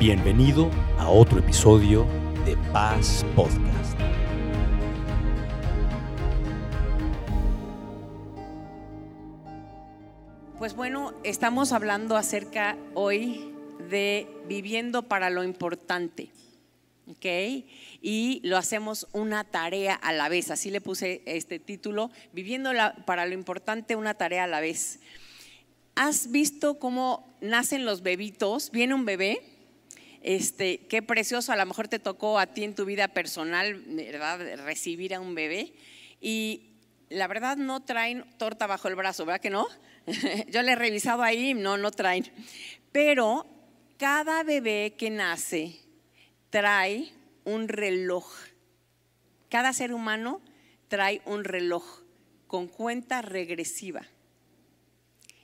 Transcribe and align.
Bienvenido 0.00 0.70
a 0.98 1.10
otro 1.10 1.40
episodio 1.40 2.06
de 2.46 2.56
Paz 2.72 3.22
Podcast. 3.36 3.98
Pues 10.58 10.74
bueno, 10.74 11.12
estamos 11.22 11.72
hablando 11.72 12.16
acerca 12.16 12.78
hoy 12.94 13.52
de 13.90 14.26
viviendo 14.48 15.02
para 15.02 15.28
lo 15.28 15.44
importante. 15.44 16.30
¿ok? 17.06 17.26
Y 18.00 18.40
lo 18.42 18.56
hacemos 18.56 19.06
una 19.12 19.44
tarea 19.44 19.96
a 19.96 20.14
la 20.14 20.30
vez. 20.30 20.50
Así 20.50 20.70
le 20.70 20.80
puse 20.80 21.20
este 21.26 21.58
título, 21.58 22.10
viviendo 22.32 22.70
para 23.04 23.26
lo 23.26 23.34
importante 23.34 23.96
una 23.96 24.14
tarea 24.14 24.44
a 24.44 24.46
la 24.46 24.62
vez. 24.62 25.00
¿Has 25.94 26.30
visto 26.30 26.78
cómo 26.78 27.28
nacen 27.42 27.84
los 27.84 28.02
bebitos? 28.02 28.70
Viene 28.70 28.94
un 28.94 29.04
bebé, 29.04 29.49
este, 30.22 30.86
qué 30.86 31.02
precioso, 31.02 31.52
a 31.52 31.56
lo 31.56 31.66
mejor 31.66 31.88
te 31.88 31.98
tocó 31.98 32.38
a 32.38 32.46
ti 32.46 32.64
en 32.64 32.74
tu 32.74 32.84
vida 32.84 33.08
personal, 33.08 33.82
¿verdad? 33.86 34.64
Recibir 34.64 35.14
a 35.14 35.20
un 35.20 35.34
bebé. 35.34 35.72
Y 36.20 36.74
la 37.08 37.26
verdad 37.26 37.56
no 37.56 37.80
traen 37.80 38.24
torta 38.36 38.66
bajo 38.66 38.88
el 38.88 38.96
brazo, 38.96 39.24
¿verdad 39.24 39.40
que 39.40 39.50
no? 39.50 39.66
Yo 40.48 40.62
le 40.62 40.72
he 40.72 40.76
revisado 40.76 41.22
ahí, 41.22 41.54
no, 41.54 41.76
no 41.76 41.90
traen. 41.90 42.30
Pero 42.92 43.46
cada 43.96 44.42
bebé 44.42 44.94
que 44.96 45.10
nace 45.10 45.76
trae 46.50 47.12
un 47.44 47.68
reloj. 47.68 48.26
Cada 49.48 49.72
ser 49.72 49.92
humano 49.92 50.40
trae 50.88 51.22
un 51.24 51.44
reloj 51.44 51.84
con 52.46 52.68
cuenta 52.68 53.22
regresiva. 53.22 54.02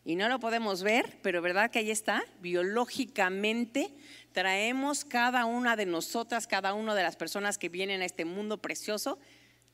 Y 0.04 0.14
no 0.14 0.28
lo 0.28 0.38
podemos 0.38 0.84
ver, 0.84 1.18
pero 1.22 1.42
verdad 1.42 1.70
que 1.70 1.80
ahí 1.80 1.90
está, 1.90 2.24
biológicamente 2.40 3.90
traemos 4.36 5.06
cada 5.06 5.46
una 5.46 5.76
de 5.76 5.86
nosotras, 5.86 6.46
cada 6.46 6.74
una 6.74 6.94
de 6.94 7.02
las 7.02 7.16
personas 7.16 7.56
que 7.56 7.70
vienen 7.70 8.02
a 8.02 8.04
este 8.04 8.26
mundo 8.26 8.60
precioso, 8.60 9.18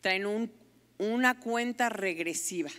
traen 0.01 0.53
una 0.99 1.41
cuenta 1.41 1.89
regresiva 1.89 2.71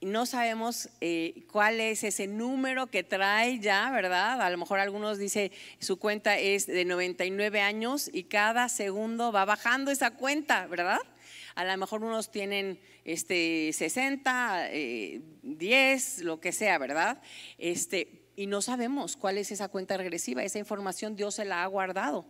no 0.00 0.24
sabemos 0.24 0.88
eh, 1.00 1.42
cuál 1.50 1.80
es 1.80 2.04
ese 2.04 2.26
número 2.26 2.86
que 2.86 3.02
trae 3.02 3.58
ya, 3.58 3.90
¿verdad? 3.90 4.40
A 4.40 4.48
lo 4.48 4.56
mejor 4.56 4.80
algunos 4.80 5.18
dice 5.18 5.52
su 5.78 5.98
cuenta 5.98 6.38
es 6.38 6.66
de 6.66 6.84
99 6.84 7.60
años 7.60 8.08
y 8.12 8.24
cada 8.24 8.68
segundo 8.70 9.30
va 9.30 9.44
bajando 9.44 9.90
esa 9.90 10.12
cuenta, 10.12 10.66
¿verdad? 10.66 11.00
A 11.54 11.64
lo 11.64 11.76
mejor 11.76 12.02
unos 12.02 12.30
tienen 12.30 12.80
este 13.04 13.72
60, 13.74 14.68
10, 14.70 14.72
eh, 14.72 16.24
lo 16.24 16.40
que 16.40 16.52
sea, 16.52 16.78
¿verdad? 16.78 17.20
Este, 17.58 18.19
y 18.36 18.46
no 18.46 18.62
sabemos 18.62 19.16
cuál 19.16 19.38
es 19.38 19.50
esa 19.52 19.68
cuenta 19.68 19.96
regresiva, 19.96 20.42
esa 20.42 20.58
información 20.58 21.16
Dios 21.16 21.34
se 21.34 21.44
la 21.44 21.62
ha 21.62 21.66
guardado. 21.66 22.26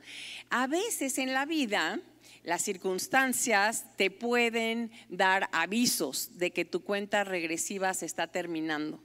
A 0.51 0.67
veces 0.67 1.19
en 1.19 1.33
la 1.33 1.47
vida 1.47 2.01
las 2.43 2.63
circunstancias 2.63 3.85
te 3.97 4.11
pueden 4.11 4.91
dar 5.09 5.49
avisos 5.53 6.39
de 6.39 6.53
que 6.53 6.65
tu 6.65 6.83
cuenta 6.83 7.25
regresiva 7.25 7.93
se 7.95 8.07
está 8.07 8.27
terminando. 8.29 9.03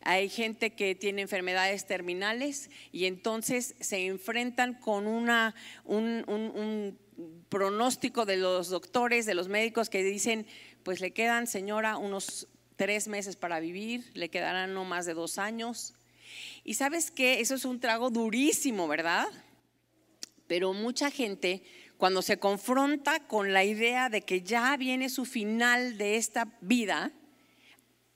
Hay 0.00 0.28
gente 0.28 0.74
que 0.74 0.94
tiene 0.94 1.22
enfermedades 1.22 1.86
terminales 1.86 2.70
y 2.92 3.06
entonces 3.06 3.74
se 3.80 4.06
enfrentan 4.06 4.74
con 4.74 5.06
una, 5.06 5.54
un, 5.84 6.98
pronóstico 7.48 8.26
de 8.26 8.36
los 8.36 8.68
doctores, 8.68 9.24
de 9.24 9.34
los 9.34 9.48
médicos 9.48 9.88
que 9.88 10.02
dicen, 10.02 10.46
pues 10.82 11.00
le 11.00 11.12
quedan, 11.12 11.46
señora, 11.46 11.96
unos 11.96 12.48
tres 12.76 13.08
meses 13.08 13.36
para 13.36 13.60
vivir, 13.60 14.10
le 14.14 14.28
quedarán 14.28 14.74
no 14.74 14.84
más 14.84 15.06
de 15.06 15.14
dos 15.14 15.38
años. 15.38 15.94
Y 16.64 16.74
sabes 16.74 17.10
que 17.10 17.40
eso 17.40 17.54
es 17.54 17.64
un 17.64 17.80
trago 17.80 18.10
durísimo, 18.10 18.88
¿verdad? 18.88 19.26
Pero 20.46 20.72
mucha 20.72 21.10
gente 21.10 21.62
cuando 21.96 22.22
se 22.22 22.38
confronta 22.38 23.20
con 23.20 23.52
la 23.52 23.64
idea 23.64 24.08
de 24.08 24.22
que 24.22 24.42
ya 24.42 24.76
viene 24.76 25.08
su 25.08 25.24
final 25.24 25.96
de 25.96 26.16
esta 26.16 26.48
vida, 26.60 27.12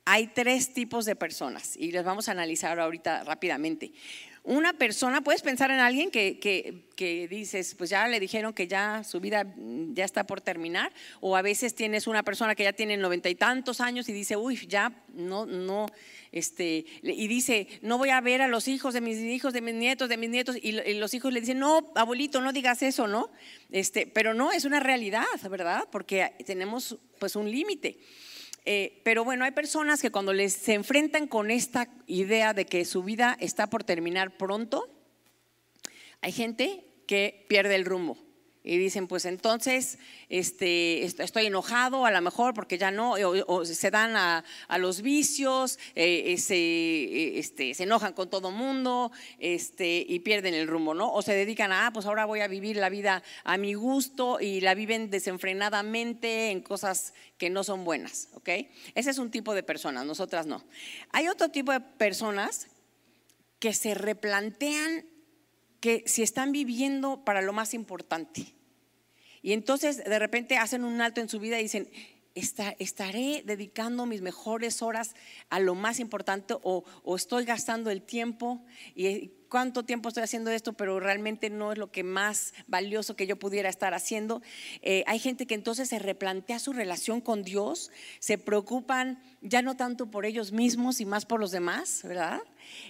hay 0.05 0.27
tres 0.29 0.73
tipos 0.73 1.05
de 1.05 1.17
personas 1.17 1.77
y 1.77 1.93
les 1.93 2.05
vamos 2.05 2.29
a 2.29 2.33
analizar 2.33 2.81
ahorita 2.81 3.25
rápidamente. 3.25 3.93
Una 4.45 4.73
persona, 4.73 5.21
puedes 5.21 5.43
pensar 5.43 5.71
en 5.71 5.81
alguien 5.81 6.11
que, 6.11 6.39
que, 6.39 7.29
dices, 7.29 7.75
pues 7.75 7.91
ya 7.91 8.09
le 8.09 8.19
dijeron 8.19 8.53
que 8.53 8.67
ya 8.67 9.05
su 9.05 9.21
vida 9.21 9.47
ya 9.93 10.05
está 10.05 10.27
por 10.27 10.41
terminar, 10.41 10.93
o 11.21 11.37
a 11.37 11.43
veces 11.43 11.75
tienes 11.75 12.07
una 12.07 12.23
persona 12.23 12.55
que 12.55 12.65
ya 12.65 12.73
tiene 12.73 12.97
noventa 12.97 13.29
y 13.29 13.35
tantos 13.35 13.81
años 13.81 14.09
y 14.09 14.13
dice, 14.13 14.37
uy, 14.37 14.57
ya 14.67 14.93
no, 15.15 15.47
no, 15.47 15.87
este, 16.33 16.87
y 17.03 17.29
dice, 17.29 17.69
no 17.83 17.99
voy 17.99 18.11
a 18.11 18.21
ver 18.21 18.43
a 18.43 18.49
los 18.49 18.69
hijos 18.69 18.95
de 18.95 19.01
mis 19.01 19.19
hijos, 19.19 19.53
de 19.53 19.61
mis 19.61 19.75
nietos, 19.75 20.09
de 20.09 20.17
mis 20.17 20.31
nietos, 20.31 20.57
y, 20.61 20.73
los 20.95 21.15
hijos 21.15 21.33
le 21.33 21.41
dicen, 21.41 21.59
no, 21.59 21.93
abuelito, 21.95 22.41
no 22.41 22.53
digas 22.53 22.83
eso, 22.83 23.07
¿no? 23.07 23.31
Este, 23.71 24.07
pero 24.07 24.35
no, 24.35 24.53
es 24.53 24.65
una 24.65 24.81
realidad, 24.81 25.25
¿verdad? 25.51 25.85
Porque 25.91 26.33
tenemos 26.45 26.97
pues 27.19 27.37
un 27.37 27.51
límite. 27.51 27.99
Eh, 28.71 29.01
pero 29.03 29.25
bueno, 29.25 29.47
hay 29.47 29.53
personas 29.53 30.03
que 30.03 30.11
cuando 30.11 30.35
les 30.35 30.53
se 30.53 30.75
enfrentan 30.75 31.27
con 31.27 31.51
esta 31.51 31.89
idea 32.07 32.53
de 32.53 32.67
que 32.67 32.85
su 32.85 33.03
vida 33.03 33.35
está 33.41 33.71
por 33.71 33.83
terminar 33.83 34.37
pronto, 34.37 34.91
hay 36.21 36.33
gente 36.33 36.85
que 37.07 37.47
pierde 37.49 37.77
el 37.77 37.87
rumbo 37.87 38.19
y 38.69 38.77
dicen, 38.77 39.09
pues 39.09 39.25
entonces 39.25 39.99
este, 40.29 41.03
estoy 41.03 41.47
enojado 41.47 42.05
a 42.05 42.11
lo 42.11 42.21
mejor 42.21 42.53
porque 42.53 42.77
ya 42.77 42.91
no, 42.91 43.15
o, 43.47 43.65
se 43.65 43.91
dan 43.91 44.15
a, 44.15 44.45
los 44.79 45.01
vicios, 45.01 45.79
eh, 45.95 46.37
se, 46.37 47.39
este, 47.39 47.73
se 47.73 47.85
enojan 47.85 48.13
con 48.13 48.29
todo 48.29 48.51
mundo 48.51 49.11
este, 49.39 50.05
y 50.07 50.19
pierden 50.19 50.53
el 50.53 50.69
rumbo, 50.69 50.93
¿no? 50.93 51.11
O 51.15 51.23
se 51.23 51.33
dedican 51.33 51.73
a, 51.73 51.87
ah, 51.87 51.93
pues 51.95 52.05
ahora 52.05 52.27
voy 52.27 52.41
a 52.41 52.49
vivir 52.49 52.77
la 52.77 52.91
vida 52.91 53.23
a 53.43 53.57
mi 53.57 53.73
gusto 53.73 54.39
y 54.39 54.61
la 54.61 54.75
viven 54.75 55.09
desenfrenadamente 55.09 56.51
en 56.51 56.61
cosas 56.61 57.15
que 57.39 57.49
no 57.49 57.65
son 57.65 57.85
buenas, 57.85 58.29
¿ok? 58.35 58.51
Ese 58.95 59.11
es 59.11 59.17
un 59.17 59.31
tipo 59.31 59.55
de 59.55 59.63
personas, 59.63 60.05
nosotras 60.05 60.45
no. 60.45 60.63
Hay 61.13 61.29
otro 61.29 61.49
tipo 61.49 61.73
de 61.73 61.81
personas 61.81 62.67
que 63.61 63.73
se 63.73 63.95
replantean 63.95 65.07
que 65.81 66.05
si 66.07 66.23
están 66.23 66.53
viviendo 66.53 67.25
para 67.25 67.41
lo 67.41 67.55
más 67.55 67.73
importante. 67.73 68.58
Y 69.43 69.53
entonces 69.53 70.03
de 70.05 70.19
repente 70.19 70.57
hacen 70.57 70.85
un 70.85 71.01
alto 71.01 71.21
en 71.21 71.29
su 71.29 71.39
vida 71.39 71.59
y 71.59 71.65
dicen, 71.65 71.89
estaré 72.35 73.43
dedicando 73.45 74.07
mis 74.07 74.23
mejores 74.23 74.83
horas 74.83 75.15
a 75.51 75.61
lo 75.61 75.75
más 75.75 75.99
importante 76.01 76.55
o, 76.63 76.85
estoy 77.17 77.45
gastando 77.45 77.91
el 77.91 78.03
tiempo 78.03 78.65
y 78.95 79.33
cuánto 79.49 79.85
tiempo 79.85 80.09
estoy 80.09 80.23
haciendo 80.23 80.51
esto, 80.51 80.75
pero 80.75 81.01
realmente 81.01 81.51
no 81.51 81.73
es 81.73 81.79
lo 81.79 81.91
que 81.91 82.05
más 82.05 82.53
valioso 82.67 83.17
que 83.17 83.27
yo 83.27 83.39
pudiera 83.39 83.69
estar 83.69 83.95
haciendo. 83.95 84.43
Eh, 84.83 85.05
hay 85.07 85.19
gente 85.19 85.47
que 85.47 85.55
entonces 85.55 85.89
se 85.89 85.99
replantea 85.99 86.59
su 86.59 86.73
relación 86.73 87.21
con 87.21 87.43
Dios, 87.43 87.91
se 88.19 88.39
preocupan 88.39 89.23
ya 89.41 89.63
no 89.63 89.77
tanto 89.77 90.11
por 90.11 90.27
ellos 90.27 90.53
mismos 90.53 91.01
y 91.01 91.07
más 91.07 91.25
por 91.25 91.41
los 91.41 91.51
demás, 91.51 92.03
¿verdad? 92.05 92.43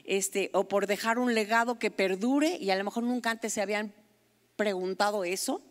Este, 0.05 0.51
o 0.53 0.69
por 0.69 0.87
dejar 0.87 1.19
un 1.19 1.35
legado 1.35 1.79
que 1.79 1.91
perdure 1.91 2.57
y 2.57 2.71
a 2.71 2.77
lo 2.77 2.85
mejor 2.85 3.05
nunca 3.05 3.31
antes 3.31 3.53
se 3.53 3.63
habían 3.63 3.95
preguntado 4.57 5.25
eso. 5.25 5.63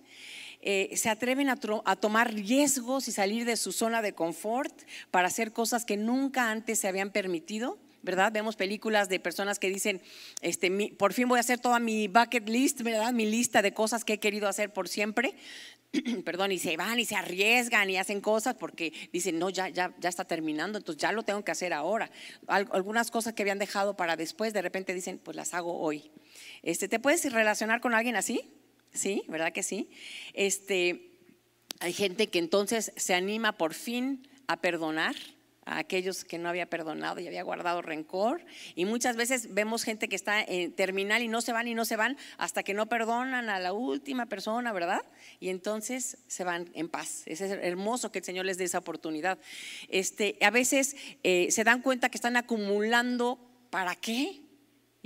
Eh, 0.69 0.97
se 0.97 1.07
atreven 1.07 1.47
a, 1.47 1.55
tomar 1.95 2.33
riesgos 2.33 3.07
y 3.07 3.13
salir 3.13 3.45
de 3.45 3.55
su 3.55 3.71
zona 3.71 4.01
de 4.01 4.11
confort 4.11 4.73
para 5.11 5.29
hacer 5.29 5.53
cosas 5.53 5.85
que 5.85 5.95
nunca 5.95 6.51
antes 6.51 6.79
se 6.79 6.89
habían 6.89 7.09
permitido. 7.09 7.77
¿verdad? 8.03 8.33
Vemos 8.33 8.57
películas 8.57 9.07
de 9.07 9.21
personas 9.21 9.59
que 9.59 9.69
dicen, 9.69 10.01
este, 10.41 10.69
por 10.97 11.13
fin 11.13 11.29
voy 11.29 11.37
a 11.37 11.39
hacer 11.39 11.59
toda 11.59 11.79
mi 11.79 12.09
bucket 12.09 12.49
list, 12.49 12.81
¿verdad? 12.81 13.13
Mi 13.13 13.25
lista 13.25 13.61
de 13.61 13.73
cosas 13.73 14.03
que 14.03 14.13
he 14.13 14.19
querido 14.19 14.49
hacer 14.49 14.73
por 14.73 14.89
siempre. 14.89 15.35
Perdón, 16.25 16.51
y 16.51 16.59
se 16.59 16.75
van 16.75 16.99
y 16.99 17.05
se 17.05 17.15
arriesgan 17.15 17.89
y 17.89 17.95
hacen 17.95 18.19
cosas 18.19 18.55
porque 18.55 18.91
dicen, 19.13 19.39
no, 19.39 19.49
ya, 19.49 19.69
ya, 19.69 19.95
ya 19.99 20.09
está 20.09 20.25
terminando, 20.25 20.79
entonces 20.79 21.01
ya 21.01 21.13
lo 21.13 21.23
tengo 21.23 21.45
que 21.45 21.51
hacer 21.51 21.71
ahora. 21.71 22.11
algunas 22.47 23.09
cosas 23.09 23.33
que 23.33 23.43
habían 23.43 23.59
dejado 23.59 23.95
para 23.95 24.17
después, 24.17 24.51
de 24.51 24.61
repente 24.61 24.93
dicen, 24.93 25.17
pues 25.17 25.37
las 25.37 25.53
hago 25.53 25.79
hoy. 25.79 26.11
Este, 26.61 26.89
¿Te 26.89 26.99
puedes 26.99 27.31
relacionar 27.31 27.79
con 27.79 27.93
alguien 27.93 28.17
así? 28.17 28.53
Sí, 28.93 29.23
¿verdad 29.27 29.53
que 29.53 29.63
sí? 29.63 29.89
Este, 30.33 31.11
hay 31.79 31.93
gente 31.93 32.27
que 32.27 32.39
entonces 32.39 32.91
se 32.95 33.13
anima 33.13 33.51
por 33.53 33.73
fin 33.73 34.27
a 34.47 34.57
perdonar 34.57 35.15
a 35.67 35.79
aquellos 35.79 36.23
que 36.23 36.37
no 36.37 36.47
había 36.47 36.65
perdonado 36.65 37.19
y 37.19 37.27
había 37.27 37.43
guardado 37.43 37.81
rencor. 37.81 38.41
Y 38.73 38.85
muchas 38.85 39.17
veces 39.17 39.53
vemos 39.53 39.83
gente 39.83 40.07
que 40.07 40.15
está 40.15 40.41
en 40.41 40.71
terminal 40.71 41.21
y 41.21 41.27
no 41.27 41.41
se 41.41 41.51
van 41.51 41.67
y 41.67 41.75
no 41.75 41.83
se 41.85 41.97
van 41.97 42.17
hasta 42.37 42.63
que 42.63 42.73
no 42.73 42.87
perdonan 42.87 43.49
a 43.49 43.59
la 43.59 43.73
última 43.73 44.25
persona, 44.27 44.71
¿verdad? 44.71 45.01
Y 45.39 45.49
entonces 45.49 46.17
se 46.27 46.43
van 46.45 46.69
en 46.73 46.87
paz. 46.87 47.23
Es 47.25 47.41
hermoso 47.41 48.11
que 48.11 48.19
el 48.19 48.25
Señor 48.25 48.45
les 48.45 48.57
dé 48.57 48.63
esa 48.63 48.79
oportunidad. 48.79 49.37
Este, 49.89 50.37
a 50.41 50.49
veces 50.49 50.95
eh, 51.23 51.51
se 51.51 51.65
dan 51.65 51.81
cuenta 51.81 52.09
que 52.09 52.17
están 52.17 52.37
acumulando, 52.37 53.37
¿para 53.69 53.95
qué? 53.95 54.46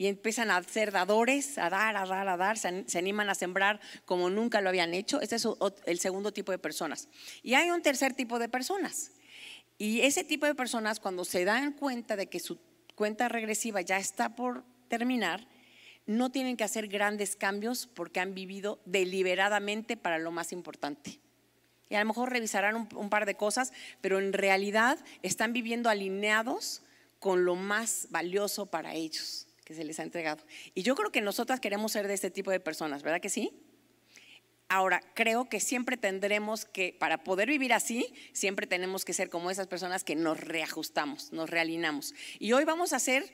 Y 0.01 0.07
empiezan 0.07 0.49
a 0.49 0.63
ser 0.63 0.91
dadores, 0.91 1.59
a 1.59 1.69
dar, 1.69 1.95
a 1.95 2.07
dar, 2.07 2.27
a 2.27 2.35
dar, 2.35 2.57
se, 2.57 2.97
animan 2.97 3.29
a 3.29 3.35
sembrar 3.35 3.79
como 4.03 4.31
nunca 4.31 4.59
lo 4.59 4.69
habían 4.69 4.95
hecho. 4.95 5.21
Este 5.21 5.35
es 5.35 5.47
el 5.85 5.99
segundo 5.99 6.33
tipo 6.33 6.51
de 6.51 6.57
personas. 6.57 7.07
Y 7.43 7.53
hay 7.53 7.69
un 7.69 7.83
tercer 7.83 8.15
tipo 8.15 8.39
de 8.39 8.49
personas. 8.49 9.11
Y 9.77 10.01
ese 10.01 10.23
tipo 10.23 10.47
de 10.47 10.55
personas, 10.55 10.99
cuando 10.99 11.23
se 11.23 11.45
dan 11.45 11.73
cuenta 11.73 12.15
de 12.15 12.25
que 12.25 12.39
su 12.39 12.57
cuenta 12.95 13.29
regresiva 13.29 13.81
ya 13.81 13.97
está 13.97 14.35
por 14.35 14.63
terminar, 14.87 15.47
no 16.07 16.31
tienen 16.31 16.57
que 16.57 16.63
hacer 16.63 16.87
grandes 16.87 17.35
cambios 17.35 17.85
porque 17.85 18.21
han 18.21 18.33
vivido 18.33 18.79
deliberadamente 18.85 19.97
para 19.97 20.17
lo 20.17 20.31
más 20.31 20.51
importante. 20.51 21.19
Y 21.91 21.93
a 21.93 21.99
lo 21.99 22.07
mejor 22.07 22.31
revisarán 22.31 22.75
un, 22.75 22.89
un 22.95 23.11
par 23.11 23.27
de 23.27 23.35
cosas, 23.35 23.71
pero 24.01 24.17
en 24.17 24.33
realidad 24.33 24.97
están 25.21 25.53
viviendo 25.53 25.91
alineados 25.91 26.81
con 27.19 27.45
lo 27.45 27.55
más 27.55 28.07
valioso 28.09 28.65
para 28.65 28.95
ellos 28.95 29.45
se 29.73 29.83
les 29.83 29.99
ha 29.99 30.03
entregado. 30.03 30.43
Y 30.73 30.83
yo 30.83 30.95
creo 30.95 31.11
que 31.11 31.21
nosotras 31.21 31.59
queremos 31.59 31.91
ser 31.91 32.07
de 32.07 32.13
este 32.13 32.31
tipo 32.31 32.51
de 32.51 32.59
personas, 32.59 33.03
¿verdad 33.03 33.21
que 33.21 33.29
sí? 33.29 33.51
Ahora, 34.69 35.01
creo 35.15 35.49
que 35.49 35.59
siempre 35.59 35.97
tendremos 35.97 36.63
que, 36.63 36.95
para 36.97 37.25
poder 37.25 37.49
vivir 37.49 37.73
así, 37.73 38.13
siempre 38.31 38.67
tenemos 38.67 39.03
que 39.03 39.11
ser 39.11 39.29
como 39.29 39.51
esas 39.51 39.67
personas 39.67 40.05
que 40.05 40.15
nos 40.15 40.39
reajustamos, 40.39 41.33
nos 41.33 41.49
realinamos. 41.49 42.13
Y 42.39 42.53
hoy 42.53 42.63
vamos 42.63 42.93
a 42.93 42.95
hacer, 42.95 43.33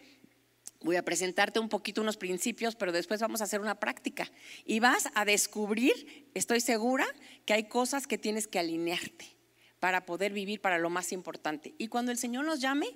voy 0.82 0.96
a 0.96 1.06
presentarte 1.06 1.60
un 1.60 1.70
poquito 1.70 2.02
unos 2.02 2.18
principios, 2.18 2.76
pero 2.76 2.92
después 2.92 3.22
vamos 3.22 3.42
a 3.42 3.44
hacer 3.44 3.62
una 3.62 3.80
práctica. 3.80 4.32
Y 4.66 4.80
vas 4.80 5.10
a 5.14 5.26
descubrir, 5.26 6.28
estoy 6.34 6.60
segura, 6.60 7.06
que 7.46 7.54
hay 7.54 7.66
cosas 7.66 8.08
que 8.08 8.18
tienes 8.18 8.48
que 8.48 8.58
alinearte 8.58 9.37
para 9.80 10.06
poder 10.06 10.34
vivir 10.34 10.62
para 10.62 10.78
lo 10.78 10.90
más 10.90 11.12
importante. 11.12 11.74
Y 11.78 11.88
cuando 11.88 12.12
el 12.12 12.18
Señor 12.18 12.46
nos 12.46 12.60
llame, 12.60 12.88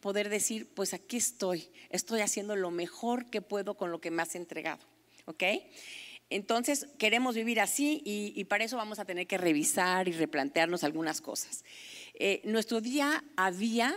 poder 0.00 0.28
decir, 0.28 0.68
pues 0.74 0.94
aquí 0.94 1.16
estoy, 1.16 1.68
estoy 1.90 2.20
haciendo 2.20 2.56
lo 2.56 2.70
mejor 2.70 3.30
que 3.30 3.40
puedo 3.40 3.76
con 3.76 3.90
lo 3.90 4.00
que 4.00 4.10
me 4.10 4.22
has 4.22 4.34
entregado. 4.34 4.84
¿Ok? 5.26 5.44
Entonces 6.28 6.88
queremos 6.98 7.34
vivir 7.34 7.60
así 7.60 8.02
y, 8.04 8.42
para 8.44 8.64
eso 8.64 8.76
vamos 8.76 8.98
a 8.98 9.04
tener 9.04 9.26
que 9.26 9.38
revisar 9.38 10.08
y 10.08 10.12
replantearnos 10.12 10.82
algunas 10.82 11.20
cosas. 11.20 11.64
Eh, 12.14 12.40
nuestro 12.44 12.80
día 12.80 13.22
a 13.36 13.50
día 13.50 13.94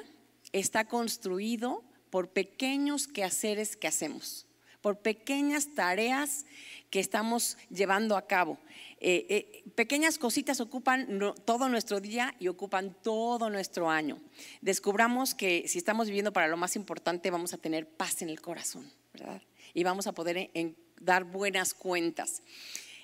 está 0.52 0.86
construido 0.86 1.84
por 2.10 2.30
pequeños 2.30 3.08
quehaceres 3.08 3.78
que 3.78 3.88
hacemos, 3.88 4.48
por 4.86 5.00
pequeñas 5.00 5.74
tareas 5.74 6.46
que 6.92 7.00
estamos 7.00 7.58
llevando 7.72 8.16
a 8.18 8.28
cabo. 8.28 8.60
Eh, 9.00 9.26
eh, 9.30 9.64
pequeñas 9.74 10.20
cositas 10.20 10.62
ocupan 10.62 11.34
todo 11.44 11.70
nuestro 11.70 12.00
día 12.00 12.36
y 12.40 12.50
ocupan 12.50 12.96
todo 13.02 13.50
nuestro 13.50 13.90
año. 13.90 14.22
Descubramos 14.62 15.34
que 15.34 15.68
si 15.68 15.80
estamos 15.80 16.06
viviendo 16.06 16.32
para 16.32 16.48
lo 16.48 16.56
más 16.56 16.76
importante, 16.76 17.32
vamos 17.32 17.52
a 17.56 17.58
tener 17.58 17.90
paz 17.90 18.22
en 18.22 18.30
el 18.30 18.42
corazón, 18.42 18.88
¿verdad? 19.12 19.42
Y 19.74 19.84
vamos 19.84 20.06
a 20.06 20.12
poder 20.12 20.52
en, 20.54 20.76
dar 21.02 21.24
buenas 21.24 21.74
cuentas. 21.74 22.44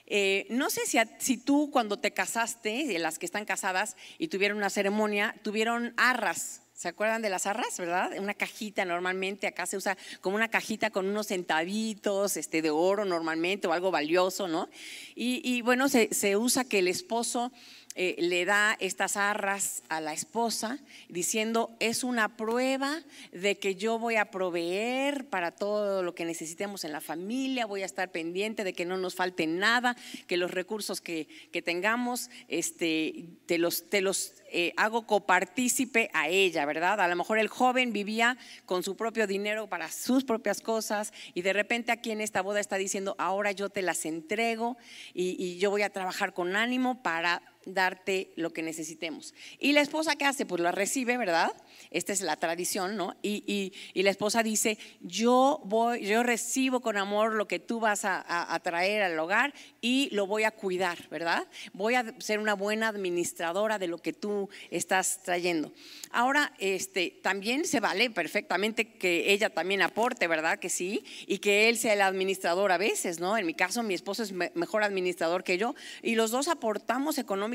Eh, 0.06 0.46
no 0.52 0.70
sé 0.70 0.86
si, 0.86 1.00
si, 1.18 1.38
tú 1.38 1.72
cuando 1.72 1.98
te 1.98 2.12
casaste, 2.12 3.00
las 3.00 3.18
que 3.18 3.26
están 3.26 3.46
casadas 3.46 3.96
y 4.20 4.28
tuvieron 4.28 4.60
una 4.60 4.70
ceremonia, 4.70 5.34
tuvieron 5.42 5.96
arras. 5.98 6.61
¿Se 6.82 6.88
acuerdan 6.88 7.22
de 7.22 7.30
las 7.30 7.46
arras, 7.46 7.78
verdad? 7.78 8.10
Una 8.18 8.34
cajita 8.34 8.86
normalmente, 8.86 9.46
acá 9.46 9.68
se 9.68 9.78
usa 9.78 9.96
como 10.20 10.36
una 10.36 10.48
cajita 10.48 10.90
con 10.90 11.08
unos 11.08 11.28
centavitos 11.28 12.38
este, 12.38 12.64
de 12.64 12.72
oro 12.72 13.06
normalmente 13.06 13.68
o 13.68 13.74
algo 13.74 13.92
valioso, 13.92 14.48
¿no? 14.48 14.68
Y, 15.14 15.62
bueno, 15.62 15.90
se, 15.90 16.12
se 16.12 16.38
usa 16.38 16.64
que 16.64 16.80
el 16.80 16.88
esposo 16.88 17.52
eh, 17.96 18.16
le 18.20 18.46
da 18.46 18.78
estas 18.80 19.18
arras 19.18 19.84
a 19.90 20.00
la 20.00 20.14
esposa 20.14 20.80
diciendo, 21.10 21.76
es 21.82 22.06
una 22.06 22.38
prueba 22.38 23.02
de 23.34 23.60
que 23.60 23.76
yo 23.76 24.00
voy 24.00 24.16
a 24.16 24.32
proveer 24.32 25.26
para 25.26 25.52
todo 25.52 26.02
lo 26.02 26.16
que 26.16 26.24
necesitemos 26.24 26.86
en 26.86 26.94
la 26.94 27.02
familia, 27.02 27.66
voy 27.66 27.82
a 27.82 27.86
estar 27.86 28.10
pendiente 28.10 28.64
de 28.64 28.72
que 28.72 28.86
no 28.86 28.98
nos 28.98 29.16
falte 29.16 29.46
nada, 29.46 29.98
que 30.28 30.38
los 30.38 30.52
recursos 30.52 31.02
que, 31.02 31.28
tengamos, 31.66 32.30
este, 32.48 33.26
te 33.46 33.58
los, 33.58 33.90
te 33.90 34.00
los 34.00 34.36
eh, 34.50 34.72
hago 34.78 35.06
copartícipe 35.06 36.10
a 36.14 36.30
ella, 36.30 36.66
¿verdad? 36.66 37.02
A 37.02 37.10
lo 37.10 37.16
mejor 37.18 37.40
el 37.40 37.50
joven 37.50 37.92
vivía 37.92 38.38
con 38.66 38.84
su 38.84 38.96
propio 38.96 39.28
dinero 39.28 39.68
para 39.68 39.92
sus 39.92 40.24
propias 40.24 40.62
cosas 40.62 41.12
y 41.34 41.42
de 41.42 41.52
repente 41.52 41.92
aquí 41.92 42.12
en 42.12 42.22
esta 42.22 42.42
boda 42.42 42.62
está 42.62 42.78
diciendo, 42.78 43.16
ahora 43.18 43.52
yo 43.52 43.70
te 43.70 43.82
las 43.82 44.06
entrego 44.06 44.78
y 45.14 45.58
yo 45.58 45.70
voy 45.72 45.82
a 45.82 45.90
trabajar 45.90 46.34
con 46.34 46.56
ánimo 46.56 47.04
para 47.04 47.51
darte 47.66 48.32
lo 48.36 48.52
que 48.52 48.64
necesitemos. 48.64 49.34
¿Y 49.60 49.74
la 49.74 49.82
esposa 49.82 50.16
qué 50.16 50.26
hace? 50.26 50.46
Pues 50.46 50.62
la 50.62 50.72
recibe, 50.72 51.18
¿verdad? 51.18 51.52
Esta 51.92 52.14
es 52.14 52.22
la 52.22 52.38
tradición, 52.38 52.96
¿no? 52.96 53.16
Y, 53.22 53.74
la 53.94 54.10
esposa 54.10 54.42
dice, 54.42 54.80
yo 55.02 55.62
voy, 55.64 56.06
yo 56.06 56.24
recibo 56.24 56.82
con 56.82 56.98
amor 56.98 57.34
lo 57.34 57.48
que 57.48 57.60
tú 57.60 57.80
vas 57.80 58.02
a, 58.04 58.60
traer 58.64 59.04
al 59.04 59.18
hogar 59.20 59.54
y 59.80 60.10
lo 60.12 60.26
voy 60.28 60.44
a 60.44 60.52
cuidar, 60.52 61.08
¿verdad? 61.10 61.48
Voy 61.74 61.96
a 61.96 62.16
ser 62.20 62.40
una 62.40 62.56
buena 62.56 62.88
administradora 62.88 63.78
de 63.78 63.88
lo 63.88 64.00
que 64.00 64.14
tú 64.14 64.50
estás 64.72 65.22
trayendo. 65.24 65.72
Ahora, 66.12 66.54
este, 66.60 67.20
también 67.22 67.66
se 67.66 67.80
vale 67.80 68.10
perfectamente 68.10 68.94
que 68.94 69.32
ella 69.32 69.50
también 69.50 69.82
aporte, 69.82 70.28
¿verdad? 70.28 70.60
Que 70.60 70.70
sí, 70.70 71.04
y 71.28 71.38
que 71.40 71.70
él 71.70 71.78
sea 71.78 71.94
el 71.94 72.02
administrador 72.02 72.72
a 72.72 72.78
veces, 72.78 73.20
¿no? 73.20 73.38
En 73.38 73.46
mi 73.46 73.54
caso, 73.54 73.84
mi 73.84 73.94
esposo 73.94 74.24
es 74.24 74.32
mejor 74.32 74.84
administrador 74.84 75.44
que 75.44 75.58
yo 75.58 75.76
y 76.02 76.16
los 76.16 76.32
dos 76.32 76.48
aportamos 76.48 77.18
económicamente 77.18 77.51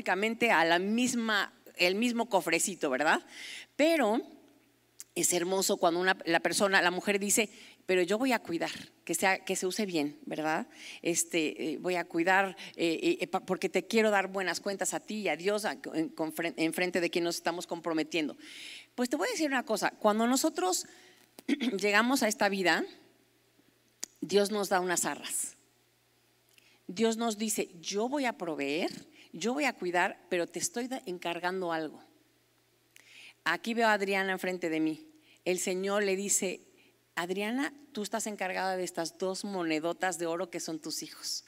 a 0.51 0.65
la 0.65 0.79
misma 0.79 1.53
el 1.77 1.95
mismo 1.95 2.27
cofrecito, 2.29 2.89
¿verdad? 2.89 3.21
Pero 3.75 4.21
es 5.15 5.33
hermoso 5.33 5.77
cuando 5.77 5.99
una, 5.99 6.17
la 6.25 6.39
persona, 6.39 6.81
la 6.81 6.91
mujer 6.91 7.19
dice, 7.19 7.49
pero 7.85 8.01
yo 8.01 8.17
voy 8.17 8.33
a 8.33 8.39
cuidar, 8.39 8.71
que, 9.03 9.15
sea, 9.15 9.39
que 9.39 9.55
se 9.55 9.65
use 9.65 9.85
bien, 9.85 10.19
¿verdad? 10.25 10.67
Este, 11.01 11.71
eh, 11.71 11.77
voy 11.77 11.95
a 11.95 12.05
cuidar 12.05 12.55
eh, 12.75 13.17
eh, 13.21 13.27
porque 13.27 13.69
te 13.69 13.87
quiero 13.87 14.11
dar 14.11 14.27
buenas 14.27 14.59
cuentas 14.59 14.93
a 14.93 14.99
ti 14.99 15.21
y 15.21 15.29
a 15.29 15.35
Dios 15.35 15.65
en, 15.65 16.73
frente 16.73 17.01
de 17.01 17.09
quien 17.09 17.23
nos 17.23 17.37
estamos 17.37 17.65
comprometiendo. 17.65 18.37
Pues 18.93 19.09
te 19.09 19.15
voy 19.15 19.27
a 19.27 19.31
decir 19.31 19.47
una 19.47 19.63
cosa, 19.63 19.91
cuando 19.91 20.27
nosotros 20.27 20.85
llegamos 21.79 22.23
a 22.23 22.27
esta 22.27 22.49
vida, 22.49 22.83
Dios 24.21 24.51
nos 24.51 24.69
da 24.69 24.81
unas 24.81 25.05
arras. 25.05 25.55
Dios 26.87 27.17
nos 27.17 27.37
dice, 27.37 27.69
yo 27.81 28.07
voy 28.07 28.25
a 28.25 28.37
proveer, 28.37 28.91
yo 29.37 29.53
voy 29.53 29.65
a 29.65 29.73
cuidar, 29.73 30.19
pero 30.29 30.47
te 30.47 30.59
estoy 30.59 30.89
encargando 31.05 31.71
algo. 31.71 31.99
Aquí 33.43 33.73
veo 33.73 33.87
a 33.87 33.93
Adriana 33.93 34.33
enfrente 34.33 34.69
de 34.69 34.79
mí. 34.79 35.07
El 35.45 35.59
Señor 35.59 36.03
le 36.03 36.15
dice, 36.15 36.61
Adriana, 37.15 37.73
tú 37.93 38.03
estás 38.03 38.27
encargada 38.27 38.75
de 38.75 38.83
estas 38.83 39.17
dos 39.17 39.45
monedotas 39.45 40.17
de 40.17 40.25
oro 40.25 40.49
que 40.49 40.59
son 40.59 40.79
tus 40.79 41.03
hijos. 41.03 41.45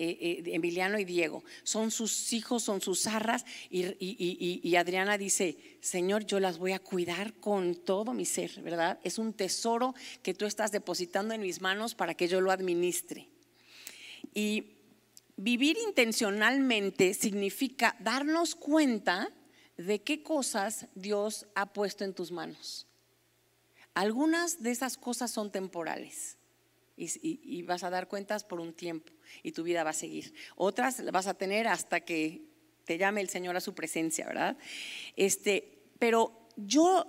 Eh, 0.00 0.44
eh, 0.46 0.54
Emiliano 0.54 0.98
y 0.98 1.04
Diego, 1.04 1.42
son 1.64 1.90
sus 1.90 2.32
hijos, 2.32 2.62
son 2.62 2.80
sus 2.80 3.08
arras, 3.08 3.44
y, 3.68 3.84
y, 3.98 4.76
Adriana 4.76 5.18
dice, 5.18 5.56
Señor, 5.80 6.24
yo 6.24 6.38
las 6.38 6.58
voy 6.58 6.70
a 6.70 6.78
cuidar 6.78 7.34
con 7.34 7.74
todo 7.74 8.12
mi 8.12 8.24
ser, 8.24 8.62
¿verdad? 8.62 9.00
Es 9.02 9.18
un 9.18 9.32
tesoro 9.32 9.96
que 10.22 10.34
tú 10.34 10.46
estás 10.46 10.70
depositando 10.70 11.34
en 11.34 11.40
mis 11.40 11.60
manos 11.60 11.96
para 11.96 12.14
que 12.14 12.28
yo 12.28 12.40
lo 12.40 12.52
administre. 12.52 13.28
Y 14.34 14.77
vivir 15.38 15.78
intencionalmente 15.86 17.14
significa 17.14 17.96
darnos 18.00 18.54
cuenta 18.54 19.32
de 19.76 20.02
qué 20.02 20.22
cosas 20.22 20.88
Dios 20.94 21.46
ha 21.54 21.72
puesto 21.72 22.04
en 22.04 22.12
tus 22.12 22.32
manos. 22.32 22.86
Algunas 23.94 24.62
de 24.62 24.72
esas 24.72 24.98
cosas 24.98 25.30
son 25.30 25.50
temporales 25.50 26.36
y, 26.96 27.62
vas 27.62 27.84
a 27.84 27.90
dar 27.90 28.08
cuentas 28.08 28.42
por 28.42 28.60
un 28.60 28.72
tiempo 28.72 29.12
y 29.42 29.52
tu 29.52 29.62
vida 29.62 29.84
va 29.84 29.90
a 29.90 29.94
seguir. 29.94 30.34
Otras 30.56 31.04
vas 31.12 31.28
a 31.28 31.34
tener 31.34 31.68
hasta 31.68 32.00
que 32.00 32.42
te 32.84 32.98
llame 32.98 33.20
el 33.20 33.28
Señor 33.28 33.56
a 33.56 33.60
su 33.60 33.74
presencia, 33.74 34.26
¿verdad? 34.26 34.56
Este, 35.14 35.84
pero 36.00 36.48
yo 36.56 37.06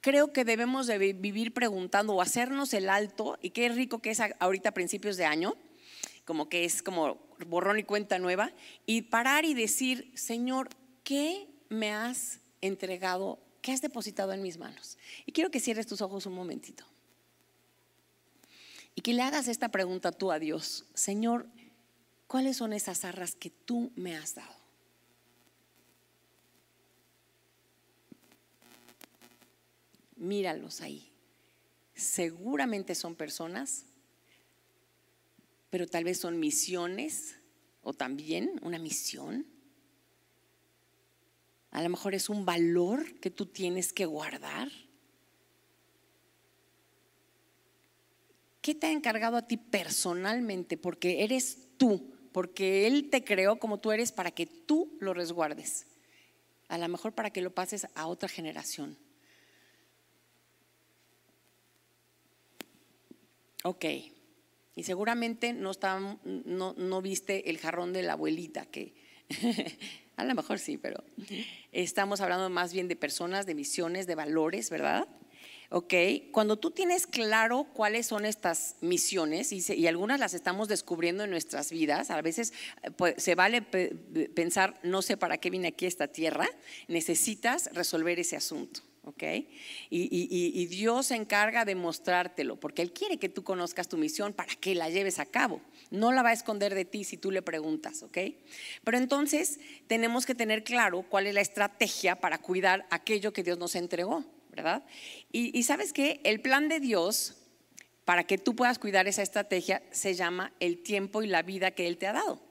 creo 0.00 0.32
que 0.32 0.46
debemos 0.46 0.86
de 0.86 1.12
vivir 1.12 1.52
preguntando 1.52 2.14
o 2.14 2.22
hacernos 2.22 2.72
el 2.72 2.88
alto, 2.88 3.38
y 3.42 3.50
qué 3.50 3.68
rico 3.68 3.98
que 3.98 4.10
es 4.10 4.20
ahorita 4.38 4.70
a 4.70 4.74
principios 4.74 5.18
de 5.18 5.26
año, 5.26 5.56
como 6.24 6.48
que 6.48 6.64
es 6.64 6.82
como 6.82 7.29
borrón 7.44 7.78
y 7.78 7.84
cuenta 7.84 8.18
nueva, 8.18 8.52
y 8.86 9.02
parar 9.02 9.44
y 9.44 9.54
decir, 9.54 10.10
Señor, 10.14 10.68
¿qué 11.04 11.48
me 11.70 11.92
has 11.92 12.40
entregado, 12.60 13.38
qué 13.62 13.72
has 13.72 13.80
depositado 13.80 14.32
en 14.32 14.42
mis 14.42 14.58
manos. 14.58 14.98
Y 15.24 15.32
quiero 15.32 15.50
que 15.50 15.60
cierres 15.60 15.86
tus 15.86 16.02
ojos 16.02 16.26
un 16.26 16.34
momentito. 16.34 16.84
Y 18.94 19.00
que 19.00 19.14
le 19.14 19.22
hagas 19.22 19.48
esta 19.48 19.70
pregunta 19.70 20.12
tú 20.12 20.30
a 20.32 20.38
Dios. 20.38 20.84
Señor, 20.94 21.46
¿cuáles 22.26 22.56
son 22.56 22.72
esas 22.72 23.04
arras 23.04 23.34
que 23.34 23.50
tú 23.50 23.92
me 23.94 24.16
has 24.16 24.34
dado? 24.34 24.54
Míralos 30.16 30.82
ahí. 30.82 31.10
Seguramente 31.94 32.94
son 32.94 33.14
personas, 33.14 33.84
pero 35.70 35.86
tal 35.86 36.04
vez 36.04 36.18
son 36.18 36.38
misiones 36.38 37.36
o 37.82 37.94
también 37.94 38.60
una 38.62 38.78
misión 38.78 39.46
a 41.70 41.82
lo 41.82 41.88
mejor 41.88 42.14
es 42.14 42.28
un 42.28 42.44
valor 42.44 43.20
que 43.20 43.30
tú 43.30 43.46
tienes 43.46 43.92
que 43.92 44.04
guardar. 44.04 44.68
¿Qué 48.60 48.74
te 48.74 48.88
ha 48.88 48.92
encargado 48.92 49.36
a 49.36 49.46
ti 49.46 49.56
personalmente? 49.56 50.76
Porque 50.76 51.22
eres 51.22 51.68
tú, 51.78 52.12
porque 52.32 52.86
Él 52.86 53.08
te 53.08 53.24
creó 53.24 53.58
como 53.58 53.78
tú 53.78 53.92
eres 53.92 54.12
para 54.12 54.32
que 54.32 54.46
tú 54.46 54.96
lo 55.00 55.14
resguardes. 55.14 55.86
A 56.68 56.76
lo 56.76 56.88
mejor 56.88 57.14
para 57.14 57.30
que 57.30 57.40
lo 57.40 57.54
pases 57.54 57.86
a 57.94 58.06
otra 58.06 58.28
generación. 58.28 58.98
Ok. 63.62 63.84
Y 64.74 64.84
seguramente 64.84 65.52
no, 65.52 65.72
no, 66.24 66.74
no 66.74 67.02
viste 67.02 67.50
el 67.50 67.58
jarrón 67.58 67.92
de 67.92 68.02
la 68.02 68.14
abuelita, 68.14 68.66
que 68.66 68.94
a 70.16 70.24
lo 70.24 70.34
mejor 70.34 70.58
sí, 70.58 70.78
pero 70.78 71.02
estamos 71.72 72.20
hablando 72.20 72.48
más 72.50 72.72
bien 72.72 72.88
de 72.88 72.96
personas, 72.96 73.46
de 73.46 73.54
misiones, 73.54 74.06
de 74.06 74.14
valores, 74.14 74.70
¿verdad? 74.70 75.08
¿ok? 75.70 75.94
Cuando 76.32 76.58
tú 76.58 76.72
tienes 76.72 77.06
claro 77.06 77.64
cuáles 77.72 78.06
son 78.06 78.26
estas 78.26 78.76
misiones, 78.80 79.52
y, 79.52 79.86
algunas 79.86 80.20
las 80.20 80.34
estamos 80.34 80.68
descubriendo 80.68 81.24
en 81.24 81.30
nuestras 81.30 81.70
vidas, 81.70 82.10
a 82.10 82.20
veces 82.20 82.52
pues, 82.96 83.14
se 83.22 83.34
vale 83.34 83.62
pensar, 83.62 84.78
no 84.82 85.00
sé 85.00 85.16
para 85.16 85.38
qué 85.38 85.50
vine 85.50 85.68
aquí 85.68 85.84
a 85.86 85.88
esta 85.88 86.08
tierra, 86.08 86.48
necesitas 86.88 87.70
resolver 87.72 88.18
ese 88.18 88.36
asunto. 88.36 88.82
¿Ok? 89.10 89.22
Y, 89.90 90.66
Dios 90.66 91.06
se 91.06 91.16
encarga 91.16 91.64
de 91.64 91.74
mostrártelo, 91.74 92.58
porque 92.58 92.82
Él 92.82 92.92
quiere 92.92 93.18
que 93.18 93.28
tú 93.28 93.44
conozcas 93.44 93.88
tu 93.88 93.96
misión 93.96 94.32
para 94.32 94.54
que 94.54 94.74
la 94.74 94.88
lleves 94.88 95.18
a 95.18 95.26
cabo. 95.26 95.60
No 95.90 96.12
la 96.12 96.22
va 96.22 96.30
a 96.30 96.32
esconder 96.32 96.74
de 96.74 96.84
ti 96.84 97.04
si 97.04 97.16
tú 97.16 97.30
le 97.30 97.42
preguntas, 97.42 98.02
¿ok? 98.02 98.18
Pero 98.84 98.98
entonces 98.98 99.60
tenemos 99.86 100.26
que 100.26 100.34
tener 100.34 100.64
claro 100.64 101.02
cuál 101.02 101.26
es 101.26 101.34
la 101.34 101.40
estrategia 101.40 102.16
para 102.16 102.38
cuidar 102.38 102.86
aquello 102.90 103.32
que 103.32 103.42
Dios 103.42 103.58
nos 103.58 103.74
entregó. 103.74 104.24
¿verdad? 104.50 104.82
Y, 105.32 105.62
sabes 105.62 105.92
que 105.92 106.20
el 106.24 106.40
plan 106.40 106.68
de 106.68 106.80
Dios 106.80 107.36
para 108.04 108.24
que 108.24 108.38
tú 108.38 108.56
puedas 108.56 108.78
cuidar 108.78 109.06
esa 109.06 109.22
estrategia 109.22 109.82
se 109.90 110.14
llama 110.14 110.52
el 110.58 110.82
tiempo 110.82 111.22
y 111.22 111.28
la 111.28 111.42
vida 111.42 111.70
que 111.70 111.86
Él 111.86 111.98
te 111.98 112.06
ha 112.06 112.12
dado. 112.12 112.42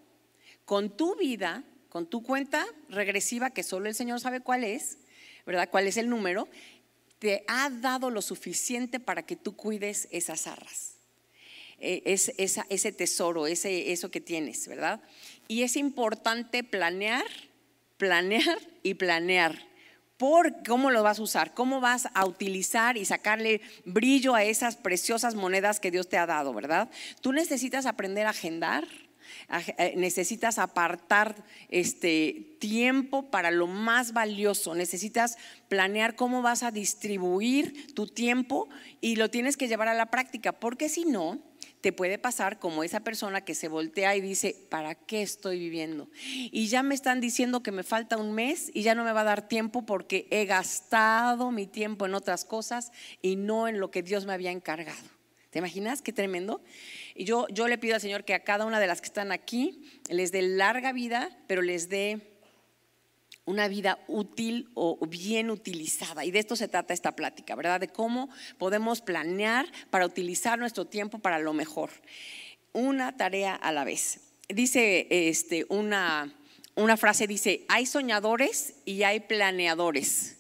Con 0.63 0.95
tu 0.95 1.15
vida, 1.15 1.63
con 1.89 2.07
tu 2.07 2.23
cuenta 2.23 2.65
regresiva, 2.87 3.49
que 3.49 3.63
solo 3.63 3.89
el 3.89 3.95
Señor 3.95 4.21
sabe 4.21 4.39
cuál 4.39 4.63
es, 4.63 4.99
¿verdad? 5.46 5.69
¿Cuál 5.69 5.88
es 5.88 5.98
el 5.98 6.10
número? 6.10 6.48
Te 7.19 7.43
ha 7.48 7.69
dado 7.69 8.10
lo 8.10 8.22
suficiente 8.22 9.00
para 9.00 9.24
que 9.24 9.36
tú 9.36 9.55
cuides 9.55 10.08
esas 10.12 10.48
arras. 10.48 10.96
Eh, 11.79 12.01
es, 12.05 12.31
ese 12.38 12.91
tesoro, 12.91 13.48
ese, 13.48 13.91
eso 13.91 14.12
que 14.12 14.19
tienes, 14.19 14.67
¿verdad? 14.67 15.01
Y 15.48 15.63
es 15.63 15.77
importante 15.77 16.63
planear, 16.63 17.25
planear 17.98 18.60
y 18.84 18.96
planear 18.96 19.69
por 20.17 20.63
cómo 20.63 20.91
lo 20.91 21.01
vas 21.01 21.19
a 21.19 21.22
usar, 21.22 21.53
cómo 21.53 21.79
vas 21.79 22.10
a 22.13 22.25
utilizar 22.25 22.98
y 22.98 23.05
sacarle 23.05 23.62
brillo 23.86 24.36
a 24.36 24.43
esas 24.43 24.75
preciosas 24.75 25.34
monedas 25.36 25.79
que 25.79 25.91
Dios 25.91 26.10
te 26.10 26.17
ha 26.17 26.25
dado, 26.25 26.53
¿verdad? 26.53 26.89
Tú 27.22 27.31
necesitas 27.31 27.86
aprender 27.86 28.27
a 28.27 28.31
agendar, 28.31 28.86
necesitas 29.95 30.59
apartar 30.59 31.35
este 31.69 32.55
tiempo 32.59 33.31
para 33.31 33.51
lo 33.51 33.67
más 33.67 34.13
valioso, 34.13 34.75
necesitas 34.75 35.37
planear 35.67 36.15
cómo 36.15 36.41
vas 36.41 36.63
a 36.63 36.71
distribuir 36.71 37.93
tu 37.93 38.07
tiempo 38.07 38.69
y 39.01 39.15
lo 39.15 39.29
tienes 39.29 39.57
que 39.57 39.67
llevar 39.67 39.87
a 39.87 39.93
la 39.93 40.07
práctica, 40.07 40.51
porque 40.51 40.89
si 40.89 41.05
no, 41.05 41.39
te 41.81 41.93
puede 41.93 42.17
pasar 42.17 42.59
como 42.59 42.83
esa 42.83 42.99
persona 42.99 43.41
que 43.41 43.55
se 43.55 43.69
voltea 43.69 44.15
y 44.15 44.21
dice, 44.21 44.55
¿para 44.69 44.95
qué 44.95 45.21
estoy 45.21 45.59
viviendo? 45.59 46.09
Y 46.51 46.67
ya 46.67 46.83
me 46.83 46.93
están 46.93 47.21
diciendo 47.21 47.63
que 47.63 47.71
me 47.71 47.83
falta 47.83 48.17
un 48.17 48.33
mes 48.33 48.69
y 48.73 48.83
ya 48.83 48.95
no 48.95 49.03
me 49.03 49.13
va 49.13 49.21
a 49.21 49.25
dar 49.25 49.47
tiempo 49.47 49.85
porque 49.85 50.27
he 50.29 50.45
gastado 50.45 51.51
mi 51.51 51.67
tiempo 51.67 52.05
en 52.05 52.15
otras 52.15 52.43
cosas 52.43 52.91
y 53.21 53.37
no 53.37 53.67
en 53.67 53.79
lo 53.79 53.91
que 53.91 54.03
Dios 54.03 54.25
me 54.25 54.33
había 54.33 54.51
encargado. 54.51 55.18
¿Te 55.49 55.59
imaginas 55.59 56.01
qué 56.01 56.13
tremendo? 56.13 56.61
Y 57.15 57.25
yo, 57.25 57.47
yo 57.49 57.67
le 57.67 57.77
pido 57.77 57.95
al 57.95 58.01
Señor 58.01 58.23
que 58.23 58.35
a 58.35 58.43
cada 58.43 58.65
una 58.65 58.79
de 58.79 58.87
las 58.87 59.01
que 59.01 59.07
están 59.07 59.31
aquí 59.31 59.83
les 60.09 60.31
dé 60.31 60.43
larga 60.43 60.93
vida, 60.93 61.35
pero 61.47 61.61
les 61.61 61.89
dé 61.89 62.39
una 63.45 63.67
vida 63.67 63.97
útil 64.07 64.69
o 64.75 65.03
bien 65.07 65.49
utilizada. 65.49 66.23
Y 66.23 66.29
de 66.29 66.37
esto 66.37 66.55
se 66.55 66.67
trata 66.67 66.93
esta 66.93 67.15
plática, 67.15 67.55
¿verdad? 67.55 67.79
De 67.79 67.87
cómo 67.87 68.29
podemos 68.59 69.01
planear 69.01 69.65
para 69.89 70.05
utilizar 70.05 70.59
nuestro 70.59 70.85
tiempo 70.85 71.17
para 71.17 71.39
lo 71.39 71.53
mejor. 71.53 71.89
Una 72.71 73.17
tarea 73.17 73.55
a 73.55 73.71
la 73.71 73.83
vez. 73.83 74.19
Dice 74.49 75.07
este, 75.09 75.65
una, 75.69 76.31
una 76.75 76.95
frase, 76.95 77.25
dice, 77.25 77.65
hay 77.69 77.87
soñadores 77.87 78.75
y 78.85 79.01
hay 79.01 79.21
planeadores. 79.21 80.37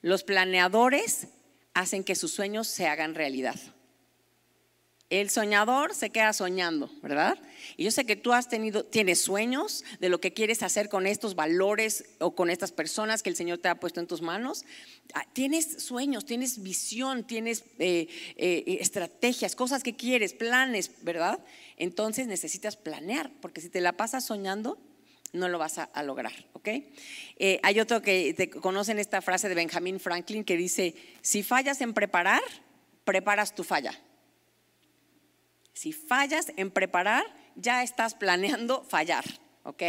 Los 0.00 0.22
planeadores 0.22 1.26
hacen 1.74 2.04
que 2.04 2.14
sus 2.14 2.32
sueños 2.32 2.68
se 2.68 2.86
hagan 2.86 3.16
realidad. 3.16 3.56
El 5.12 5.28
soñador 5.28 5.94
se 5.94 6.08
queda 6.08 6.32
soñando, 6.32 6.90
¿verdad? 7.02 7.38
Y 7.76 7.84
yo 7.84 7.90
sé 7.90 8.06
que 8.06 8.16
tú 8.16 8.32
has 8.32 8.48
tenido, 8.48 8.82
tienes 8.82 9.20
sueños 9.20 9.84
de 10.00 10.08
lo 10.08 10.22
que 10.22 10.32
quieres 10.32 10.62
hacer 10.62 10.88
con 10.88 11.06
estos 11.06 11.34
valores 11.34 12.06
o 12.18 12.34
con 12.34 12.48
estas 12.48 12.72
personas 12.72 13.22
que 13.22 13.28
el 13.28 13.36
Señor 13.36 13.58
te 13.58 13.68
ha 13.68 13.74
puesto 13.74 14.00
en 14.00 14.06
tus 14.06 14.22
manos. 14.22 14.64
Ah, 15.12 15.26
tienes 15.34 15.82
sueños, 15.82 16.24
tienes 16.24 16.62
visión, 16.62 17.26
tienes 17.26 17.62
eh, 17.78 18.08
eh, 18.38 18.78
estrategias, 18.80 19.54
cosas 19.54 19.82
que 19.82 19.94
quieres, 19.94 20.32
planes, 20.32 20.90
¿verdad? 21.02 21.44
Entonces 21.76 22.26
necesitas 22.26 22.78
planear, 22.78 23.30
porque 23.42 23.60
si 23.60 23.68
te 23.68 23.82
la 23.82 23.92
pasas 23.92 24.24
soñando, 24.24 24.78
no 25.34 25.50
lo 25.50 25.58
vas 25.58 25.76
a, 25.76 26.02
lograr, 26.04 26.32
¿ok? 26.54 26.68
Eh, 27.36 27.60
hay 27.62 27.80
otro 27.80 28.00
que 28.00 28.32
te 28.32 28.48
conocen 28.48 28.98
esta 28.98 29.20
frase 29.20 29.50
de 29.50 29.56
Benjamin 29.56 30.00
Franklin 30.00 30.42
que 30.42 30.56
dice, 30.56 30.94
si 31.20 31.42
fallas 31.42 31.82
en 31.82 31.92
preparar, 31.92 32.40
preparas 33.04 33.54
tu 33.54 33.62
falla. 33.62 34.00
Si 35.72 35.92
fallas 35.92 36.52
en 36.56 36.70
preparar, 36.70 37.24
ya 37.56 37.82
estás 37.82 38.14
planeando 38.14 38.82
fallar, 38.84 39.24
¿ok? 39.62 39.82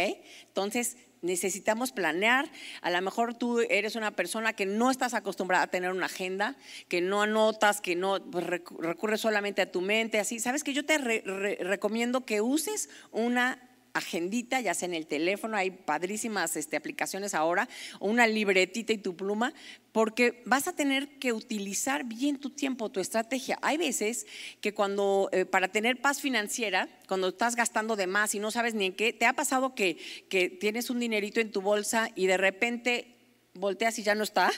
Entonces, 0.46 0.96
necesitamos 1.24 1.90
planear. 1.90 2.50
A 2.82 2.90
lo 2.90 3.00
mejor 3.02 3.34
tú 3.34 3.60
eres 3.60 3.96
una 3.96 4.12
persona 4.12 4.52
que 4.52 4.66
no 4.66 4.90
estás 4.90 5.14
acostumbrada 5.14 5.64
a 5.64 5.70
tener 5.70 5.90
una 5.90 6.06
agenda, 6.06 6.54
que 6.88 7.00
no 7.00 7.22
anotas, 7.22 7.80
que 7.80 7.96
no 7.96 8.22
pues, 8.30 8.46
recurres 8.46 9.20
solamente 9.20 9.62
a 9.62 9.72
tu 9.72 9.80
mente, 9.80 10.20
así. 10.20 10.38
Sabes 10.38 10.62
que 10.62 10.74
yo 10.74 10.84
te 10.84 10.98
recomiendo 10.98 12.24
que 12.24 12.40
uses 12.40 12.90
una 13.10 13.58
agendita, 13.94 14.60
ya 14.60 14.74
sea 14.74 14.88
en 14.88 14.94
el 14.94 15.06
teléfono, 15.06 15.56
hay 15.56 15.70
padrísimas 15.70 16.56
este, 16.56 16.76
aplicaciones 16.76 17.32
ahora, 17.32 17.68
o 18.00 18.08
una 18.08 18.26
libretita 18.26 18.92
y 18.92 18.98
tu 18.98 19.16
pluma, 19.16 19.54
porque 19.92 20.42
vas 20.44 20.68
a 20.68 20.74
tener 20.74 21.18
que 21.18 21.32
utilizar 21.32 22.04
bien 22.04 22.38
tu 22.38 22.50
tiempo, 22.50 22.90
tu 22.90 23.00
estrategia. 23.00 23.58
Hay 23.62 23.76
veces 23.76 24.26
que 24.60 24.74
cuando, 24.74 25.30
eh, 25.32 25.44
para 25.44 25.68
tener 25.68 26.00
paz 26.00 26.20
financiera, 26.20 26.88
cuando 27.08 27.28
estás 27.28 27.54
gastando 27.54 27.96
de 27.96 28.08
más 28.08 28.34
y 28.34 28.40
no 28.40 28.50
sabes 28.50 28.74
ni 28.74 28.86
en 28.86 28.94
qué, 28.94 29.12
¿te 29.12 29.26
ha 29.26 29.32
pasado 29.32 29.74
que, 29.74 29.96
que 30.28 30.50
tienes 30.50 30.90
un 30.90 30.98
dinerito 30.98 31.40
en 31.40 31.52
tu 31.52 31.62
bolsa 31.62 32.10
y 32.16 32.26
de 32.26 32.36
repente 32.36 33.16
volteas 33.54 33.98
y 34.00 34.02
ya 34.02 34.16
no 34.16 34.24
está? 34.24 34.50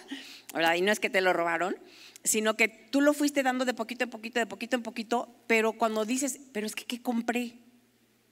Y 0.75 0.81
no 0.81 0.91
es 0.91 1.01
que 1.01 1.11
te 1.11 1.21
lo 1.21 1.33
robaron 1.33 1.77
sino 2.25 2.57
que 2.57 2.67
tú 2.67 3.01
lo 3.01 3.15
fuiste 3.15 3.45
dando 3.45 3.65
de 3.65 3.73
poquito 3.73 4.03
en 4.03 4.11
poquito, 4.11 4.41
de 4.41 4.47
poquito 4.47 4.75
en 4.75 4.83
poquito, 4.83 5.29
pero 5.47 5.75
cuando 5.75 6.05
dices, 6.05 6.41
pero 6.53 6.67
es 6.67 6.75
que 6.75 6.85
¿qué 6.85 7.01
compré? 7.01 7.55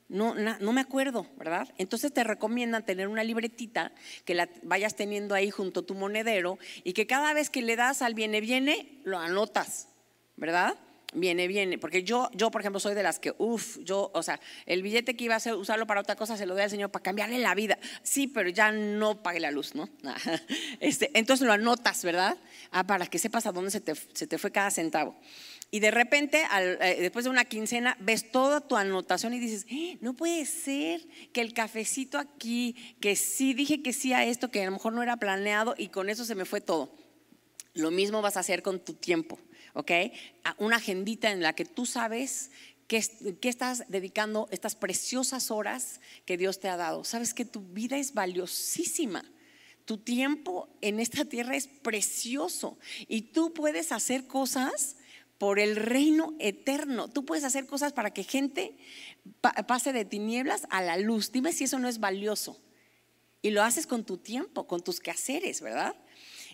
No, 0.08 0.34
no, 0.34 0.72
me 0.72 0.82
acuerdo, 0.82 1.26
¿verdad? 1.38 1.68
Entonces 1.78 2.12
te 2.12 2.24
recomiendan 2.24 2.84
tener 2.84 3.08
una 3.08 3.24
libretita 3.24 3.92
que 4.24 4.34
la 4.34 4.48
vayas 4.62 4.96
teniendo 4.96 5.34
ahí 5.34 5.50
junto 5.50 5.80
a 5.80 5.86
tu 5.86 5.94
monedero 5.94 6.58
y 6.84 6.92
que 6.92 7.06
cada 7.06 7.32
vez 7.32 7.48
que 7.48 7.62
le 7.62 7.74
das 7.74 8.02
al 8.02 8.14
viene, 8.14 8.40
viene, 8.42 9.00
lo 9.04 9.18
anotas, 9.18 9.88
¿verdad? 10.36 10.74
Viene, 11.14 11.46
viene, 11.46 11.78
porque 11.78 12.02
yo, 12.02 12.28
yo 12.34 12.50
por 12.50 12.60
ejemplo, 12.60 12.80
soy 12.80 12.94
de 12.94 13.02
las 13.02 13.18
que, 13.18 13.34
uff, 13.38 13.78
yo, 13.84 14.10
o 14.12 14.22
sea, 14.22 14.40
el 14.66 14.82
billete 14.82 15.16
que 15.16 15.24
iba 15.24 15.36
a 15.36 15.54
usarlo 15.54 15.86
para 15.86 16.00
otra 16.00 16.16
cosa 16.16 16.36
se 16.36 16.44
lo 16.44 16.54
doy 16.54 16.64
al 16.64 16.70
Señor 16.70 16.90
para 16.90 17.04
cambiarle 17.04 17.38
la 17.38 17.54
vida. 17.54 17.78
Sí, 18.02 18.26
pero 18.26 18.50
ya 18.50 18.72
no 18.72 19.22
pague 19.22 19.38
la 19.40 19.52
luz, 19.52 19.74
¿no? 19.74 19.88
Este, 20.80 21.10
entonces 21.14 21.46
lo 21.46 21.52
anotas, 21.52 22.04
¿verdad? 22.04 22.36
Ah, 22.72 22.84
para 22.84 23.06
que 23.06 23.18
sepas 23.18 23.46
a 23.46 23.52
dónde 23.52 23.70
se 23.70 23.80
te, 23.80 23.94
se 23.94 24.26
te 24.26 24.38
fue 24.38 24.50
cada 24.50 24.70
centavo. 24.70 25.16
Y 25.74 25.80
de 25.80 25.90
repente, 25.90 26.44
eh, 26.56 26.98
después 27.00 27.24
de 27.24 27.32
una 27.32 27.46
quincena, 27.46 27.96
ves 27.98 28.30
toda 28.30 28.60
tu 28.60 28.76
anotación 28.76 29.34
y 29.34 29.40
dices, 29.40 29.66
¡Eh! 29.68 29.98
no 30.00 30.14
puede 30.14 30.46
ser 30.46 31.04
que 31.32 31.40
el 31.40 31.52
cafecito 31.52 32.16
aquí, 32.16 32.94
que 33.00 33.16
sí 33.16 33.54
dije 33.54 33.82
que 33.82 33.92
sí 33.92 34.12
a 34.12 34.24
esto, 34.24 34.52
que 34.52 34.62
a 34.62 34.66
lo 34.66 34.70
mejor 34.70 34.92
no 34.92 35.02
era 35.02 35.16
planeado 35.16 35.74
y 35.76 35.88
con 35.88 36.10
eso 36.10 36.24
se 36.24 36.36
me 36.36 36.44
fue 36.44 36.60
todo. 36.60 36.94
Lo 37.72 37.90
mismo 37.90 38.22
vas 38.22 38.36
a 38.36 38.40
hacer 38.40 38.62
con 38.62 38.84
tu 38.84 38.94
tiempo, 38.94 39.40
¿ok? 39.72 39.90
Una 40.58 40.76
agendita 40.76 41.32
en 41.32 41.42
la 41.42 41.54
que 41.54 41.64
tú 41.64 41.86
sabes 41.86 42.52
que, 42.86 43.04
que, 43.40 43.48
estás 43.48 43.82
dedicando 43.88 44.46
estas 44.52 44.76
preciosas 44.76 45.50
horas 45.50 46.00
que 46.24 46.36
Dios 46.36 46.60
te 46.60 46.68
ha 46.68 46.76
dado. 46.76 47.02
Sabes 47.02 47.34
que 47.34 47.44
tu 47.44 47.62
vida 47.62 47.96
es 47.96 48.14
valiosísima. 48.14 49.24
Tu 49.86 49.98
tiempo 49.98 50.68
en 50.82 51.00
esta 51.00 51.24
tierra 51.24 51.56
es 51.56 51.66
precioso 51.66 52.78
y 53.08 53.22
tú 53.22 53.52
puedes 53.52 53.90
hacer 53.90 54.28
cosas 54.28 54.98
por 55.38 55.58
el 55.58 55.76
reino 55.76 56.34
eterno. 56.38 57.08
Tú 57.08 57.24
puedes 57.24 57.44
hacer 57.44 57.66
cosas 57.66 57.92
para 57.92 58.12
que 58.12 58.24
gente 58.24 58.76
pase 59.66 59.92
de 59.92 60.04
tinieblas 60.04 60.66
a 60.70 60.82
la 60.82 60.96
luz. 60.96 61.32
Dime 61.32 61.52
si 61.52 61.64
eso 61.64 61.78
no 61.78 61.88
es 61.88 62.00
valioso. 62.00 62.60
Y 63.42 63.50
lo 63.50 63.62
haces 63.62 63.86
con 63.86 64.04
tu 64.04 64.16
tiempo, 64.18 64.66
con 64.66 64.82
tus 64.82 65.00
quehaceres, 65.00 65.60
¿verdad? 65.60 65.94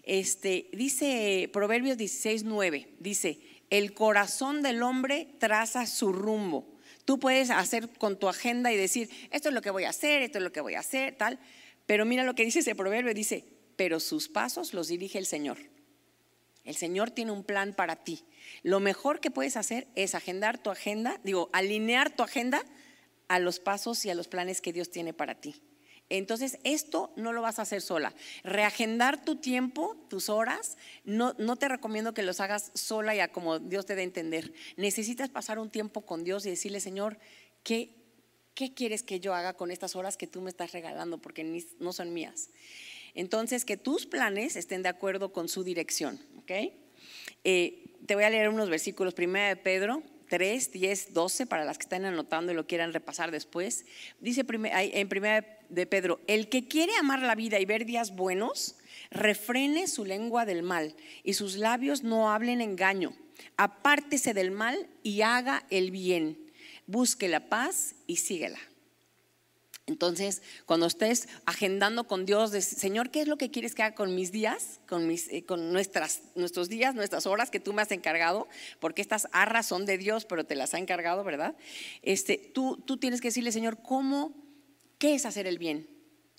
Este, 0.03 0.69
dice 0.73 1.49
Proverbios 1.53 1.97
16, 1.99 2.45
9, 2.45 2.97
dice, 2.99 3.39
el 3.71 3.95
corazón 3.95 4.63
del 4.63 4.83
hombre 4.83 5.35
traza 5.39 5.87
su 5.87 6.13
rumbo. 6.13 6.67
Tú 7.05 7.19
puedes 7.19 7.51
hacer 7.51 7.89
con 7.99 8.19
tu 8.19 8.29
agenda 8.29 8.73
y 8.73 8.77
decir, 8.77 9.09
esto 9.31 9.49
es 9.49 9.55
lo 9.55 9.63
que 9.63 9.71
voy 9.71 9.85
a 9.85 9.91
hacer, 9.91 10.23
esto 10.23 10.39
es 10.39 10.45
lo 10.45 10.53
que 10.53 10.61
voy 10.61 10.75
a 10.75 10.81
hacer, 10.81 11.17
tal. 11.17 11.39
Pero 11.87 12.05
mira 12.05 12.25
lo 12.25 12.35
que 12.35 12.45
dice 12.45 12.61
ese 12.61 12.75
proverbio, 12.75 13.15
dice, 13.15 13.45
pero 13.77 14.01
sus 14.01 14.29
pasos 14.29 14.75
los 14.75 14.89
dirige 14.89 15.19
el 15.19 15.27
Señor. 15.27 15.59
El 16.65 16.77
Señor 16.77 17.11
tiene 17.11 17.33
un 17.33 17.45
plan 17.45 17.75
para 17.75 17.97
ti. 17.97 18.25
Lo 18.63 18.81
mejor 18.81 19.21
que 19.21 19.31
puedes 19.31 19.57
hacer 19.57 19.89
es 19.95 20.15
agendar 20.15 20.59
tu 20.59 20.71
agenda, 20.71 21.21
digo, 21.25 21.51
alinear 21.53 22.15
tu 22.15 22.23
agenda 22.23 22.63
a 23.29 23.39
los 23.39 23.61
pasos 23.61 24.05
y 24.05 24.11
a 24.11 24.15
los 24.15 24.29
planes 24.29 24.61
que 24.61 24.73
Dios 24.73 24.91
tiene 24.91 25.13
para 25.13 25.35
ti. 25.35 25.63
Entonces, 26.11 26.59
esto 26.65 27.13
no 27.15 27.33
lo 27.33 27.41
vas 27.41 27.61
a 27.61 27.63
hacer 27.63 27.81
sola. 27.81 28.13
Reagendar 28.43 29.25
tu 29.25 29.37
tiempo, 29.37 29.97
tus 30.09 30.29
horas, 30.29 30.77
no, 31.05 31.35
no 31.39 31.55
te 31.55 31.69
recomiendo 31.69 32.13
que 32.13 32.25
los 32.25 32.41
hagas 32.41 32.73
sola 32.75 33.15
y 33.15 33.21
a 33.21 33.29
como 33.29 33.61
Dios 33.61 33.87
te 33.87 33.95
dé 33.95 34.01
a 34.03 34.05
entender. 34.05 34.53
Necesitas 34.77 35.31
pasar 35.31 35.61
un 35.61 35.71
tiempo 35.71 36.01
con 36.01 36.25
Dios 36.25 36.45
y 36.45 36.51
decirle, 36.51 36.81
Señor, 36.81 37.17
¿qué, 37.63 37.95
¿qué 38.55 38.75
quieres 38.75 39.05
que 39.05 39.21
yo 39.21 39.35
haga 39.35 39.55
con 39.55 39.71
estas 39.71 39.95
horas 39.95 40.17
que 40.17 40.27
tú 40.27 40.41
me 40.41 40.51
estás 40.51 40.73
regalando? 40.73 41.19
Porque 41.19 41.45
no 41.79 41.93
son 41.93 42.13
mías. 42.13 42.51
Entonces, 43.15 43.65
que 43.65 43.77
tus 43.77 44.07
planes 44.07 44.57
estén 44.57 44.83
de 44.83 44.89
acuerdo 44.89 45.33
con 45.33 45.49
su 45.49 45.65
dirección. 45.65 46.21
Eh, 47.45 47.85
te 48.07 48.15
voy 48.15 48.25
a 48.25 48.31
leer 48.31 48.49
unos 48.49 48.71
versículos. 48.71 49.15
Primera 49.15 49.49
de 49.49 49.57
Pedro 49.57 50.03
3, 50.31 50.73
10, 50.73 51.13
12, 51.13 51.47
para 51.47 51.65
las 51.65 51.77
que 51.77 51.83
están 51.83 52.05
anotando 52.05 52.53
y 52.53 52.55
lo 52.55 52.67
quieran 52.67 52.93
repasar 52.93 53.31
después. 53.31 53.85
Dice 54.21 54.47
en 54.49 55.09
primera 55.09 55.59
de 55.69 55.87
Pedro, 55.87 56.21
el 56.29 56.49
que 56.49 56.69
quiere 56.69 56.95
amar 56.97 57.21
la 57.21 57.35
vida 57.35 57.59
y 57.59 57.65
ver 57.65 57.85
días 57.85 58.15
buenos, 58.15 58.77
refrene 59.11 59.89
su 59.89 60.05
lengua 60.05 60.47
del 60.47 60.63
mal 60.63 60.95
y 61.25 61.35
sus 61.35 61.57
labios 61.57 62.05
no 62.05 62.31
hablen 62.31 62.61
engaño. 62.61 63.13
Apártese 63.57 64.33
del 64.33 64.53
mal 64.53 64.89
y 65.03 65.23
haga 65.23 65.67
el 65.69 65.91
bien. 65.91 66.39
Busque 66.87 67.29
la 67.29 67.49
paz 67.49 67.97
y 68.07 68.17
síguela. 68.17 68.59
Entonces, 69.91 70.41
cuando 70.67 70.87
estés 70.87 71.29
agendando 71.47 72.05
con 72.05 72.25
Dios, 72.25 72.53
Señor, 72.53 73.11
¿qué 73.11 73.23
es 73.23 73.29
lo 73.29 73.37
que 73.37 73.51
quieres 73.51 73.75
que 73.75 73.83
haga 73.83 73.97
con 73.97 74.15
mis 74.15 74.31
días, 74.31 74.81
con, 74.89 75.09
mis, 75.09 75.27
eh, 75.29 75.45
con 75.45 75.73
nuestras, 75.73 76.23
nuestros 76.37 76.69
días, 76.69 76.95
nuestras 76.95 77.27
horas 77.27 77.51
que 77.51 77.59
tú 77.59 77.73
me 77.73 77.83
has 77.83 77.91
encargado? 77.91 78.47
Porque 78.79 79.03
estas 79.03 79.27
arras 79.33 79.67
son 79.67 79.87
de 79.87 79.99
Dios, 79.99 80.27
pero 80.27 80.45
te 80.45 80.55
las 80.55 80.75
ha 80.75 80.79
encargado, 80.79 81.25
¿verdad? 81.25 81.57
Este, 82.03 82.39
tú, 82.39 82.77
tú 82.87 82.99
tienes 82.99 83.21
que 83.21 83.29
decirle, 83.29 83.51
Señor, 83.51 83.83
¿cómo, 83.83 84.33
qué 84.99 85.17
es 85.17 85.27
hacer 85.27 85.49
el 85.49 85.59
bien? 85.59 85.89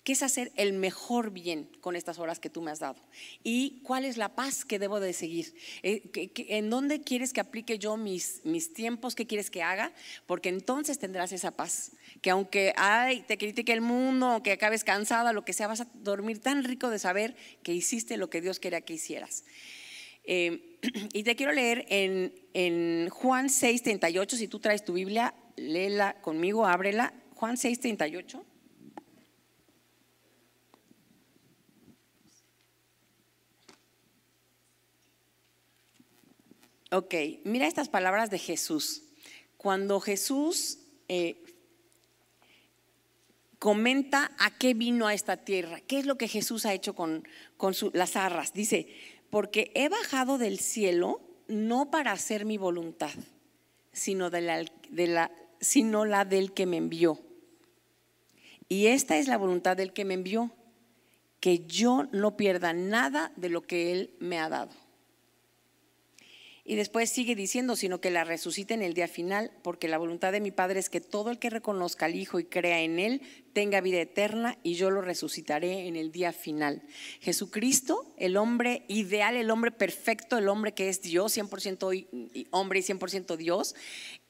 ¿Qué 0.04 0.12
es 0.12 0.24
hacer 0.24 0.50
el 0.56 0.72
mejor 0.72 1.30
bien 1.30 1.68
con 1.80 1.94
estas 1.94 2.18
horas 2.18 2.40
que 2.40 2.50
tú 2.50 2.60
me 2.60 2.72
has 2.72 2.80
dado? 2.80 3.00
¿Y 3.44 3.80
cuál 3.84 4.04
es 4.04 4.16
la 4.16 4.34
paz 4.34 4.64
que 4.64 4.80
debo 4.80 4.98
de 4.98 5.12
seguir? 5.12 5.54
Eh, 5.84 6.10
¿En 6.48 6.70
dónde 6.70 7.02
quieres 7.02 7.32
que 7.32 7.40
aplique 7.40 7.78
yo 7.78 7.96
mis, 7.96 8.40
mis 8.44 8.74
tiempos? 8.74 9.14
¿Qué 9.14 9.28
quieres 9.28 9.48
que 9.48 9.62
haga? 9.62 9.92
Porque 10.26 10.48
entonces 10.48 10.98
tendrás 10.98 11.30
esa 11.30 11.52
paz. 11.52 11.92
Que 12.20 12.30
aunque 12.30 12.72
ay, 12.76 13.22
te 13.28 13.38
critique 13.38 13.72
el 13.72 13.80
mundo, 13.80 14.26
aunque 14.26 14.50
acabes 14.50 14.82
cansada, 14.82 15.32
lo 15.32 15.44
que 15.44 15.52
sea, 15.52 15.68
vas 15.68 15.82
a 15.82 15.88
dormir 15.94 16.40
tan 16.40 16.64
rico 16.64 16.90
de 16.90 16.98
saber 16.98 17.36
que 17.62 17.72
hiciste 17.72 18.16
lo 18.16 18.28
que 18.28 18.40
Dios 18.40 18.58
quería 18.58 18.80
que 18.80 18.94
hicieras. 18.94 19.44
Eh, 20.24 20.78
y 21.12 21.22
te 21.22 21.36
quiero 21.36 21.52
leer 21.52 21.86
en, 21.88 22.34
en 22.54 23.08
Juan 23.08 23.48
6, 23.48 23.84
38. 23.84 24.36
Si 24.36 24.48
tú 24.48 24.58
traes 24.58 24.84
tu 24.84 24.94
Biblia, 24.94 25.32
léela 25.54 26.20
conmigo, 26.22 26.66
ábrela. 26.66 27.14
Juan 27.36 27.56
6, 27.56 27.78
38. 27.78 28.44
Ok, 36.94 37.14
mira 37.44 37.66
estas 37.66 37.88
palabras 37.88 38.28
de 38.28 38.38
Jesús. 38.38 39.04
Cuando 39.56 39.98
Jesús 39.98 40.80
eh, 41.08 41.42
comenta 43.58 44.30
a 44.38 44.50
qué 44.50 44.74
vino 44.74 45.06
a 45.06 45.14
esta 45.14 45.38
tierra, 45.38 45.80
qué 45.80 46.00
es 46.00 46.04
lo 46.04 46.18
que 46.18 46.28
Jesús 46.28 46.66
ha 46.66 46.74
hecho 46.74 46.94
con, 46.94 47.26
con 47.56 47.74
las 47.94 48.16
arras. 48.16 48.52
Dice, 48.52 48.88
porque 49.30 49.72
he 49.74 49.88
bajado 49.88 50.36
del 50.36 50.58
cielo 50.58 51.22
no 51.48 51.90
para 51.90 52.12
hacer 52.12 52.44
mi 52.44 52.58
voluntad, 52.58 53.14
sino, 53.94 54.28
de 54.28 54.42
la, 54.42 55.30
sino 55.62 56.04
la 56.04 56.26
del 56.26 56.52
que 56.52 56.66
me 56.66 56.76
envió. 56.76 57.18
Y 58.68 58.88
esta 58.88 59.16
es 59.16 59.28
la 59.28 59.38
voluntad 59.38 59.78
del 59.78 59.94
que 59.94 60.04
me 60.04 60.12
envió, 60.12 60.50
que 61.40 61.64
yo 61.64 62.06
no 62.12 62.36
pierda 62.36 62.74
nada 62.74 63.32
de 63.36 63.48
lo 63.48 63.62
que 63.62 63.92
Él 63.92 64.14
me 64.18 64.38
ha 64.38 64.50
dado 64.50 64.91
y 66.64 66.76
después 66.76 67.10
sigue 67.10 67.34
diciendo, 67.34 67.74
sino 67.74 68.00
que 68.00 68.10
la 68.10 68.22
resucite 68.22 68.74
en 68.74 68.82
el 68.82 68.94
día 68.94 69.08
final, 69.08 69.50
porque 69.62 69.88
la 69.88 69.98
voluntad 69.98 70.30
de 70.30 70.40
mi 70.40 70.52
Padre 70.52 70.78
es 70.78 70.88
que 70.88 71.00
todo 71.00 71.30
el 71.30 71.40
que 71.40 71.50
reconozca 71.50 72.06
al 72.06 72.14
Hijo 72.14 72.38
y 72.38 72.44
crea 72.44 72.82
en 72.82 73.00
Él 73.00 73.20
tenga 73.52 73.80
vida 73.80 74.00
eterna 74.00 74.56
y 74.62 74.74
yo 74.74 74.90
lo 74.90 75.00
resucitaré 75.00 75.88
en 75.88 75.96
el 75.96 76.12
día 76.12 76.32
final. 76.32 76.82
Jesucristo, 77.20 78.14
el 78.16 78.36
hombre 78.36 78.84
ideal, 78.86 79.34
el 79.34 79.50
hombre 79.50 79.72
perfecto, 79.72 80.38
el 80.38 80.48
hombre 80.48 80.72
que 80.72 80.88
es 80.88 81.02
Dios, 81.02 81.36
100% 81.36 82.46
hombre 82.52 82.78
y 82.78 82.82
100% 82.82 83.36
Dios, 83.36 83.74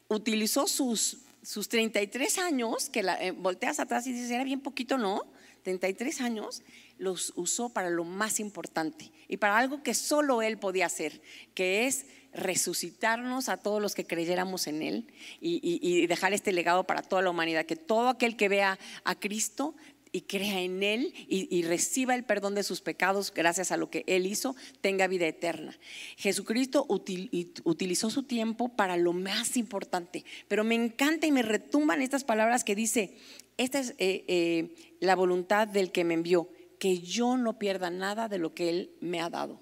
utilizó 0.08 0.66
sus, 0.66 1.18
sus 1.42 1.68
33 1.68 2.38
años, 2.38 2.88
que 2.88 3.00
eh, 3.00 3.32
volteas 3.32 3.78
atrás 3.78 4.06
y 4.06 4.12
dices, 4.12 4.30
era 4.30 4.44
bien 4.44 4.60
poquito, 4.60 4.96
¿no? 4.96 5.26
33 5.64 6.20
años, 6.22 6.62
los 6.98 7.32
usó 7.36 7.68
para 7.68 7.90
lo 7.90 8.04
más 8.04 8.40
importante 8.40 9.12
y 9.28 9.36
para 9.36 9.58
algo 9.58 9.82
que 9.82 9.94
solo 9.94 10.42
Él 10.42 10.58
podía 10.58 10.86
hacer, 10.86 11.20
que 11.54 11.86
es 11.86 12.06
resucitarnos 12.34 13.48
a 13.48 13.56
todos 13.56 13.80
los 13.80 13.94
que 13.94 14.06
creyéramos 14.06 14.66
en 14.66 14.82
Él 14.82 15.06
y, 15.40 16.06
dejar 16.06 16.32
este 16.32 16.52
legado 16.52 16.84
para 16.84 17.02
toda 17.02 17.22
la 17.22 17.30
humanidad, 17.30 17.66
que 17.66 17.76
todo 17.76 18.08
aquel 18.08 18.36
que 18.36 18.48
vea 18.48 18.78
a 19.04 19.14
Cristo 19.14 19.74
y 20.12 20.22
crea 20.22 20.60
en 20.60 20.82
Él 20.82 21.12
y, 21.28 21.62
reciba 21.62 22.14
el 22.14 22.24
perdón 22.24 22.54
de 22.54 22.62
sus 22.62 22.80
pecados 22.80 23.32
gracias 23.34 23.72
a 23.72 23.76
lo 23.76 23.90
que 23.90 24.04
Él 24.06 24.26
hizo, 24.26 24.56
tenga 24.80 25.06
vida 25.06 25.26
eterna. 25.26 25.78
Jesucristo 26.16 26.86
utilizó 26.88 28.10
su 28.10 28.22
tiempo 28.22 28.68
para 28.70 28.96
lo 28.96 29.12
más 29.12 29.56
importante, 29.56 30.24
pero 30.48 30.64
me 30.64 30.74
encanta 30.74 31.26
y 31.26 31.32
me 31.32 31.42
retumban 31.42 32.02
estas 32.02 32.24
palabras 32.24 32.64
que 32.64 32.74
dice, 32.74 33.16
esta 33.58 33.78
es 33.78 33.90
eh, 33.98 34.24
eh, 34.28 34.74
la 35.00 35.16
voluntad 35.16 35.68
del 35.68 35.92
que 35.92 36.04
me 36.04 36.14
envió, 36.14 36.48
que 36.78 36.98
yo 37.00 37.36
no 37.36 37.58
pierda 37.58 37.90
nada 37.90 38.28
de 38.28 38.38
lo 38.38 38.54
que 38.54 38.68
Él 38.68 38.90
me 39.00 39.20
ha 39.20 39.30
dado. 39.30 39.60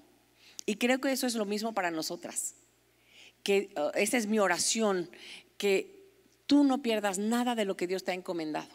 Y 0.65 0.75
creo 0.75 1.01
que 1.01 1.11
eso 1.11 1.27
es 1.27 1.35
lo 1.35 1.45
mismo 1.45 1.73
para 1.73 1.91
nosotras 1.91 2.55
que 3.43 3.73
uh, 3.75 3.97
esta 3.97 4.17
es 4.17 4.27
mi 4.27 4.39
oración, 4.39 5.09
que 5.57 6.01
tú 6.47 6.63
no 6.63 6.81
pierdas 6.81 7.17
nada 7.17 7.55
de 7.55 7.65
lo 7.65 7.77
que 7.77 7.87
Dios 7.87 8.03
te 8.03 8.11
ha 8.11 8.15
encomendado. 8.15 8.69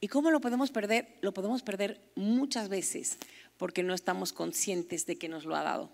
¿Y 0.00 0.08
cómo 0.08 0.30
lo 0.30 0.40
podemos 0.40 0.70
perder? 0.70 1.18
Lo 1.20 1.32
podemos 1.32 1.62
perder 1.62 2.00
muchas 2.14 2.68
veces 2.68 3.18
porque 3.58 3.82
no 3.82 3.94
estamos 3.94 4.32
conscientes 4.32 5.04
de 5.06 5.16
que 5.16 5.28
nos 5.28 5.44
lo 5.44 5.54
ha 5.56 5.62
dado. 5.62 5.90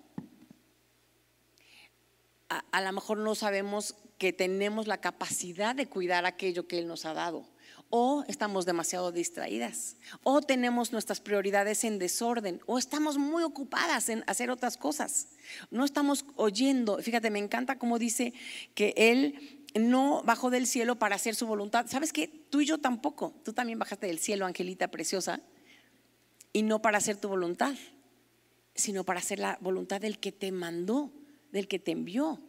A 2.70 2.80
lo 2.80 2.92
mejor 2.92 3.18
no 3.18 3.34
sabemos 3.34 3.96
que 4.18 4.32
tenemos 4.32 4.86
la 4.86 5.00
capacidad 5.00 5.74
de 5.74 5.88
cuidar 5.88 6.26
aquello 6.26 6.68
que 6.68 6.78
Él 6.78 6.86
nos 6.86 7.04
ha 7.04 7.12
dado 7.12 7.48
o 7.90 8.24
estamos 8.28 8.66
demasiado 8.66 9.12
distraídas, 9.12 9.96
o 10.22 10.40
tenemos 10.40 10.92
nuestras 10.92 11.20
prioridades 11.20 11.84
en 11.84 11.98
desorden, 11.98 12.60
o 12.66 12.78
estamos 12.78 13.18
muy 13.18 13.42
ocupadas 13.42 14.08
en 14.08 14.24
hacer 14.26 14.50
otras 14.50 14.76
cosas. 14.76 15.28
No 15.70 15.84
estamos 15.84 16.24
oyendo. 16.36 16.98
Fíjate, 16.98 17.30
me 17.30 17.38
encanta 17.38 17.78
cómo 17.78 17.98
dice 17.98 18.32
que 18.74 18.94
Él 18.96 19.64
no 19.74 20.22
bajó 20.24 20.50
del 20.50 20.66
cielo 20.66 20.98
para 20.98 21.16
hacer 21.16 21.34
su 21.34 21.46
voluntad. 21.46 21.86
¿Sabes 21.88 22.12
qué? 22.12 22.28
Tú 22.28 22.60
y 22.60 22.66
yo 22.66 22.78
tampoco. 22.78 23.34
Tú 23.44 23.52
también 23.52 23.78
bajaste 23.78 24.06
del 24.06 24.18
cielo, 24.18 24.46
Angelita 24.46 24.88
preciosa, 24.88 25.40
y 26.52 26.62
no 26.62 26.80
para 26.80 26.98
hacer 26.98 27.16
tu 27.16 27.28
voluntad, 27.28 27.74
sino 28.74 29.04
para 29.04 29.20
hacer 29.20 29.38
la 29.38 29.58
voluntad 29.60 30.00
del 30.00 30.18
que 30.18 30.32
te 30.32 30.52
mandó, 30.52 31.12
del 31.52 31.68
que 31.68 31.78
te 31.78 31.92
envió. 31.92 32.40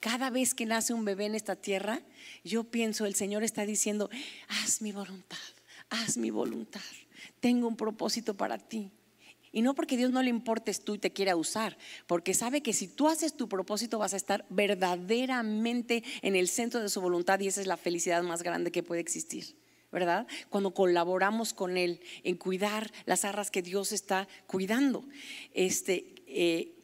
Cada 0.00 0.30
vez 0.30 0.54
que 0.54 0.64
nace 0.64 0.94
un 0.94 1.04
bebé 1.04 1.26
en 1.26 1.34
esta 1.34 1.56
tierra, 1.56 2.00
yo 2.42 2.64
pienso, 2.64 3.04
el 3.04 3.14
Señor 3.14 3.44
está 3.44 3.66
diciendo, 3.66 4.08
haz 4.48 4.80
mi 4.80 4.92
voluntad, 4.92 5.36
haz 5.90 6.16
mi 6.16 6.30
voluntad, 6.30 6.80
tengo 7.40 7.68
un 7.68 7.76
propósito 7.76 8.34
para 8.34 8.58
ti. 8.58 8.90
Y 9.52 9.62
no 9.62 9.74
porque 9.74 9.96
Dios 9.96 10.10
no 10.10 10.22
le 10.22 10.30
importes 10.30 10.84
tú 10.84 10.94
y 10.94 10.98
te 10.98 11.12
quiera 11.12 11.36
usar, 11.36 11.76
porque 12.06 12.34
sabe 12.34 12.62
que 12.62 12.72
si 12.72 12.88
tú 12.88 13.08
haces 13.08 13.36
tu 13.36 13.48
propósito 13.48 13.98
vas 13.98 14.14
a 14.14 14.16
estar 14.16 14.46
verdaderamente 14.48 16.04
en 16.22 16.36
el 16.36 16.48
centro 16.48 16.80
de 16.80 16.88
su 16.88 17.00
voluntad 17.00 17.40
y 17.40 17.48
esa 17.48 17.60
es 17.60 17.66
la 17.66 17.76
felicidad 17.76 18.22
más 18.22 18.42
grande 18.42 18.70
que 18.70 18.82
puede 18.82 19.00
existir. 19.00 19.56
¿verdad? 19.92 20.28
Cuando 20.50 20.72
colaboramos 20.72 21.52
con 21.52 21.76
Él 21.76 22.00
en 22.22 22.36
cuidar 22.36 22.92
las 23.06 23.24
arras 23.24 23.50
que 23.50 23.60
Dios 23.60 23.90
está 23.90 24.28
cuidando. 24.46 25.04
Este, 25.52 26.14
eh, 26.28 26.76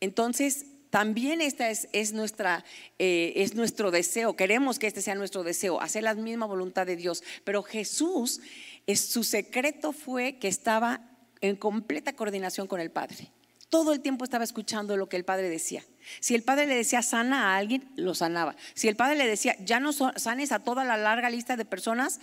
entonces, 0.00 0.66
también 0.92 1.40
esta 1.40 1.70
es, 1.70 2.12
nuestra, 2.12 2.66
eh, 2.98 3.32
es 3.36 3.54
nuestro 3.54 3.90
deseo, 3.90 4.36
queremos 4.36 4.78
que 4.78 4.86
este 4.86 5.00
sea 5.00 5.14
nuestro 5.14 5.42
deseo, 5.42 5.80
hacer 5.80 6.02
la 6.02 6.12
misma 6.12 6.44
voluntad 6.44 6.84
de 6.84 6.96
Dios. 6.96 7.24
Pero 7.44 7.62
Jesús, 7.62 8.42
es, 8.86 9.00
su 9.00 9.24
secreto 9.24 9.92
fue 9.92 10.36
que 10.36 10.48
estaba 10.48 11.00
en 11.40 11.56
completa 11.56 12.12
coordinación 12.12 12.66
con 12.66 12.78
el 12.78 12.90
Padre. 12.90 13.32
Todo 13.72 13.94
el 13.94 14.00
tiempo 14.00 14.24
estaba 14.24 14.44
escuchando 14.44 14.98
lo 14.98 15.08
que 15.08 15.16
el 15.16 15.24
padre 15.24 15.48
decía. 15.48 15.82
Si 16.20 16.34
el 16.34 16.42
padre 16.42 16.66
le 16.66 16.74
decía 16.74 17.00
sana 17.00 17.54
a 17.54 17.56
alguien, 17.56 17.88
lo 17.96 18.14
sanaba. 18.14 18.54
Si 18.74 18.86
el 18.86 18.96
padre 18.96 19.16
le 19.16 19.26
decía 19.26 19.56
ya 19.64 19.80
no 19.80 19.94
sanes 19.94 20.52
a 20.52 20.58
toda 20.58 20.84
la 20.84 20.98
larga 20.98 21.30
lista 21.30 21.56
de 21.56 21.64
personas, 21.64 22.20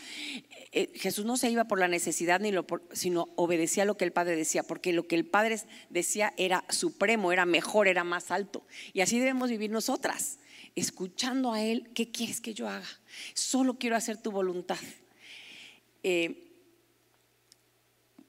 eh, 0.71 0.91
Jesús 0.93 1.25
no 1.25 1.37
se 1.37 1.49
iba 1.49 1.63
por 1.63 1.79
la 1.79 1.87
necesidad, 1.87 2.39
ni 2.39 2.51
lo 2.51 2.67
sino 2.91 3.29
obedecía 3.35 3.83
lo 3.85 3.97
que 3.97 4.05
el 4.05 4.11
padre 4.11 4.35
decía, 4.35 4.61
porque 4.61 4.93
lo 4.93 5.07
que 5.07 5.15
el 5.15 5.25
padre 5.25 5.59
decía 5.89 6.35
era 6.37 6.65
supremo, 6.69 7.31
era 7.31 7.47
mejor, 7.47 7.87
era 7.87 8.03
más 8.03 8.29
alto. 8.29 8.63
Y 8.93 9.01
así 9.01 9.17
debemos 9.17 9.49
vivir 9.49 9.71
nosotras, 9.71 10.37
escuchando 10.75 11.51
a 11.51 11.63
Él, 11.63 11.89
¿qué 11.95 12.11
quieres 12.11 12.41
que 12.41 12.53
yo 12.53 12.69
haga? 12.69 12.85
Solo 13.33 13.79
quiero 13.79 13.95
hacer 13.95 14.21
tu 14.21 14.29
voluntad. 14.29 14.77
Eh, 16.03 16.48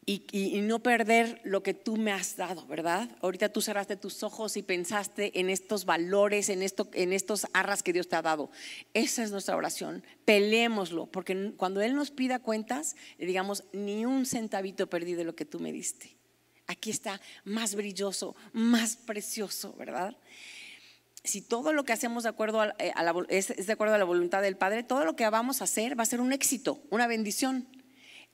y, 0.07 0.61
no 0.63 0.83
perder 0.83 1.41
lo 1.45 1.63
que 1.63 1.75
tú 1.75 1.97
me 1.97 2.11
has 2.11 2.37
dado, 2.37 2.67
¿verdad? 2.67 3.09
Ahorita 3.21 3.51
tú 3.51 3.61
cerraste 3.61 3.97
tus 3.97 4.23
ojos 4.23 4.57
y 4.57 4.63
pensaste 4.63 5.39
en 5.39 5.51
estos 5.51 5.85
valores, 5.85 6.49
en, 6.49 6.63
esto, 6.63 6.89
en 6.95 7.13
estos 7.13 7.47
arras 7.53 7.83
que 7.83 7.93
Dios 7.93 8.09
te 8.09 8.17
ha 8.17 8.23
dado. 8.23 8.51
Esa 8.95 9.23
es 9.23 9.31
nuestra 9.31 9.57
oración. 9.57 10.03
Peleémoslo, 10.25 11.07
porque 11.07 11.53
cuando 11.57 11.81
Él 11.81 11.95
nos 11.95 12.11
pida 12.11 12.41
cuentas, 12.41 12.97
digamos, 13.19 13.65
ni 13.73 14.05
un 14.05 14.27
centavito 14.27 14.89
perdí 14.89 15.15
de 15.15 15.25
lo 15.25 15.37
que 15.37 15.45
tú 15.45 15.61
me 15.61 15.73
diste. 15.73 16.17
Aquí 16.67 16.91
está 16.91 17.21
más 17.45 17.75
brilloso, 17.75 18.35
más 18.53 18.97
precioso, 18.97 19.75
¿verdad? 19.77 20.17
Si 21.23 21.43
todo 21.43 21.73
lo 21.73 21.85
que 21.85 21.93
hacemos 21.93 22.23
de 22.23 22.31
acuerdo 22.31 22.65
eh, 22.79 22.93
es, 23.29 23.51
es 23.51 23.67
de 23.67 23.73
acuerdo 23.73 23.95
a 23.95 23.99
la 23.99 24.05
voluntad 24.05 24.41
del 24.41 24.57
Padre, 24.57 24.83
todo 24.83 25.05
lo 25.05 25.15
que 25.15 25.29
vamos 25.29 25.61
a 25.61 25.65
hacer 25.65 25.99
va 25.99 26.05
a 26.05 26.07
ser 26.07 26.21
un 26.21 26.33
éxito, 26.33 26.81
una 26.91 27.07
bendición. 27.07 27.69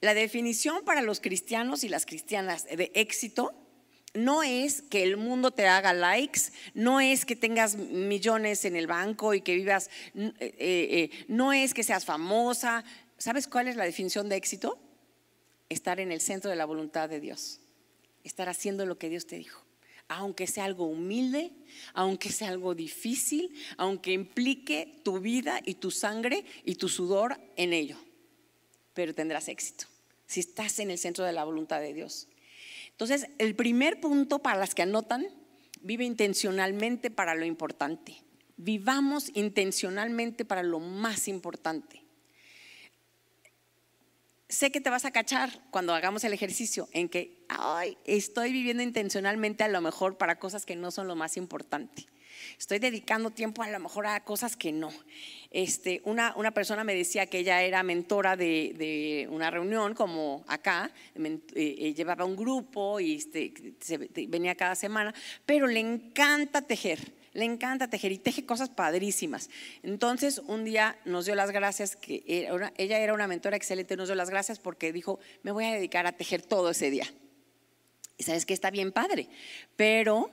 La 0.01 0.15
definición 0.15 0.85
para 0.85 1.03
los 1.03 1.21
cristianos 1.21 1.83
y 1.83 1.89
las 1.89 2.05
cristianas 2.05 2.65
de 2.65 2.91
éxito 2.95 3.55
no 4.17 4.43
es 4.43 4.83
que 4.83 5.03
el 5.03 5.17
mundo 5.17 5.51
te 5.51 5.67
haga 5.67 5.93
likes, 5.93 6.41
no 6.75 7.01
es 7.01 7.25
que 7.25 7.37
tengas 7.37 7.77
millones 7.77 8.65
en 8.65 8.77
el 8.77 8.87
banco 8.87 9.35
y 9.35 9.41
que 9.41 9.55
vivas, 9.55 9.91
eh, 10.15 10.33
eh, 10.41 10.51
eh, 10.59 11.11
no 11.29 11.53
es 11.53 11.75
que 11.75 11.83
seas 11.83 12.05
famosa. 12.05 12.85
¿Sabes 13.19 13.47
cuál 13.47 13.69
es 13.69 13.77
la 13.77 13.85
definición 13.85 14.29
de 14.29 14.37
éxito? 14.37 14.79
Estar 15.69 16.01
en 16.01 16.13
el 16.13 16.21
centro 16.21 16.51
de 16.51 16.57
la 16.57 16.65
voluntad 16.65 17.09
de 17.09 17.21
Dios, 17.21 17.61
estar 18.25 18.49
haciendo 18.49 18.87
lo 18.87 18.99
que 18.99 19.09
Dios 19.09 19.27
te 19.27 19.37
dijo. 19.37 19.65
Aunque 20.09 20.47
sea 20.47 20.65
algo 20.65 20.87
humilde, 20.87 21.51
aunque 21.93 22.31
sea 22.31 22.49
algo 22.49 22.75
difícil, 22.75 23.53
aunque 23.77 24.13
implique 24.13 25.01
tu 25.03 25.19
vida 25.21 25.61
y 25.65 25.75
tu 25.75 25.91
sangre 25.91 26.45
y 26.65 26.77
tu 26.77 26.89
sudor 26.89 27.41
en 27.57 27.73
ello 27.73 27.99
pero 28.97 29.15
tendrás 29.15 29.49
éxito 29.49 29.87
si 30.27 30.41
estás 30.41 30.81
en 30.81 30.91
el 30.91 30.99
centro 30.99 31.25
de 31.25 31.33
la 31.33 31.45
voluntad 31.45 31.81
de 31.81 31.95
Dios. 31.95 32.27
Entonces, 32.91 33.29
el 33.39 33.55
primer 33.55 34.01
punto 34.01 34.41
para 34.41 34.59
las 34.59 34.75
que 34.75 34.83
anotan, 34.83 35.27
vive 35.83 36.05
intencionalmente 36.05 37.11
para 37.11 37.35
lo 37.35 37.45
importante. 37.45 38.23
Vivamos 38.57 39.31
intencionalmente 39.35 40.45
para 40.45 40.63
lo 40.63 40.81
más 40.81 41.29
importante. 41.29 42.03
Sé 44.49 44.73
que 44.73 44.81
te 44.81 44.91
vas 44.91 45.05
a 45.05 45.11
cachar 45.11 45.61
cuando 45.71 45.95
hagamos 45.95 46.25
el 46.25 46.33
ejercicio 46.33 46.89
en 46.93 47.09
que, 47.09 47.45
ay, 47.49 47.99
estoy 48.05 48.51
viviendo 48.51 48.83
intencionalmente 48.83 49.63
a 49.63 49.69
lo 49.69 49.81
mejor 49.81 50.17
para 50.17 50.39
cosas 50.39 50.65
que 50.65 50.75
no 50.75 50.91
son 50.91 51.07
lo 51.07 51.17
más 51.17 51.37
importante. 51.37 52.07
Estoy 52.59 52.79
dedicando 52.79 53.31
tiempo 53.31 53.63
a 53.63 53.69
lo 53.69 53.79
mejor 53.79 54.07
a 54.07 54.25
cosas 54.25 54.57
que 54.57 54.73
no. 54.73 54.93
Este, 55.51 56.03
una, 56.05 56.35
una 56.37 56.51
persona 56.51 56.85
me 56.85 56.95
decía 56.95 57.27
que 57.27 57.39
ella 57.39 57.63
era 57.63 57.83
mentora 57.83 58.37
de, 58.37 58.75
de 58.77 59.29
una 59.31 59.51
reunión 59.51 59.95
como 59.95 60.45
acá, 60.49 60.91
eh, 61.15 61.41
eh, 61.55 61.95
llevaba 61.95 62.25
un 62.25 62.37
grupo 62.37 63.01
y 63.01 63.17
este, 63.17 63.53
venía 64.29 64.55
cada 64.55 64.75
semana, 64.75 65.15
pero 65.45 65.67
le 65.67 65.81
encanta 65.81 66.63
tejer 66.63 67.13
le 67.37 67.45
encanta 67.45 67.89
tejer 67.89 68.13
y 68.13 68.19
teje 68.19 68.47
cosas 68.47 68.71
padrísimas. 68.71 69.51
Entonces, 69.83 70.39
un 70.47 70.65
día 70.65 70.99
nos 71.05 71.27
dio 71.27 71.35
las 71.35 71.51
gracias, 71.51 71.95
que 71.95 72.25
ella 72.27 72.99
era 72.99 73.13
una 73.13 73.27
mentora 73.29 73.57
excelente, 73.57 73.95
nos 73.95 74.09
dio 74.09 74.15
las 74.15 74.31
gracias 74.31 74.59
porque 74.59 74.91
dijo, 74.91 75.21
me 75.43 75.53
voy 75.53 75.67
a 75.67 75.73
dedicar 75.73 76.07
a 76.07 76.13
tejer 76.13 76.41
todo 76.41 76.71
ese 76.71 76.91
día. 76.91 77.07
Y 78.17 78.23
sabes 78.23 78.47
que 78.47 78.55
está 78.55 78.71
bien 78.71 78.91
padre, 78.91 79.29
pero 79.77 80.31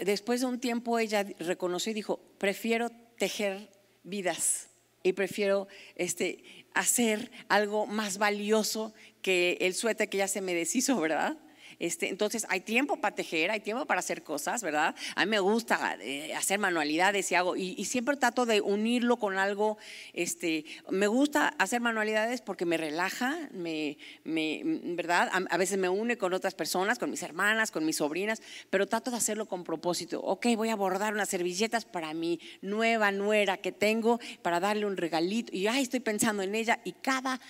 después 0.00 0.40
de 0.40 0.46
un 0.46 0.60
tiempo 0.60 0.98
ella 0.98 1.26
reconoció 1.38 1.90
y 1.90 1.94
dijo, 1.94 2.20
prefiero 2.38 2.90
tejer 3.18 3.70
vidas 4.02 4.68
y 5.02 5.12
prefiero 5.12 5.68
este, 5.96 6.66
hacer 6.74 7.30
algo 7.48 7.86
más 7.86 8.18
valioso 8.18 8.94
que 9.22 9.58
el 9.60 9.74
suéter 9.74 10.08
que 10.08 10.18
ya 10.18 10.28
se 10.28 10.40
me 10.40 10.54
deshizo, 10.54 11.00
¿verdad? 11.00 11.38
Este, 11.78 12.08
entonces 12.08 12.44
hay 12.48 12.60
tiempo 12.60 13.00
para 13.00 13.14
tejer, 13.14 13.50
hay 13.52 13.60
tiempo 13.60 13.86
para 13.86 14.00
hacer 14.00 14.24
cosas, 14.24 14.62
¿verdad? 14.62 14.96
A 15.14 15.24
mí 15.24 15.30
me 15.30 15.38
gusta 15.38 15.96
eh, 16.00 16.34
hacer 16.34 16.58
manualidades 16.58 17.30
y 17.30 17.36
hago, 17.36 17.54
y, 17.56 17.84
siempre 17.84 18.16
trato 18.16 18.46
de 18.46 18.60
unirlo 18.60 19.16
con 19.16 19.38
algo, 19.38 19.78
este, 20.12 20.64
me 20.90 21.06
gusta 21.06 21.48
hacer 21.58 21.80
manualidades 21.80 22.42
porque 22.42 22.64
me 22.64 22.76
relaja, 22.76 23.48
me, 23.52 23.96
¿verdad? 24.24 25.30
A, 25.32 25.56
veces 25.56 25.78
me 25.78 25.88
une 25.88 26.18
con 26.18 26.34
otras 26.34 26.54
personas, 26.54 26.98
con 26.98 27.10
mis 27.10 27.22
hermanas, 27.22 27.70
con 27.70 27.84
mis 27.84 27.96
sobrinas, 27.96 28.42
pero 28.70 28.86
trato 28.86 29.10
de 29.10 29.16
hacerlo 29.16 29.46
con 29.46 29.62
propósito. 29.62 30.20
Ok, 30.20 30.46
voy 30.56 30.70
a 30.70 30.76
bordar 30.76 31.14
unas 31.14 31.28
servilletas 31.28 31.84
para 31.84 32.12
mi 32.12 32.40
nueva 32.60 33.12
nuera 33.12 33.56
que 33.56 33.70
tengo, 33.70 34.18
para 34.42 34.58
darle 34.58 34.84
un 34.84 34.96
regalito, 34.96 35.54
y 35.54 35.68
ay, 35.68 35.82
estoy 35.82 36.00
pensando 36.00 36.42
en 36.42 36.54
ella, 36.54 36.80
y 36.84 36.92
cada 36.92 37.40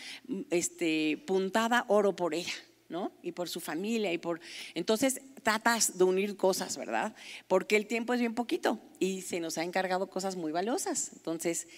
este, 0.51 1.23
puntada 1.27 1.87
oro 1.89 2.15
por 2.15 2.35
ella. 2.35 2.53
¿No? 2.89 3.13
Y 3.23 3.33
por 3.33 3.49
su 3.49 3.61
familia 3.61 4.13
y 4.13 4.19
por... 4.19 4.41
Entonces 4.75 5.21
tratas 5.43 5.99
de 5.99 6.05
unir 6.05 6.37
cosas, 6.37 6.77
¿verdad? 6.77 7.15
Porque 7.47 7.77
el 7.77 7.87
tiempo 7.87 8.15
es 8.15 8.21
bien 8.21 8.35
poquito 8.35 8.81
y 8.99 9.23
se 9.23 9.41
nos 9.41 9.59
ha 9.59 9.65
encargado 9.65 10.09
cosas 10.09 10.37
muy 10.37 10.53
valiosas. 10.53 11.11
Entonces, 11.15 11.69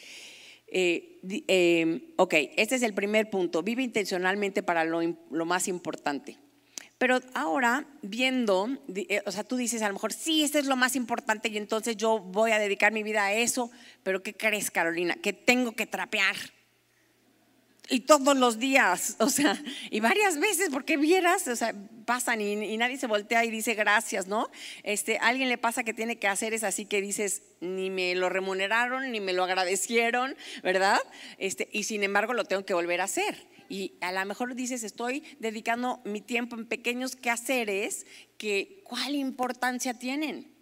eh, 0.68 1.18
eh, 1.48 2.14
ok, 2.16 2.34
este 2.56 2.76
es 2.76 2.82
el 2.82 2.94
primer 2.94 3.28
punto. 3.28 3.62
Vive 3.62 3.82
intencionalmente 3.82 4.62
para 4.62 4.84
lo, 4.84 5.44
más 5.44 5.68
importante. 5.68 6.38
Pero 6.96 7.18
ahora, 7.34 7.86
viendo, 8.02 8.68
eh, 8.94 9.22
o 9.26 9.32
sea, 9.32 9.42
tú 9.42 9.56
dices 9.56 9.82
a 9.82 9.88
lo 9.88 9.94
mejor, 9.94 10.12
sí, 10.12 10.42
este 10.44 10.58
es 10.58 10.66
lo 10.66 10.76
más 10.76 10.96
importante 10.96 11.48
y 11.48 11.56
entonces 11.56 11.96
yo 11.96 12.20
voy 12.20 12.52
a 12.52 12.58
dedicar 12.58 12.92
mi 12.92 13.02
vida 13.02 13.24
a 13.24 13.32
eso, 13.32 13.70
pero 14.02 14.22
¿qué 14.22 14.34
crees, 14.34 14.70
Carolina? 14.70 15.14
Que 15.14 15.32
tengo 15.32 15.72
que 15.72 15.86
trapear 15.86 16.36
y 17.88 18.00
todos 18.00 18.36
los 18.36 18.58
días, 18.58 19.16
o 19.18 19.28
sea, 19.28 19.60
y 19.90 20.00
varias 20.00 20.38
veces, 20.38 20.68
porque 20.70 20.96
vieras, 20.96 21.46
o 21.48 21.56
sea, 21.56 21.74
pasan 22.04 22.40
y, 22.40 22.76
nadie 22.76 22.98
se 22.98 23.06
voltea 23.06 23.44
y 23.44 23.50
dice 23.50 23.74
gracias, 23.74 24.26
¿no? 24.26 24.50
Este, 24.82 25.18
alguien 25.18 25.48
le 25.48 25.58
pasa 25.58 25.84
que 25.84 25.94
tiene 25.94 26.18
que 26.18 26.28
hacer 26.28 26.54
es 26.54 26.64
así 26.64 26.84
que 26.84 27.00
dices, 27.00 27.42
ni 27.60 27.90
me 27.90 28.14
lo 28.14 28.28
remuneraron, 28.28 29.12
ni 29.12 29.20
me 29.20 29.32
lo 29.32 29.44
agradecieron, 29.44 30.36
¿verdad? 30.62 31.00
Este, 31.38 31.68
y 31.72 31.84
sin 31.84 32.02
embargo 32.02 32.34
lo 32.34 32.44
tengo 32.44 32.64
que 32.64 32.74
volver 32.74 33.00
a 33.00 33.04
hacer. 33.04 33.46
Y 33.68 33.94
a 34.00 34.10
lo 34.10 34.24
mejor 34.24 34.56
dices, 34.56 34.82
estoy 34.82 35.22
dedicando 35.38 36.00
mi 36.04 36.20
tiempo 36.20 36.56
en 36.56 36.66
pequeños 36.66 37.14
quehaceres 37.14 38.06
que, 38.36 38.82
¿cuál 38.84 39.14
importancia 39.14 39.94
tienen? 39.94 40.52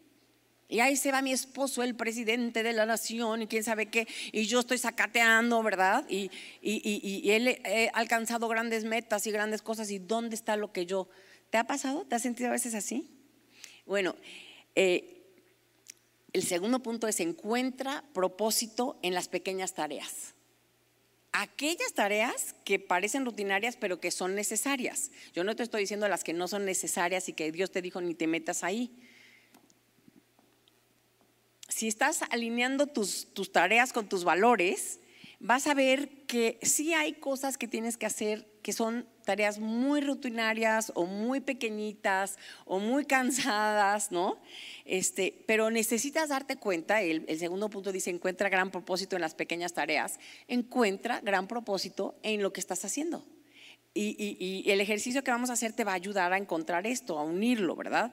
Y 0.71 0.81
ahí 0.81 0.97
se 0.97 1.11
va 1.11 1.23
mi 1.23 1.33
esposo, 1.33 1.83
el 1.83 1.95
presidente 1.95 2.63
de 2.63 2.75
la 2.75 2.85
nación, 2.85 3.41
y 3.41 3.47
quién 3.47 3.65
sabe 3.65 3.87
qué, 3.87 4.07
y 4.33 4.45
yo 4.45 4.61
estoy 4.61 4.77
sacateando, 4.77 5.63
¿verdad? 5.63 6.05
Y, 6.11 6.31
él 6.63 7.59
ha 7.65 7.99
alcanzado 7.99 8.49
grandes 8.49 8.85
metas 8.85 9.27
y 9.27 9.31
grandes 9.31 9.63
cosas, 9.63 9.91
¿y 9.91 9.99
dónde 9.99 10.35
está 10.35 10.57
lo 10.57 10.71
que 10.71 10.85
yo? 10.85 11.09
¿Te 11.49 11.57
ha 11.57 11.65
pasado? 11.65 12.05
¿Te 12.05 12.17
has 12.17 12.23
sentido 12.23 12.51
a 12.51 12.53
veces 12.53 12.75
así? 12.75 13.09
Bueno, 13.87 14.15
eh, 14.75 15.19
el 16.35 16.43
segundo 16.43 16.81
punto 16.83 17.09
es 17.09 17.21
encuentra 17.21 18.05
propósito 18.13 18.99
en 19.01 19.15
las 19.15 19.29
pequeñas 19.29 19.73
tareas. 19.73 20.35
Aquellas 21.33 21.95
tareas 21.95 22.55
que 22.65 22.79
parecen 22.79 23.25
rutinarias 23.25 23.77
pero 23.77 24.01
que 24.01 24.11
son 24.11 24.35
necesarias. 24.35 25.11
Yo 25.33 25.45
no 25.45 25.57
te 25.57 25.63
estoy 25.63 25.83
diciendo 25.83 26.09
las 26.09 26.25
que 26.25 26.35
no 26.35 26.47
son 26.47 26.67
necesarias 26.67 27.31
y 27.31 27.33
que 27.33 27.51
Dios 27.53 27.71
te 27.71 27.81
dijo 27.81 28.03
ni 28.03 28.15
te 28.15 28.27
metas 28.27 28.65
ahí 28.65 29.08
si 31.69 31.87
estás 31.87 32.23
alineando 32.31 32.87
tus, 32.87 33.29
tareas 33.53 33.93
con 33.93 34.09
tus 34.09 34.25
valores, 34.25 35.01
vas 35.39 35.67
a 35.67 35.75
ver 35.75 36.09
que 36.27 36.59
sí 36.63 36.95
hay 36.95 37.13
cosas 37.15 37.59
que 37.59 37.69
tienes 37.69 37.97
que 37.97 38.07
hacer 38.07 38.49
que 38.63 38.73
son 38.73 39.07
tareas 39.25 39.61
muy 39.61 40.01
rutinarias 40.01 40.93
o 40.95 41.07
muy 41.07 41.41
pequeñitas 41.41 42.39
o 42.65 42.79
muy 42.79 43.05
cansadas, 43.07 44.11
¿no? 44.11 44.39
Este, 44.85 45.45
pero 45.47 45.71
necesitas 45.71 46.31
darte 46.31 46.57
cuenta, 46.57 47.01
el, 47.01 47.25
el, 47.29 47.39
segundo 47.39 47.71
punto 47.71 47.93
dice, 47.93 48.11
encuentra 48.11 48.49
gran 48.49 48.71
propósito 48.71 49.17
en 49.17 49.23
las 49.23 49.35
pequeñas 49.35 49.73
tareas, 49.73 50.19
encuentra 50.49 51.21
gran 51.21 51.47
propósito 51.47 52.19
en 52.23 52.43
lo 52.43 52.53
que 52.53 52.61
estás 52.61 52.85
haciendo. 52.85 53.25
Y, 53.95 54.65
el 54.71 54.81
ejercicio 54.81 55.25
que 55.25 55.31
vamos 55.31 55.51
a 55.51 55.55
hacer 55.55 55.73
te 55.73 55.83
va 55.83 55.93
a 55.93 55.97
ayudar 55.97 56.33
a 56.33 56.37
encontrar 56.37 56.87
esto, 56.87 57.19
a 57.19 57.25
unirlo, 57.25 57.75
¿verdad? 57.75 58.13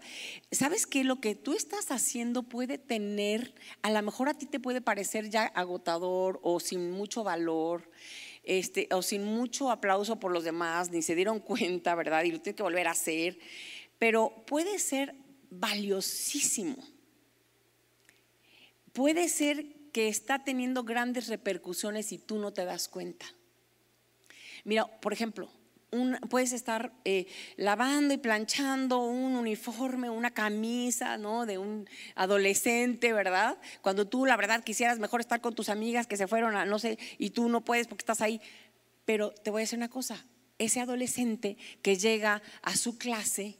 ¿Sabes 0.51 0.87
que 0.87 1.03
lo 1.03 1.19
que 1.19 1.35
tú 1.35 1.53
estás 1.53 1.91
haciendo 1.91 2.43
puede 2.43 2.77
tener, 2.79 3.53
a 3.83 3.91
lo 3.91 4.01
mejor 4.01 4.29
a 4.29 4.33
ti 4.33 4.47
te 4.47 4.59
puede 4.59 4.81
parecer 4.81 5.29
ya 5.29 5.43
agotador 5.43 6.39
o 6.41 6.59
sin 6.59 6.91
mucho 6.91 7.23
valor, 7.23 7.91
este, 8.43 8.87
o 8.91 9.01
sin 9.01 9.25
mucho 9.25 9.69
aplauso 9.69 10.19
por 10.19 10.31
los 10.31 10.43
demás, 10.43 10.89
ni 10.89 11.01
se 11.01 11.13
dieron 11.13 11.39
cuenta, 11.41 11.93
¿verdad? 11.93 12.23
Y 12.23 12.31
lo 12.31 12.41
tienes 12.41 12.57
que 12.57 12.63
volver 12.63 12.87
a 12.87 12.91
hacer, 12.91 13.37
pero 13.99 14.43
puede 14.47 14.79
ser 14.79 15.15
valiosísimo. 15.49 16.77
Puede 18.91 19.27
ser 19.29 19.65
que 19.91 20.07
está 20.07 20.43
teniendo 20.43 20.83
grandes 20.83 21.27
repercusiones 21.27 22.11
y 22.11 22.17
tú 22.17 22.37
no 22.37 22.53
te 22.53 22.65
das 22.65 22.87
cuenta. 22.87 23.25
Mira, 24.63 24.85
por 24.85 25.13
ejemplo, 25.13 25.49
puedes 26.29 26.51
estar 26.51 26.93
eh, 27.05 27.27
lavando 27.57 28.13
y 28.13 28.17
planchando 28.17 28.99
un 28.99 29.35
uniforme, 29.35 30.09
una 30.09 30.31
camisa, 30.31 31.17
¿no? 31.17 31.45
De 31.45 31.57
un 31.57 31.87
adolescente, 32.15 33.13
¿verdad? 33.13 33.57
Cuando 33.81 34.07
tú, 34.07 34.25
la 34.25 34.37
verdad, 34.37 34.63
quisieras 34.63 34.99
mejor 34.99 35.21
estar 35.21 35.41
con 35.41 35.55
tus 35.55 35.69
amigas 35.69 36.07
que 36.07 36.17
se 36.17 36.27
fueron 36.27 36.55
a, 36.55 36.65
no 36.65 36.79
sé, 36.79 36.97
y 37.17 37.31
tú 37.31 37.49
no 37.49 37.61
puedes 37.61 37.87
porque 37.87 38.01
estás 38.01 38.21
ahí. 38.21 38.41
Pero 39.05 39.31
te 39.31 39.51
voy 39.51 39.61
a 39.61 39.63
decir 39.63 39.77
una 39.77 39.89
cosa, 39.89 40.25
ese 40.57 40.79
adolescente 40.79 41.57
que 41.81 41.97
llega 41.97 42.41
a 42.61 42.75
su 42.75 42.97
clase 42.97 43.57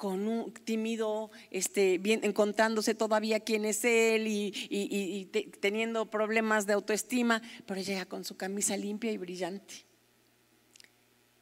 con 0.00 0.26
un 0.26 0.54
tímido, 0.54 1.30
este, 1.50 1.98
bien, 1.98 2.20
encontrándose 2.22 2.94
todavía 2.94 3.40
quién 3.40 3.66
es 3.66 3.84
él 3.84 4.26
y, 4.28 5.30
teniendo 5.60 6.08
problemas 6.08 6.66
de 6.66 6.72
autoestima, 6.72 7.42
pero 7.66 7.82
llega 7.82 8.06
con 8.06 8.24
su 8.24 8.34
camisa 8.38 8.78
limpia 8.78 9.12
y 9.12 9.18
brillante. 9.18 9.89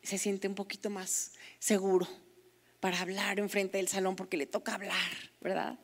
Se 0.08 0.16
siente 0.16 0.48
un 0.48 0.54
poquito 0.54 0.88
más 0.88 1.32
seguro 1.58 2.08
para 2.80 2.98
hablar 2.98 3.38
enfrente 3.38 3.76
del 3.76 3.88
salón 3.88 4.16
porque 4.16 4.38
le 4.38 4.46
toca 4.46 4.74
hablar, 4.74 5.12
¿verdad? 5.42 5.78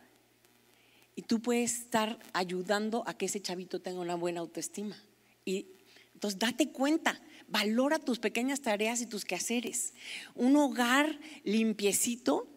Y 1.15 1.21
tú 1.21 1.43
puedes 1.43 1.81
estar 1.81 2.19
ayudando 2.33 3.05
a 3.07 3.19
que 3.19 3.27
ese 3.27 3.43
chavito 3.43 3.83
tenga 3.83 4.01
una 4.01 4.15
buena 4.15 4.41
autoestima. 4.41 4.97
Y 5.45 5.67
entonces 6.15 6.39
date 6.39 6.71
cuenta, 6.71 7.21
valora 7.49 7.99
tus 7.99 8.19
pequeñas 8.19 8.63
tareas 8.63 9.03
y 9.03 9.07
tus 9.07 9.27
quehaceres. 9.27 9.93
Un 10.35 10.57
hogar 10.57 11.21
limpiecito 11.43 12.49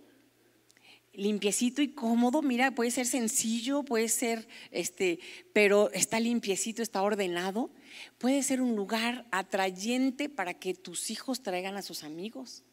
limpiecito 1.17 1.82
y 1.82 1.89
cómodo, 1.89 2.43
mira, 2.43 2.71
puede 2.71 2.91
ser 2.91 3.08
sencillo, 3.08 3.84
puede 3.84 4.08
ser, 4.08 4.47
este, 4.71 5.19
pero 5.51 5.91
está 5.91 6.19
limpiecito, 6.19 6.84
está 6.84 7.01
ordenado. 7.01 7.71
Puede 8.19 8.43
ser 8.43 8.62
un 8.62 8.75
lugar 8.75 9.25
atrayente 9.32 10.30
para 10.30 10.53
que 10.53 10.75
tus 10.75 11.10
hijos 11.10 11.41
traigan 11.41 11.75
a 11.75 11.82
sus 11.82 12.03
amigos, 12.03 12.63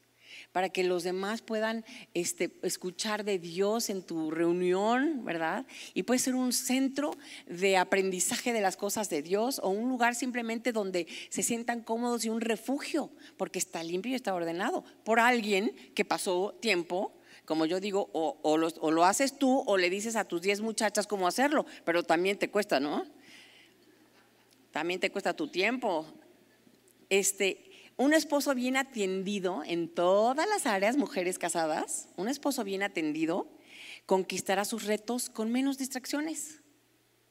para 0.53 0.69
que 0.69 0.85
los 0.85 1.05
demás 1.05 1.41
puedan 1.41 1.87
este, 2.13 2.55
escuchar 2.63 3.25
de 3.25 3.39
Dios 3.39 3.89
en 3.89 4.03
tu 4.03 4.31
reunión, 4.31 5.25
¿verdad? 5.25 5.65
Y 5.95 6.03
puede 6.03 6.19
ser 6.19 6.35
un 6.35 6.53
centro 6.53 7.17
de 7.47 7.79
aprendizaje 7.79 8.53
de 8.53 8.61
las 8.61 8.77
cosas 8.77 9.09
de 9.09 9.23
Dios 9.23 9.59
o 9.65 9.71
un 9.71 9.89
lugar 9.89 10.15
simplemente 10.15 10.73
donde 10.73 11.07
se 11.31 11.43
sientan 11.43 11.81
cómodos 11.81 12.27
y 12.27 12.29
un 12.29 12.43
refugio, 12.43 13.11
porque 13.39 13.59
está 13.59 13.83
limpio 13.83 14.13
y 14.13 14.17
está 14.17 14.35
ordenado 14.35 14.85
por 15.03 15.19
alguien 15.19 15.75
que 15.95 16.05
pasó 16.05 16.55
tiempo 16.61 17.15
como 17.45 17.67
yo 17.67 17.81
digo, 17.81 18.09
o, 18.13 18.57
lo, 18.57 19.05
haces 19.05 19.39
tú 19.39 19.63
o 19.67 19.77
le 19.77 19.91
dices 19.91 20.17
a 20.17 20.25
tus 20.25 20.41
10 20.43 20.63
muchachas 20.63 21.07
cómo 21.07 21.27
hacerlo, 21.27 21.67
pero 21.85 22.03
también 22.03 22.39
te 22.39 22.51
cuesta, 22.51 22.81
¿no? 22.81 23.05
También 24.71 24.99
te 24.99 25.11
cuesta 25.11 25.35
tu 25.35 25.49
tiempo. 25.49 26.07
Este, 27.11 27.91
un 27.97 28.15
esposo 28.15 28.55
bien 28.55 28.77
atendido 28.77 29.63
en 29.65 29.89
todas 29.89 30.49
las 30.49 30.67
áreas, 30.67 30.97
mujeres 30.97 31.39
casadas, 31.39 32.09
un 32.17 32.29
esposo 32.29 32.65
bien 32.65 32.83
atendido 32.83 33.49
conquistará 34.07 34.65
sus 34.65 34.85
retos 34.85 35.31
con 35.31 35.53
menos 35.53 35.79
distracciones. 35.79 36.61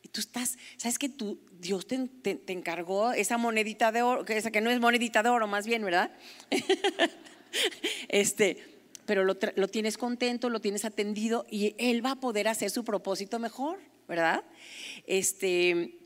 Y 0.02 0.10
tú 0.10 0.20
estás, 0.20 0.58
¿sabes 0.78 1.00
que 1.00 1.10
tú, 1.10 1.40
Dios 1.60 1.88
te, 1.88 1.98
te 1.98 2.54
encargó 2.54 3.14
esa 3.14 3.38
monedita 3.38 3.92
de 3.92 4.02
oro, 4.02 4.26
esa 4.28 4.52
que 4.52 4.62
no 4.62 4.70
es 4.70 4.80
monedita 4.80 5.24
de 5.24 5.30
oro, 5.30 5.48
más 5.48 5.66
bien, 5.66 5.84
¿verdad? 5.84 6.12
este, 8.10 8.73
pero 9.06 9.24
lo, 9.24 9.36
tienes 9.36 9.98
contento, 9.98 10.50
lo 10.50 10.62
tienes 10.62 10.86
atendido 10.86 11.46
y 11.50 11.76
él 11.78 12.06
va 12.06 12.12
a 12.12 12.20
poder 12.20 12.48
hacer 12.48 12.70
su 12.70 12.84
propósito 12.84 13.40
mejor, 13.40 13.80
¿verdad? 14.08 14.44
Este, 15.06 16.00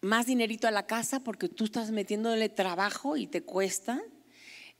más 0.00 0.26
dinerito 0.26 0.68
a 0.68 0.70
la 0.70 0.86
casa 0.86 1.20
porque 1.20 1.48
tú 1.48 1.64
estás 1.64 1.90
metiéndole 1.90 2.48
trabajo 2.48 3.16
y 3.16 3.26
te 3.26 3.42
cuesta, 3.42 4.02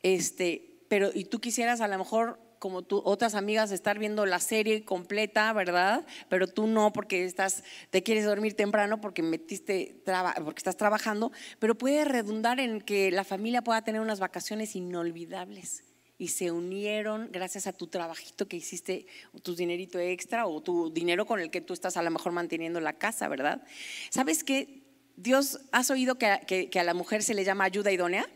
este, 0.03 0.83
pero 0.89 1.11
y 1.15 1.25
tú 1.25 1.41
quisieras 1.41 1.81
a 1.81 1.89
lo 1.89 1.99
mejor 1.99 2.39
como 2.59 2.83
tú, 2.83 3.01
otras 3.07 3.35
amigas 3.35 3.73
estar 3.73 3.99
viendo 3.99 4.27
la 4.27 4.39
serie 4.39 4.85
completa, 4.85 5.51
¿verdad? 5.55 6.07
Pero 6.29 6.47
tú 6.47 6.67
no 6.67 6.93
porque 6.93 7.25
estás, 7.25 7.65
te 7.89 8.03
quieres 8.03 8.27
dormir 8.27 8.55
temprano 8.55 9.01
porque 9.01 9.23
metiste, 9.23 10.03
porque 10.45 10.59
estás 10.59 10.77
trabajando, 10.77 11.33
pero 11.59 11.77
puede 11.77 12.05
redundar 12.05 12.61
en 12.61 12.83
que 12.83 13.11
la 13.11 13.25
familia 13.25 13.63
pueda 13.63 13.83
tener 13.83 14.03
unas 14.03 14.21
vacaciones 14.21 14.77
inolvidables 14.77 15.85
y 16.21 16.29
se 16.29 16.51
unieron 16.51 17.31
gracias 17.33 17.67
a 17.67 17.73
tu 17.73 17.87
trabajito 17.87 18.47
que 18.47 18.59
hiciste, 18.59 19.07
tu 19.43 19.57
dinerito 19.57 19.99
extra 19.99 20.47
o 20.47 20.61
tu 20.61 20.93
dinero 20.93 21.25
con 21.25 21.41
el 21.41 21.51
que 21.51 21.63
tú 21.63 21.73
estás 21.73 21.97
a 21.97 22.03
lo 22.03 22.11
mejor 22.11 22.33
manteniendo 22.33 22.79
la 22.79 22.93
casa, 22.93 23.27
¿verdad? 23.27 23.63
¿Sabes 24.11 24.45
qué? 24.45 24.83
Dios, 25.17 25.61
¿has 25.73 25.89
oído 25.89 26.19
que, 26.19 26.69
a 26.75 26.85
la 26.85 26.93
mujer 26.93 27.23
se 27.23 27.33
le 27.33 27.43
llama 27.43 27.65
ayuda 27.65 27.91
idónea? 27.91 28.29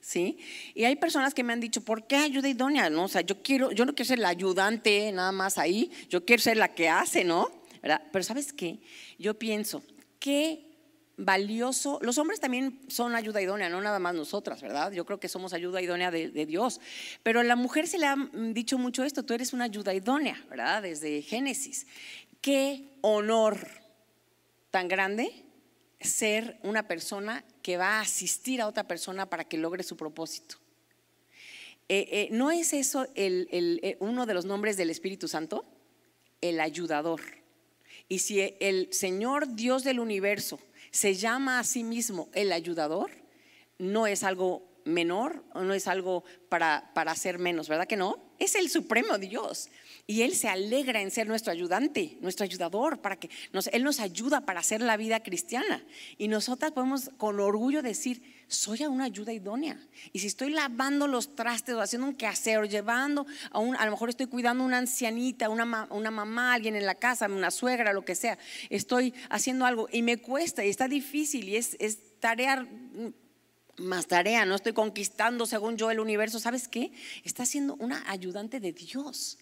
¿sí? 0.00 0.38
Y 0.74 0.84
hay 0.84 0.96
personas 0.96 1.34
que 1.34 1.44
me 1.44 1.52
han 1.52 1.60
dicho, 1.60 1.82
¿por 1.82 2.06
qué 2.06 2.16
ayuda 2.16 2.48
idónea? 2.48 2.88
No, 2.88 3.04
o 3.04 3.08
sea, 3.08 3.20
yo 3.20 3.42
quiero, 3.42 3.72
yo 3.72 3.84
no 3.84 3.94
quiero 3.94 4.08
ser 4.08 4.18
la 4.18 4.30
ayudante 4.30 5.12
nada 5.12 5.32
más 5.32 5.58
ahí, 5.58 5.90
yo 6.08 6.24
quiero 6.24 6.42
ser 6.42 6.56
la 6.56 6.74
que 6.74 6.88
hace, 6.88 7.24
¿no? 7.24 7.50
¿Verdad? 7.82 8.00
Pero 8.10 8.22
¿sabes 8.22 8.54
qué? 8.54 8.78
Yo 9.18 9.38
pienso, 9.38 9.82
¿qué 10.18 10.71
valioso. 11.24 11.98
Los 12.02 12.18
hombres 12.18 12.40
también 12.40 12.80
son 12.88 13.14
ayuda 13.14 13.40
idónea, 13.40 13.68
no 13.68 13.80
nada 13.80 13.98
más 13.98 14.14
nosotras, 14.14 14.62
¿verdad? 14.62 14.92
Yo 14.92 15.04
creo 15.04 15.20
que 15.20 15.28
somos 15.28 15.52
ayuda 15.52 15.80
idónea 15.80 16.10
de, 16.10 16.46
Dios. 16.46 16.80
Pero 17.22 17.40
a 17.40 17.44
la 17.44 17.56
mujer 17.56 17.86
se 17.86 17.98
le 17.98 18.06
ha 18.06 18.16
dicho 18.32 18.78
mucho 18.78 19.04
esto, 19.04 19.22
tú 19.22 19.34
eres 19.34 19.52
una 19.52 19.64
ayuda 19.64 19.94
idónea, 19.94 20.42
¿verdad? 20.50 20.82
Desde 20.82 21.22
Génesis. 21.22 21.86
Qué 22.40 22.96
honor 23.00 23.66
tan 24.70 24.88
grande 24.88 25.44
ser 26.00 26.58
una 26.62 26.88
persona 26.88 27.44
que 27.62 27.76
va 27.76 27.98
a 27.98 28.00
asistir 28.00 28.60
a 28.60 28.66
otra 28.66 28.88
persona 28.88 29.26
para 29.26 29.44
que 29.44 29.56
logre 29.56 29.82
su 29.82 29.96
propósito. 29.96 30.56
Eh, 31.88 32.08
eh, 32.10 32.28
¿No 32.30 32.50
es 32.50 32.72
eso 32.72 33.06
eh, 33.14 33.96
uno 34.00 34.26
de 34.26 34.34
los 34.34 34.44
nombres 34.44 34.76
del 34.76 34.90
Espíritu 34.90 35.28
Santo? 35.28 35.64
El 36.40 36.58
ayudador. 36.60 37.20
Y 38.08 38.18
si 38.18 38.40
el 38.60 38.92
Señor 38.92 39.54
Dios 39.54 39.84
del 39.84 40.00
universo 40.00 40.58
se 40.92 41.14
llama 41.14 41.58
a 41.58 41.64
sí 41.64 41.82
mismo 41.82 42.28
el 42.32 42.52
ayudador, 42.52 43.10
no 43.78 44.06
es 44.06 44.22
algo 44.22 44.72
menor 44.84 45.44
no 45.54 45.74
es 45.74 45.86
algo 45.86 46.24
para, 46.48 46.90
para 46.94 47.12
hacer 47.12 47.38
menos, 47.38 47.68
¿verdad 47.68 47.86
que 47.86 47.96
no? 47.96 48.32
Es 48.38 48.54
el 48.54 48.68
supremo 48.68 49.18
Dios. 49.18 49.68
Y 50.06 50.22
Él 50.22 50.34
se 50.34 50.48
alegra 50.48 51.00
en 51.00 51.10
ser 51.10 51.26
nuestro 51.28 51.52
ayudante, 51.52 52.18
nuestro 52.20 52.44
ayudador, 52.44 53.00
para 53.00 53.16
que 53.16 53.30
Él 53.72 53.84
nos 53.84 54.00
ayuda 54.00 54.44
para 54.44 54.60
hacer 54.60 54.80
la 54.80 54.96
vida 54.96 55.22
cristiana. 55.22 55.84
Y 56.18 56.28
nosotras 56.28 56.72
podemos 56.72 57.10
con 57.16 57.38
orgullo 57.40 57.82
decir, 57.82 58.31
soy 58.48 58.82
a 58.82 58.90
una 58.90 59.04
ayuda 59.04 59.32
idónea. 59.32 59.78
Y 60.12 60.18
si 60.18 60.26
estoy 60.26 60.50
lavando 60.50 61.06
los 61.06 61.34
trastes 61.34 61.74
o 61.74 61.80
haciendo 61.80 62.08
un 62.08 62.14
quehacer 62.14 62.58
o 62.58 62.64
llevando 62.64 63.26
a 63.50 63.58
a 63.58 63.84
lo 63.84 63.90
mejor 63.90 64.08
estoy 64.08 64.26
cuidando 64.26 64.64
a 64.64 64.66
una 64.66 64.78
ancianita, 64.78 65.48
una, 65.48 65.86
una 65.90 66.10
mamá, 66.10 66.54
alguien 66.54 66.76
en 66.76 66.86
la 66.86 66.94
casa, 66.94 67.26
una 67.26 67.50
suegra, 67.50 67.92
lo 67.92 68.04
que 68.04 68.14
sea, 68.14 68.38
estoy 68.70 69.14
haciendo 69.30 69.66
algo 69.66 69.88
y 69.90 70.02
me 70.02 70.18
cuesta 70.18 70.64
y 70.64 70.68
está 70.68 70.88
difícil 70.88 71.48
y 71.48 71.56
es, 71.56 71.76
es 71.78 72.20
tarea 72.20 72.66
más 73.78 74.06
tarea, 74.06 74.44
no 74.44 74.54
estoy 74.54 74.72
conquistando 74.72 75.46
según 75.46 75.76
yo 75.76 75.90
el 75.90 76.00
universo, 76.00 76.38
¿sabes 76.38 76.68
qué? 76.68 76.92
Está 77.24 77.46
siendo 77.46 77.74
una 77.76 78.04
ayudante 78.10 78.60
de 78.60 78.72
Dios. 78.72 79.38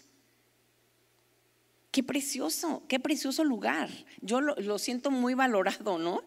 Qué 1.90 2.04
precioso, 2.04 2.84
qué 2.86 3.00
precioso 3.00 3.42
lugar. 3.42 3.90
Yo 4.20 4.40
lo, 4.40 4.78
siento 4.78 5.10
muy 5.10 5.34
valorado, 5.34 5.98
¿no? 5.98 6.22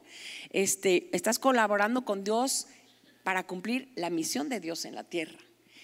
Este, 0.49 1.09
estás 1.15 1.39
colaborando 1.39 2.03
con 2.03 2.25
Dios 2.25 2.67
para 3.23 3.47
cumplir 3.47 3.89
la 3.95 4.09
misión 4.09 4.49
de 4.49 4.59
Dios 4.59 4.83
en 4.83 4.95
la 4.95 5.05
tierra. 5.05 5.39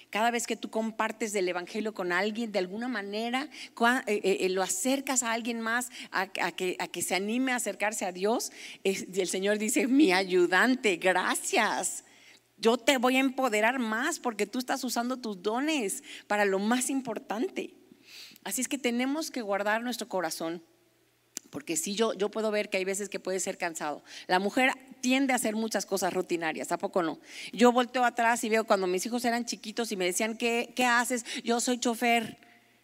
Cada 0.09 0.31
vez 0.31 0.47
que 0.47 0.57
tú 0.57 0.69
compartes 0.69 1.31
del 1.31 1.47
Evangelio 1.47 1.93
con 1.93 2.11
alguien, 2.11 2.51
de 2.51 2.59
alguna 2.59 2.87
manera 2.87 3.43
eh, 3.43 4.01
eh, 4.07 4.37
eh, 4.41 4.49
lo 4.49 4.63
acercas 4.63 5.23
a 5.23 5.31
alguien 5.31 5.61
más 5.61 5.91
a, 6.11 6.27
que, 6.27 6.75
a, 6.79 6.87
que, 6.87 7.01
se 7.01 7.15
anime 7.15 7.51
a 7.53 7.57
acercarse 7.57 8.05
a 8.05 8.11
Dios, 8.11 8.51
el 8.83 9.27
Señor 9.27 9.59
dice, 9.59 9.87
mi 9.87 10.11
ayudante, 10.11 10.97
gracias. 10.97 12.03
Yo 12.57 12.77
te 12.77 12.97
voy 12.97 13.15
a 13.15 13.19
empoderar 13.19 13.79
más 13.79 14.19
porque 14.19 14.45
tú 14.45 14.59
estás 14.59 14.83
usando 14.83 15.17
tus 15.17 15.41
dones 15.41 16.03
para 16.27 16.43
lo 16.43 16.59
más 16.59 16.89
importante. 16.89 17.75
Así 18.43 18.61
es 18.61 18.67
que 18.67 18.77
tenemos 18.77 19.31
que 19.31 19.41
guardar 19.41 19.83
nuestro 19.83 20.07
corazón. 20.07 20.63
Porque 21.49 21.77
si 21.77 21.95
yo, 21.95 22.13
yo 22.13 22.29
puedo 22.29 22.51
ver 22.51 22.69
que 22.69 22.77
hay 22.77 22.85
veces 22.85 23.09
que 23.09 23.19
puede 23.19 23.39
ser 23.39 23.57
cansado. 23.57 24.03
La 24.27 24.39
mujer 24.39 24.71
tiende 25.01 25.33
a 25.33 25.37
hacer 25.37 25.55
muchas 25.55 25.85
cosas 25.85 26.13
rutinarias, 26.13 26.71
¿a 26.71 26.77
poco 26.77 27.01
no? 27.01 27.19
Yo 27.53 27.71
volteo 27.71 28.05
atrás 28.05 28.43
y 28.43 28.49
veo 28.49 28.65
cuando 28.65 28.85
mis 28.87 29.05
hijos 29.05 29.25
eran 29.25 29.45
chiquitos 29.45 29.91
y 29.91 29.97
me 29.97 30.05
decían, 30.05 30.37
¿qué, 30.37 30.73
qué 30.75 30.85
haces? 30.85 31.25
Yo 31.43 31.59
soy 31.59 31.79
chofer. 31.79 32.37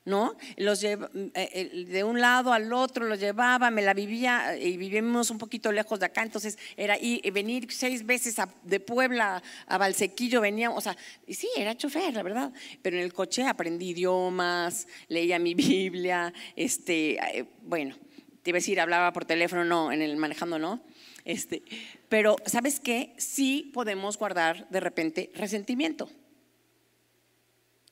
¿No? 0.05 0.35
Los 0.57 0.81
lleva- 0.81 1.09
eh, 1.33 1.85
de 1.87 2.03
un 2.03 2.21
lado 2.21 2.53
al 2.53 2.71
otro 2.71 3.05
los 3.05 3.19
llevaba, 3.19 3.71
me 3.71 3.81
la 3.81 3.93
vivía 3.93 4.55
y 4.57 4.77
vivíamos 4.77 5.31
un 5.31 5.39
poquito 5.39 5.71
lejos 5.71 5.99
de 5.99 6.05
acá, 6.05 6.21
entonces 6.21 6.57
era 6.77 6.97
ir, 6.97 7.29
venir 7.31 7.67
seis 7.71 8.05
veces 8.05 8.35
de 8.63 8.79
Puebla 8.79 9.41
a 9.65 9.77
Valsequillo, 9.79 10.41
veníamos, 10.41 10.77
o 10.77 10.81
sea, 10.81 10.95
sí, 11.27 11.49
era 11.57 11.75
chofer, 11.75 12.13
la 12.13 12.23
verdad, 12.23 12.53
pero 12.83 12.97
en 12.97 13.03
el 13.03 13.13
coche 13.13 13.43
aprendí 13.47 13.89
idiomas, 13.89 14.87
leía 15.07 15.39
mi 15.39 15.55
Biblia, 15.55 16.31
este, 16.55 17.17
eh, 17.37 17.45
bueno, 17.63 17.95
te 18.43 18.51
iba 18.51 18.57
a 18.57 18.59
decir, 18.59 18.79
hablaba 18.79 19.11
por 19.11 19.25
teléfono, 19.25 19.65
no, 19.65 19.91
en 19.91 20.03
el 20.03 20.15
manejando 20.17 20.59
no, 20.59 20.83
este, 21.23 21.63
pero 22.09 22.35
¿sabes 22.45 22.79
qué? 22.79 23.15
Sí 23.17 23.71
podemos 23.73 24.19
guardar 24.19 24.69
de 24.69 24.79
repente 24.79 25.31
resentimiento 25.33 26.07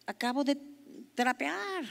acabo 0.05 0.43
de 0.43 0.57
trapear 1.15 1.85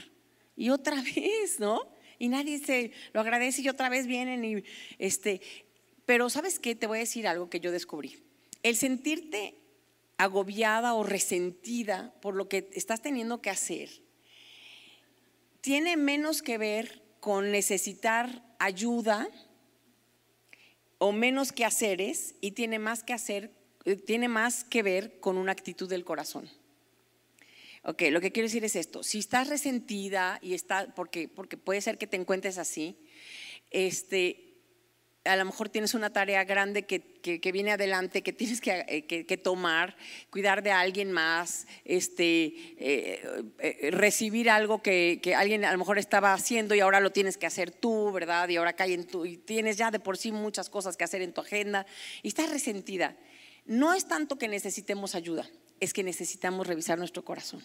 y 0.55 0.69
otra 0.69 1.01
vez, 1.15 1.59
¿no? 1.59 1.81
Y 2.19 2.29
nadie 2.29 2.59
se 2.59 2.91
lo 3.13 3.19
agradece 3.19 3.61
y 3.61 3.69
otra 3.69 3.89
vez 3.89 4.07
vienen 4.07 4.45
y 4.45 4.63
este, 4.97 5.41
pero 6.05 6.29
¿sabes 6.29 6.59
qué? 6.59 6.75
Te 6.75 6.87
voy 6.87 6.99
a 6.99 7.01
decir 7.01 7.27
algo 7.27 7.49
que 7.49 7.59
yo 7.59 7.71
descubrí. 7.71 8.23
El 8.61 8.75
sentirte 8.75 9.55
agobiada 10.17 10.93
o 10.93 11.03
resentida 11.03 12.13
por 12.21 12.35
lo 12.35 12.47
que 12.47 12.69
estás 12.73 13.01
teniendo 13.01 13.41
que 13.41 13.49
hacer 13.49 13.89
tiene 15.61 15.97
menos 15.97 16.41
que 16.41 16.57
ver 16.57 17.01
con 17.19 17.51
necesitar 17.51 18.43
ayuda 18.59 19.27
o 20.97 21.11
menos 21.11 21.51
que 21.51 21.65
haceres 21.65 22.35
y 22.41 22.51
tiene 22.51 22.79
más 22.79 23.03
que 23.03 23.13
hacer 23.13 23.51
eh, 23.85 23.95
tiene 23.95 24.27
más 24.27 24.63
que 24.63 24.83
ver 24.83 25.19
con 25.19 25.37
una 25.37 25.51
actitud 25.51 25.89
del 25.89 26.05
corazón. 26.05 26.49
Ok, 27.85 28.03
lo 28.11 28.21
que 28.21 28.31
quiero 28.31 28.47
decir 28.47 28.63
es 28.63 28.75
esto. 28.75 29.03
Si 29.03 29.19
estás 29.19 29.49
resentida 29.49 30.39
y 30.41 30.53
está, 30.53 30.93
porque, 30.95 31.27
porque 31.27 31.57
puede 31.57 31.81
ser 31.81 31.97
que 31.97 32.07
te 32.07 32.15
encuentres 32.15 32.57
así, 32.57 32.97
este, 33.71 34.53
a 35.25 35.35
lo 35.35 35.45
mejor 35.45 35.69
tienes 35.69 35.93
una 35.93 36.11
tarea 36.11 36.43
grande 36.45 36.83
que, 36.83 37.01
que- 37.01 37.41
que 37.41 37.51
viene 37.51 37.71
adelante, 37.71 38.21
que 38.23 38.31
tienes 38.33 38.61
que, 38.61 38.85
eh, 38.87 39.05
que- 39.05 39.37
tomar, 39.37 39.97
cuidar 40.29 40.63
de 40.63 40.71
alguien 40.71 41.11
más, 41.11 41.65
este, 41.85 42.53
eh, 42.77 43.21
eh, 43.59 43.91
recibir 43.91 44.49
algo 44.49 44.81
que, 44.81 45.19
alguien 45.35 45.65
a 45.65 45.71
lo 45.71 45.77
mejor 45.77 45.97
estaba 45.97 46.33
haciendo 46.33 46.75
y 46.75 46.79
ahora 46.81 46.99
lo 47.01 47.11
tienes 47.11 47.37
que 47.37 47.45
hacer 47.45 47.71
tú, 47.71 48.11
¿verdad? 48.13 48.47
Y 48.49 48.55
ahora 48.57 48.73
cae 48.73 48.93
en 48.93 49.07
tu, 49.07 49.25
y 49.25 49.37
tienes 49.37 49.75
ya 49.77 49.91
de 49.91 49.99
por 49.99 50.17
sí 50.17 50.31
muchas 50.31 50.69
cosas 50.69 50.95
que 50.95 51.03
hacer 51.03 51.21
en 51.21 51.33
tu 51.33 51.41
agenda 51.41 51.85
y 52.21 52.29
estás 52.29 52.49
resentida. 52.49 53.17
No 53.65 53.93
es 53.93 54.07
tanto 54.07 54.37
que 54.37 54.47
necesitemos 54.49 55.15
ayuda, 55.15 55.49
es 55.83 55.93
que 55.93 56.03
necesitamos 56.03 56.67
revisar 56.67 56.97
nuestro 56.97 57.23
corazón. 57.25 57.61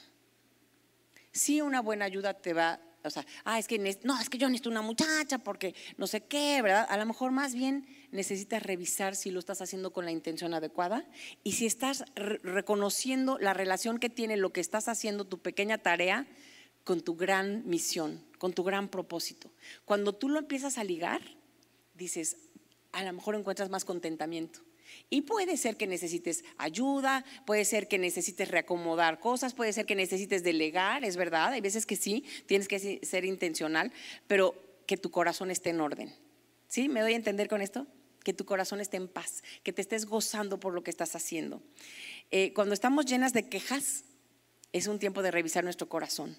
Sí, 1.32 1.60
una 1.60 1.80
buena 1.80 2.04
ayuda 2.04 2.34
te 2.34 2.52
va, 2.52 2.80
o 3.04 3.10
sea, 3.10 3.24
ah, 3.44 3.58
es 3.58 3.68
que 3.68 3.78
no, 4.02 4.18
es 4.20 4.28
que 4.28 4.38
yo 4.38 4.48
necesito 4.48 4.70
una 4.70 4.82
muchacha 4.82 5.38
porque 5.38 5.74
no 5.96 6.06
sé 6.06 6.22
qué, 6.22 6.60
¿verdad? 6.62 6.86
A 6.88 6.96
lo 6.96 7.06
mejor 7.06 7.30
más 7.30 7.54
bien 7.54 7.86
necesitas 8.10 8.62
revisar 8.62 9.14
si 9.14 9.30
lo 9.30 9.38
estás 9.38 9.60
haciendo 9.60 9.92
con 9.92 10.04
la 10.04 10.10
intención 10.10 10.52
adecuada 10.52 11.06
y 11.44 11.52
si 11.52 11.66
estás 11.66 12.04
re- 12.16 12.40
reconociendo 12.42 13.38
la 13.38 13.54
relación 13.54 13.98
que 13.98 14.08
tiene 14.10 14.36
lo 14.36 14.52
que 14.52 14.60
estás 14.60 14.88
haciendo, 14.88 15.24
tu 15.26 15.38
pequeña 15.38 15.78
tarea, 15.78 16.26
con 16.84 17.02
tu 17.02 17.14
gran 17.14 17.68
misión, 17.68 18.24
con 18.38 18.54
tu 18.54 18.64
gran 18.64 18.88
propósito. 18.88 19.52
Cuando 19.84 20.14
tú 20.14 20.30
lo 20.30 20.38
empiezas 20.38 20.78
a 20.78 20.84
ligar, 20.84 21.20
dices, 21.94 22.36
a 22.92 23.04
lo 23.04 23.12
mejor 23.12 23.34
encuentras 23.34 23.68
más 23.68 23.84
contentamiento. 23.84 24.60
Y 25.10 25.22
puede 25.22 25.56
ser 25.56 25.76
que 25.76 25.86
necesites 25.86 26.44
ayuda, 26.56 27.24
puede 27.46 27.64
ser 27.64 27.88
que 27.88 27.98
necesites 27.98 28.48
reacomodar 28.48 29.20
cosas, 29.20 29.54
puede 29.54 29.72
ser 29.72 29.86
que 29.86 29.94
necesites 29.94 30.42
delegar, 30.42 31.04
es 31.04 31.16
verdad, 31.16 31.52
hay 31.52 31.60
veces 31.60 31.86
que 31.86 31.96
sí, 31.96 32.24
tienes 32.46 32.68
que 32.68 33.00
ser 33.02 33.24
intencional, 33.24 33.92
pero 34.26 34.54
que 34.86 34.96
tu 34.96 35.10
corazón 35.10 35.50
esté 35.50 35.70
en 35.70 35.80
orden. 35.80 36.14
¿Sí? 36.68 36.88
¿Me 36.88 37.00
doy 37.00 37.14
a 37.14 37.16
entender 37.16 37.48
con 37.48 37.62
esto? 37.62 37.86
Que 38.22 38.32
tu 38.32 38.44
corazón 38.44 38.80
esté 38.80 38.96
en 38.96 39.08
paz, 39.08 39.42
que 39.62 39.72
te 39.72 39.82
estés 39.82 40.04
gozando 40.06 40.60
por 40.60 40.74
lo 40.74 40.82
que 40.82 40.90
estás 40.90 41.16
haciendo. 41.16 41.62
Eh, 42.30 42.52
cuando 42.52 42.74
estamos 42.74 43.06
llenas 43.06 43.32
de 43.32 43.48
quejas, 43.48 44.04
es 44.72 44.86
un 44.86 44.98
tiempo 44.98 45.22
de 45.22 45.30
revisar 45.30 45.64
nuestro 45.64 45.88
corazón. 45.88 46.36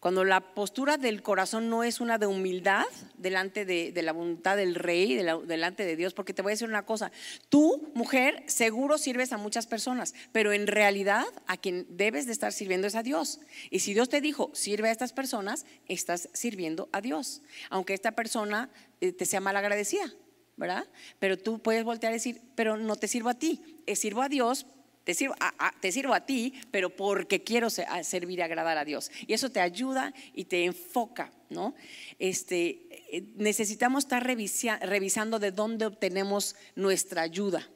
Cuando 0.00 0.24
la 0.24 0.40
postura 0.54 0.96
del 0.96 1.22
corazón 1.22 1.68
no 1.68 1.84
es 1.84 2.00
una 2.00 2.18
de 2.18 2.26
humildad 2.26 2.84
delante 3.16 3.64
de, 3.64 3.92
la 4.02 4.12
voluntad 4.12 4.56
del 4.56 4.74
rey, 4.74 5.14
de 5.14 5.22
la- 5.22 5.38
delante 5.38 5.84
de 5.84 5.96
Dios, 5.96 6.14
porque 6.14 6.34
te 6.34 6.42
voy 6.42 6.50
a 6.50 6.54
decir 6.54 6.68
una 6.68 6.84
cosa, 6.86 7.10
tú, 7.48 7.90
mujer, 7.94 8.42
seguro 8.46 8.98
sirves 8.98 9.32
a 9.32 9.38
muchas 9.38 9.66
personas, 9.66 10.14
pero 10.32 10.52
en 10.52 10.66
realidad 10.66 11.24
a 11.46 11.56
quien 11.56 11.86
debes 11.90 12.26
de 12.26 12.32
estar 12.32 12.52
sirviendo 12.52 12.86
es 12.86 12.94
a 12.94 13.02
Dios. 13.02 13.40
Y 13.70 13.80
si 13.80 13.94
Dios 13.94 14.08
te 14.08 14.20
dijo, 14.20 14.50
sirve 14.54 14.88
a 14.88 14.92
estas 14.92 15.12
personas, 15.12 15.66
estás 15.88 16.28
sirviendo 16.32 16.88
a 16.92 17.00
Dios, 17.00 17.42
aunque 17.70 17.94
esta 17.94 18.12
persona 18.12 18.70
eh, 19.00 19.12
te 19.12 19.26
sea 19.26 19.40
mal 19.40 19.56
agradecida, 19.56 20.12
¿verdad? 20.56 20.86
Pero 21.18 21.38
tú 21.38 21.60
puedes 21.60 21.84
voltear 21.84 22.12
a 22.12 22.14
decir, 22.14 22.40
pero 22.54 22.76
no 22.76 22.96
te 22.96 23.08
sirvo 23.08 23.28
a 23.28 23.34
ti, 23.34 23.80
eh, 23.86 23.96
sirvo 23.96 24.22
a 24.22 24.28
Dios 24.28 24.66
te 25.04 25.14
sirvo, 25.14 25.34
a, 25.38 25.68
a- 25.68 25.74
te 25.80 25.92
sirvo 25.92 26.14
a 26.14 26.24
ti, 26.26 26.54
pero 26.70 26.90
porque 26.90 27.42
quiero 27.42 27.68
servir 27.70 28.38
y 28.38 28.42
agradar 28.42 28.78
a 28.78 28.84
Dios. 28.84 29.10
Y 29.26 29.34
eso 29.34 29.50
te 29.50 29.60
ayuda 29.60 30.12
y 30.34 30.44
te 30.46 30.64
enfoca, 30.64 31.30
¿no? 31.50 31.74
Este, 32.18 32.88
eh, 33.16 33.24
necesitamos 33.36 34.04
estar 34.04 34.24
revisando 34.24 35.38
de 35.38 35.50
dónde 35.52 35.86
obtenemos 35.86 36.56
nuestra 36.74 37.22
ayuda. 37.22 37.68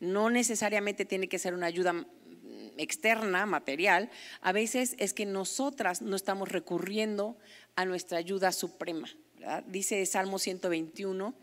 No 0.00 0.28
necesariamente 0.28 1.04
tiene 1.06 1.28
que 1.28 1.38
ser 1.38 1.54
una 1.54 1.66
ayuda 1.66 1.94
mm, 1.94 2.06
externa, 2.78 3.46
material. 3.46 4.10
A 4.42 4.52
veces 4.52 4.94
es 4.98 5.14
que 5.14 5.24
nosotras 5.24 6.02
no 6.02 6.14
estamos 6.16 6.50
recurriendo 6.50 7.38
a 7.74 7.84
nuestra 7.86 8.18
ayuda 8.18 8.52
suprema. 8.52 9.08
¿verdad? 9.38 9.64
Dice 9.66 10.04
Salmo 10.04 10.38
121, 10.38 11.34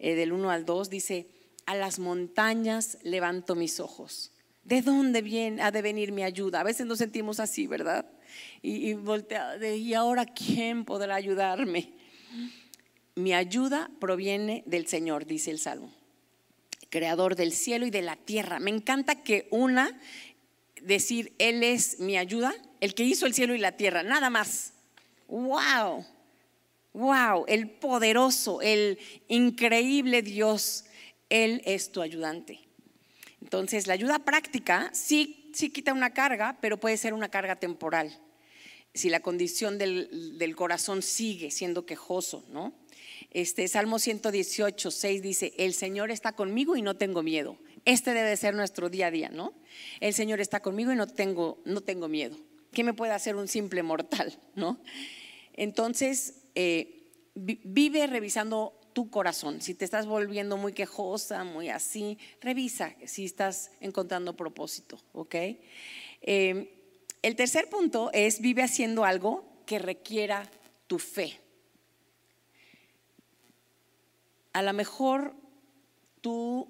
eh, 0.00 0.14
del 0.16 0.32
1 0.32 0.50
al 0.50 0.64
2, 0.64 0.90
dice, 0.90 1.26
a 1.66 1.76
las 1.76 1.98
montañas 2.00 2.98
levanto 3.02 3.54
mis 3.54 3.78
ojos. 3.78 4.32
¿De 4.62 4.82
dónde 4.82 5.22
viene, 5.22 5.62
ha 5.62 5.70
de 5.70 5.82
venir 5.82 6.12
mi 6.12 6.22
ayuda? 6.22 6.60
A 6.60 6.64
veces 6.64 6.86
nos 6.86 6.98
sentimos 6.98 7.40
así, 7.40 7.66
¿verdad? 7.66 8.06
Y, 8.62 8.90
y 8.90 8.94
voltea, 8.94 9.56
¿y 9.74 9.94
ahora 9.94 10.26
quién 10.26 10.84
podrá 10.84 11.14
ayudarme? 11.14 11.92
Mi 13.14 13.34
ayuda 13.34 13.90
proviene 14.00 14.62
del 14.66 14.86
Señor, 14.86 15.26
dice 15.26 15.50
el 15.50 15.58
Salmo, 15.58 15.92
creador 16.88 17.36
del 17.36 17.52
cielo 17.52 17.86
y 17.86 17.90
de 17.90 18.02
la 18.02 18.16
tierra. 18.16 18.60
Me 18.60 18.70
encanta 18.70 19.22
que 19.22 19.48
una, 19.50 19.98
decir, 20.82 21.32
Él 21.38 21.62
es 21.62 21.98
mi 22.00 22.16
ayuda, 22.16 22.54
el 22.80 22.94
que 22.94 23.04
hizo 23.04 23.26
el 23.26 23.34
cielo 23.34 23.54
y 23.54 23.58
la 23.58 23.76
tierra, 23.76 24.02
nada 24.02 24.30
más. 24.30 24.74
¡Wow! 25.28 26.04
¡Wow! 26.92 27.44
El 27.46 27.70
poderoso, 27.70 28.62
el 28.62 28.98
increíble 29.28 30.22
Dios, 30.22 30.84
Él 31.28 31.62
es 31.64 31.92
tu 31.92 32.02
ayudante. 32.02 32.60
Entonces, 33.42 33.86
la 33.86 33.94
ayuda 33.94 34.20
práctica 34.20 34.90
sí, 34.92 35.50
sí 35.54 35.70
quita 35.70 35.92
una 35.92 36.12
carga, 36.12 36.58
pero 36.60 36.78
puede 36.78 36.96
ser 36.96 37.14
una 37.14 37.28
carga 37.30 37.56
temporal. 37.56 38.18
Si 38.94 39.08
la 39.08 39.20
condición 39.20 39.78
del, 39.78 40.36
del 40.38 40.56
corazón 40.56 41.02
sigue 41.02 41.50
siendo 41.50 41.86
quejoso, 41.86 42.44
¿no? 42.50 42.72
Este 43.30 43.68
Salmo 43.68 43.98
118, 44.00 44.90
6 44.90 45.22
dice, 45.22 45.52
el 45.58 45.72
Señor 45.74 46.10
está 46.10 46.32
conmigo 46.32 46.76
y 46.76 46.82
no 46.82 46.96
tengo 46.96 47.22
miedo. 47.22 47.56
Este 47.84 48.12
debe 48.12 48.36
ser 48.36 48.54
nuestro 48.54 48.90
día 48.90 49.06
a 49.06 49.10
día, 49.12 49.28
¿no? 49.28 49.54
El 50.00 50.12
Señor 50.12 50.40
está 50.40 50.60
conmigo 50.60 50.92
y 50.92 50.96
no 50.96 51.06
tengo, 51.06 51.62
no 51.64 51.80
tengo 51.80 52.08
miedo. 52.08 52.36
¿Qué 52.72 52.82
me 52.84 52.92
puede 52.94 53.12
hacer 53.12 53.36
un 53.36 53.46
simple 53.48 53.82
mortal, 53.82 54.36
no? 54.56 54.80
Entonces, 55.54 56.34
eh, 56.54 57.10
vi- 57.34 57.60
vive 57.64 58.06
revisando 58.06 58.79
tu 59.00 59.08
corazón. 59.08 59.62
Si 59.62 59.72
te 59.72 59.86
estás 59.86 60.04
volviendo 60.04 60.58
muy 60.58 60.74
quejosa, 60.74 61.42
muy 61.42 61.70
así, 61.70 62.18
revisa 62.42 62.94
si 63.06 63.24
estás 63.24 63.70
encontrando 63.80 64.36
propósito, 64.36 65.00
¿ok? 65.14 65.34
Eh, 66.20 66.70
el 67.22 67.34
tercer 67.34 67.70
punto 67.70 68.10
es 68.12 68.42
vive 68.42 68.62
haciendo 68.62 69.06
algo 69.06 69.42
que 69.64 69.78
requiera 69.78 70.50
tu 70.86 70.98
fe. 70.98 71.40
A 74.52 74.60
lo 74.60 74.74
mejor 74.74 75.34
tú 76.20 76.68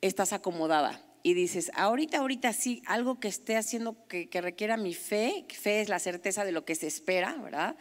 estás 0.00 0.32
acomodada 0.32 1.03
y 1.26 1.32
dices, 1.32 1.72
ahorita, 1.74 2.18
ahorita 2.18 2.52
sí, 2.52 2.82
algo 2.84 3.18
que 3.18 3.28
esté 3.28 3.56
haciendo 3.56 3.96
que, 4.08 4.28
requiera 4.42 4.76
mi 4.76 4.92
fe, 4.92 5.46
fe 5.48 5.80
es 5.80 5.88
la 5.88 5.98
certeza 5.98 6.44
de 6.44 6.52
lo 6.52 6.66
que 6.66 6.74
se 6.74 6.86
espera, 6.86 7.34
¿verdad? 7.42 7.76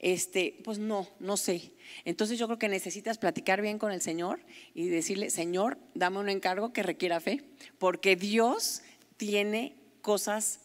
Este, 0.00 0.60
pues 0.64 0.80
no, 0.80 1.08
no 1.20 1.36
sé. 1.36 1.72
Entonces 2.04 2.40
yo 2.40 2.48
creo 2.48 2.58
que 2.58 2.68
necesitas 2.68 3.16
platicar 3.16 3.62
bien 3.62 3.78
con 3.78 3.92
el 3.92 4.02
Señor 4.02 4.40
y 4.74 4.88
decirle, 4.88 5.30
Señor, 5.30 5.78
dame 5.94 6.18
un 6.18 6.28
encargo 6.28 6.72
que 6.72 6.82
requiera 6.82 7.20
fe, 7.20 7.44
porque 7.78 8.16
Dios 8.16 8.82
tiene 9.16 9.76
cosas 10.02 10.58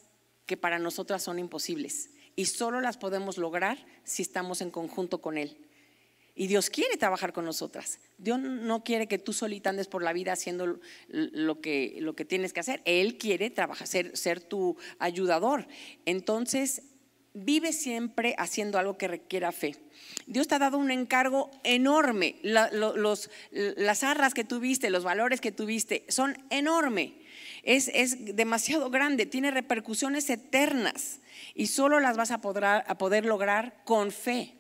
que 0.47 0.57
para 0.57 0.79
nosotras 0.79 1.21
son 1.21 1.37
imposibles 1.37 2.09
y 2.35 2.45
solo 2.45 2.81
las 2.81 2.97
podemos 2.97 3.37
lograr 3.37 3.85
si 4.05 4.23
estamos 4.23 4.61
en 4.61 4.71
conjunto 4.71 5.21
con 5.21 5.37
Él. 5.37 5.55
Y 6.35 6.47
Dios 6.47 6.69
quiere 6.69 6.97
trabajar 6.97 7.31
con 7.31 7.45
nosotras. 7.45 7.99
Dios 8.17 8.39
no 8.39 8.83
quiere 8.83 9.07
que 9.07 9.19
tú 9.19 9.33
solita 9.33 9.69
andes 9.69 9.87
por 9.87 10.01
la 10.01 10.13
vida 10.13 10.33
haciendo 10.33 10.79
lo 11.07 11.61
que, 11.61 11.97
lo 11.99 12.15
que 12.15 12.25
tienes 12.25 12.53
que 12.53 12.59
hacer. 12.59 12.81
Él 12.85 13.17
quiere 13.17 13.51
trabajar, 13.51 13.87
ser, 13.87 14.17
ser 14.17 14.41
tu 14.41 14.75
ayudador. 14.97 15.67
Entonces, 16.05 16.81
vive 17.33 17.73
siempre 17.73 18.35
haciendo 18.37 18.79
algo 18.79 18.97
que 18.97 19.07
requiera 19.07 19.51
fe. 19.51 19.75
Dios 20.25 20.47
te 20.47 20.55
ha 20.55 20.59
dado 20.59 20.77
un 20.77 20.91
encargo 20.91 21.51
enorme. 21.63 22.37
las 22.41 24.03
arras 24.03 24.33
que 24.33 24.43
tuviste, 24.43 24.89
los 24.89 25.03
valores 25.03 25.41
que 25.41 25.51
tuviste, 25.51 26.05
son 26.09 26.37
enormes. 26.49 27.11
Es, 27.63 27.89
es, 27.93 28.35
demasiado 28.35 28.89
grande, 28.89 29.25
tiene 29.25 29.51
repercusiones 29.51 30.29
eternas 30.29 31.19
y 31.55 31.67
solo 31.67 31.99
las 31.99 32.17
vas 32.17 32.31
a 32.31 32.41
poder, 32.41 32.63
a 32.65 32.97
poder 32.97 33.25
lograr 33.25 33.83
con 33.85 34.11
fe. 34.11 34.55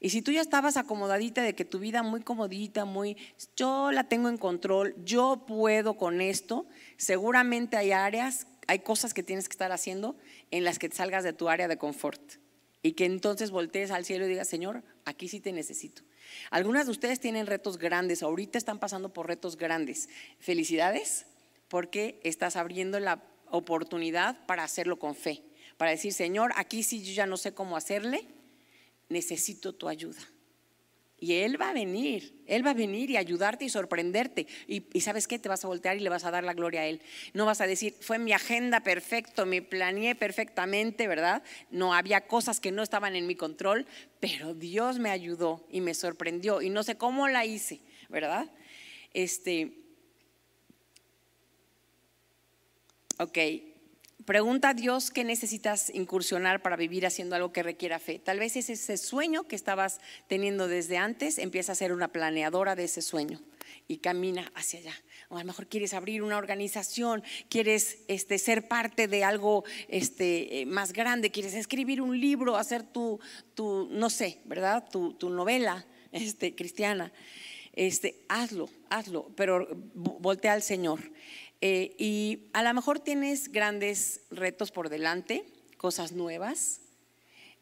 Y 0.00 0.10
si 0.10 0.22
tú 0.22 0.32
ya 0.32 0.40
estabas 0.40 0.76
acomodadita 0.76 1.42
de 1.42 1.54
que 1.54 1.64
tu 1.64 1.78
vida 1.78 2.02
muy 2.02 2.22
comodita, 2.22 2.84
muy, 2.84 3.16
yo 3.56 3.92
la 3.92 4.08
tengo 4.08 4.28
en 4.28 4.38
control, 4.38 4.94
yo 5.04 5.44
puedo 5.46 5.96
con 5.96 6.20
esto, 6.20 6.66
seguramente 6.96 7.76
hay 7.76 7.92
áreas, 7.92 8.46
hay 8.66 8.80
cosas 8.80 9.14
que 9.14 9.22
tienes 9.22 9.48
que 9.48 9.54
estar 9.54 9.72
haciendo 9.72 10.16
en 10.50 10.64
las 10.64 10.78
que 10.78 10.88
te 10.88 10.96
salgas 10.96 11.24
de 11.24 11.32
tu 11.32 11.48
área 11.48 11.68
de 11.68 11.78
confort. 11.78 12.20
Y 12.82 12.92
que 12.92 13.06
entonces 13.06 13.50
voltees 13.50 13.90
al 13.90 14.04
cielo 14.04 14.26
y 14.26 14.28
digas, 14.28 14.48
Señor, 14.48 14.82
aquí 15.06 15.28
sí 15.28 15.40
te 15.40 15.52
necesito. 15.52 16.02
Algunas 16.50 16.86
de 16.86 16.92
ustedes 16.92 17.18
tienen 17.20 17.46
retos 17.46 17.78
grandes, 17.78 18.22
ahorita 18.22 18.58
están 18.58 18.78
pasando 18.78 19.12
por 19.12 19.26
retos 19.26 19.56
grandes. 19.56 20.08
Felicidades, 20.38 21.26
porque 21.68 22.20
estás 22.24 22.56
abriendo 22.56 23.00
la 23.00 23.22
oportunidad 23.50 24.44
para 24.46 24.64
hacerlo 24.64 24.98
con 24.98 25.14
fe, 25.14 25.42
para 25.76 25.92
decir, 25.92 26.12
Señor, 26.12 26.52
aquí 26.56 26.82
sí 26.82 27.02
yo 27.02 27.12
ya 27.12 27.26
no 27.26 27.36
sé 27.36 27.54
cómo 27.54 27.76
hacerle, 27.76 28.26
necesito 29.08 29.74
tu 29.74 29.88
ayuda. 29.88 30.20
Y 31.24 31.36
Él 31.36 31.58
va 31.58 31.70
a 31.70 31.72
venir, 31.72 32.42
Él 32.46 32.66
va 32.66 32.72
a 32.72 32.74
venir 32.74 33.08
y 33.10 33.16
ayudarte 33.16 33.64
y 33.64 33.70
sorprenderte. 33.70 34.46
Y, 34.66 35.00
sabes 35.00 35.26
qué, 35.26 35.38
te 35.38 35.48
vas 35.48 35.64
a 35.64 35.68
voltear 35.68 35.96
y 35.96 36.00
le 36.00 36.10
vas 36.10 36.24
a 36.24 36.30
dar 36.30 36.44
la 36.44 36.52
gloria 36.52 36.82
a 36.82 36.86
Él. 36.86 37.00
No 37.32 37.46
vas 37.46 37.62
a 37.62 37.66
decir, 37.66 37.94
fue 38.00 38.18
mi 38.18 38.32
agenda 38.32 38.80
perfecto, 38.80 39.46
me 39.46 39.62
planeé 39.62 40.14
perfectamente, 40.14 41.08
¿verdad? 41.08 41.42
No 41.70 41.94
había 41.94 42.26
cosas 42.26 42.60
que 42.60 42.72
no 42.72 42.82
estaban 42.82 43.16
en 43.16 43.26
mi 43.26 43.36
control, 43.36 43.86
pero 44.20 44.54
Dios 44.54 44.98
me 44.98 45.10
ayudó 45.10 45.64
y 45.70 45.80
me 45.80 45.94
sorprendió. 45.94 46.60
Y 46.60 46.68
no 46.68 46.82
sé 46.82 46.96
cómo 46.96 47.26
la 47.28 47.46
hice, 47.46 47.80
¿verdad? 48.10 48.50
Este, 49.14 49.78
ok, 53.18 53.38
Pregunta 54.24 54.70
a 54.70 54.74
Dios 54.74 55.10
qué 55.10 55.22
necesitas 55.22 55.90
incursionar 55.90 56.62
para 56.62 56.76
vivir 56.76 57.04
haciendo 57.04 57.36
algo 57.36 57.52
que 57.52 57.62
requiera 57.62 57.98
fe. 57.98 58.18
Tal 58.18 58.38
vez 58.38 58.56
es 58.56 58.70
ese 58.70 58.96
sueño 58.96 59.44
que 59.44 59.56
estabas 59.56 60.00
teniendo 60.28 60.66
desde 60.66 60.96
antes, 60.96 61.38
empieza 61.38 61.72
a 61.72 61.74
ser 61.74 61.92
una 61.92 62.08
planeadora 62.08 62.74
de 62.74 62.84
ese 62.84 63.02
sueño 63.02 63.42
y 63.86 63.98
camina 63.98 64.50
hacia 64.54 64.80
allá. 64.80 64.94
O 65.28 65.36
a 65.36 65.40
lo 65.40 65.46
mejor 65.46 65.66
quieres 65.66 65.92
abrir 65.92 66.22
una 66.22 66.38
organización, 66.38 67.22
quieres 67.50 67.98
este, 68.08 68.38
ser 68.38 68.66
parte 68.66 69.08
de 69.08 69.24
algo 69.24 69.64
este, 69.88 70.60
eh, 70.60 70.66
más 70.66 70.92
grande, 70.94 71.30
quieres 71.30 71.54
escribir 71.54 72.00
un 72.00 72.18
libro, 72.18 72.56
hacer 72.56 72.82
tu, 72.82 73.20
tu 73.54 73.88
no 73.90 74.08
sé, 74.08 74.40
¿verdad? 74.46 74.88
Tu, 74.90 75.12
tu 75.14 75.28
novela 75.28 75.86
este, 76.12 76.54
cristiana. 76.54 77.12
Este, 77.76 78.24
hazlo, 78.28 78.70
hazlo, 78.88 79.32
pero 79.34 79.66
voltea 79.94 80.52
al 80.52 80.62
Señor. 80.62 81.00
Eh, 81.66 81.96
y 81.96 82.50
a 82.52 82.62
lo 82.62 82.74
mejor 82.74 83.00
tienes 83.00 83.50
grandes 83.50 84.20
retos 84.30 84.70
por 84.70 84.90
delante, 84.90 85.46
cosas 85.78 86.12
nuevas. 86.12 86.82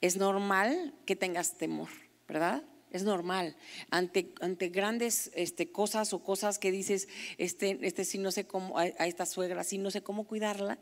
Es 0.00 0.16
normal 0.16 0.92
que 1.06 1.14
tengas 1.14 1.56
temor, 1.56 1.88
¿verdad? 2.26 2.64
Es 2.90 3.04
normal. 3.04 3.56
Ante, 3.90 4.34
ante 4.40 4.70
grandes 4.70 5.30
este, 5.36 5.70
cosas 5.70 6.12
o 6.14 6.24
cosas 6.24 6.58
que 6.58 6.72
dices, 6.72 7.06
este, 7.38 7.78
este 7.82 8.04
sí 8.04 8.18
no 8.18 8.32
sé 8.32 8.44
cómo, 8.44 8.76
a, 8.76 8.82
a 8.82 9.06
esta 9.06 9.24
suegra 9.24 9.62
sí 9.62 9.78
no 9.78 9.92
sé 9.92 10.02
cómo 10.02 10.24
cuidarla, 10.26 10.80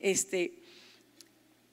este, 0.00 0.64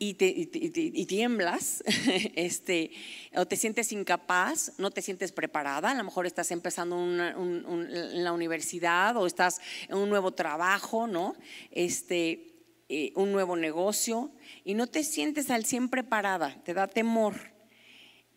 y, 0.10 1.06
tiemblas, 1.06 1.84
este, 2.36 2.91
o 3.36 3.45
te 3.45 3.56
sientes 3.56 3.91
incapaz, 3.91 4.74
no 4.78 4.91
te 4.91 5.01
sientes 5.01 5.32
preparada, 5.32 5.91
a 5.91 5.95
lo 5.95 6.04
mejor 6.04 6.26
estás 6.26 6.51
empezando 6.51 6.97
en 7.01 8.24
la 8.24 8.32
universidad 8.32 9.16
o 9.18 9.26
estás 9.28 9.62
en 9.88 9.97
un 9.97 10.10
nuevo 10.10 10.32
trabajo, 10.32 11.08
¿no? 11.08 11.36
Este, 11.72 12.54
eh, 12.89 13.14
un 13.16 13.32
nuevo 13.32 13.56
negocio 13.56 14.32
y 14.64 14.74
no 14.74 14.88
te 14.88 15.04
sientes 15.04 15.49
al 15.49 15.66
100 15.66 15.89
preparada, 15.89 16.62
te 16.64 16.74
da 16.74 16.88
temor. 16.88 17.54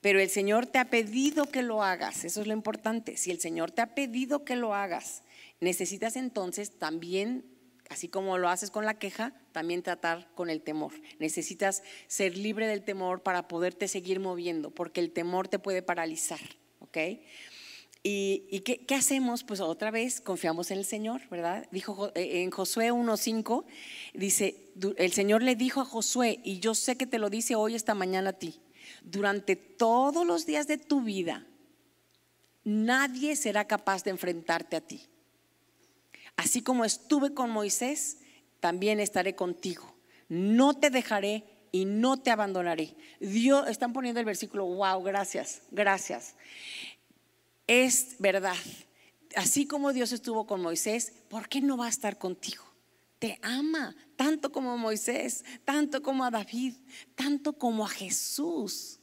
Pero 0.00 0.20
el 0.20 0.30
Señor 0.30 0.66
te 0.66 0.78
ha 0.78 0.88
pedido 0.88 1.46
que 1.46 1.62
lo 1.62 1.82
hagas, 1.82 2.24
eso 2.24 2.40
es 2.40 2.46
lo 2.46 2.52
importante. 2.52 3.16
Si 3.16 3.30
el 3.30 3.40
Señor 3.40 3.72
te 3.72 3.82
ha 3.82 3.94
pedido 3.94 4.44
que 4.44 4.54
lo 4.54 4.74
hagas, 4.74 5.24
necesitas 5.60 6.16
entonces 6.16 6.78
también 6.78 7.55
Así 7.89 8.09
como 8.09 8.37
lo 8.39 8.49
haces 8.49 8.70
con 8.70 8.84
la 8.84 8.99
queja, 8.99 9.32
también 9.53 9.82
tratar 9.82 10.28
con 10.34 10.51
el 10.51 10.61
temor. 10.61 10.93
Necesitas 11.18 11.82
ser 12.09 12.37
libre 12.37 12.66
del 12.66 12.82
temor 12.82 13.22
para 13.22 13.47
poderte 13.49 13.87
seguir 13.87 14.18
moviendo, 14.18 14.70
porque 14.70 15.01
el 15.01 15.12
temor 15.12 15.49
te 15.49 15.59
puede 15.59 15.82
paralizar, 15.82 16.41
¿ok? 16.80 16.99
¿Y, 18.09 18.61
qué, 18.61 18.95
hacemos? 18.95 19.43
Pues 19.43 19.61
otra 19.61 19.91
vez 19.91 20.20
confiamos 20.20 20.70
en 20.70 20.78
el 20.78 20.84
Señor, 20.84 21.22
¿verdad? 21.28 21.66
Dijo 21.72 22.12
eh, 22.14 22.43
en 22.43 22.53
Josué 22.53 22.93
1.5, 22.93 23.64
dice, 24.14 24.70
el 24.97 25.12
Señor 25.12 25.43
le 25.43 25.57
dijo 25.57 25.80
a 25.80 25.84
Josué, 25.84 26.39
y 26.45 26.61
yo 26.61 26.74
sé 26.74 26.97
que 26.97 27.07
te 27.07 27.18
lo 27.18 27.30
dice 27.30 27.57
hoy, 27.57 27.74
esta 27.74 27.95
mañana 27.95 28.30
a 28.30 28.32
ti, 28.34 28.61
durante 29.03 29.57
todos 29.57 30.24
los 30.24 30.47
días 30.47 30.68
de 30.68 30.78
tu 30.78 31.03
vida, 31.03 31.47
nadie 32.62 33.34
será 33.34 33.66
capaz 33.66 34.05
de 34.05 34.11
enfrentarte 34.11 34.76
a 34.76 34.80
ti 34.80 35.09
Así 36.37 36.62
como 36.62 36.84
estuve 36.84 37.34
con 37.34 37.51
Moisés, 37.51 38.18
también 38.61 39.01
estaré 39.01 39.34
contigo. 39.34 39.95
No 40.28 40.74
te 40.74 40.91
dejaré 40.91 41.45
y 41.72 41.84
no 41.84 42.18
te 42.18 42.30
abandonaré. 42.30 42.97
Dios, 43.20 43.68
están 43.68 43.93
poniendo 43.93 44.20
el 44.20 44.26
versículo, 44.26 44.66
wow, 44.66 45.03
gracias, 45.03 45.62
gracias. 45.70 46.34
Es 47.66 48.16
verdad. 48.18 48.57
Así 49.34 49.66
como 49.66 49.93
Dios 49.93 50.12
estuvo 50.12 50.47
con 50.47 50.62
Moisés, 50.62 51.12
¿por 51.28 51.49
qué 51.49 51.61
no 51.61 51.76
va 51.76 51.87
a 51.87 51.91
estar 51.91 52.18
contigo? 52.18 52.64
Te 53.18 53.39
ama 53.43 53.95
tanto 54.16 54.53
como 54.53 54.76
Moisés, 54.78 55.45
tanto 55.64 56.03
como 56.03 56.24
a 56.24 56.30
David, 56.30 56.74
tanto 57.14 57.55
como 57.55 57.84
a 57.84 57.89
Jesús. 57.89 59.01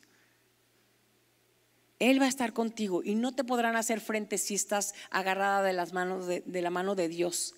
Él 2.10 2.20
va 2.20 2.26
a 2.26 2.30
estar 2.30 2.52
contigo 2.52 3.02
y 3.02 3.16
no 3.16 3.34
te 3.34 3.46
podrán 3.46 3.78
hacer 3.78 4.02
frente 4.02 4.38
si 4.38 4.56
estás 4.56 4.94
agarrada 5.10 5.64
de 5.64 5.72
las 5.72 5.94
manos 5.94 6.28
de, 6.28 6.62
la 6.62 6.70
mano 6.70 6.96
de 6.96 7.08
Dios. 7.08 7.56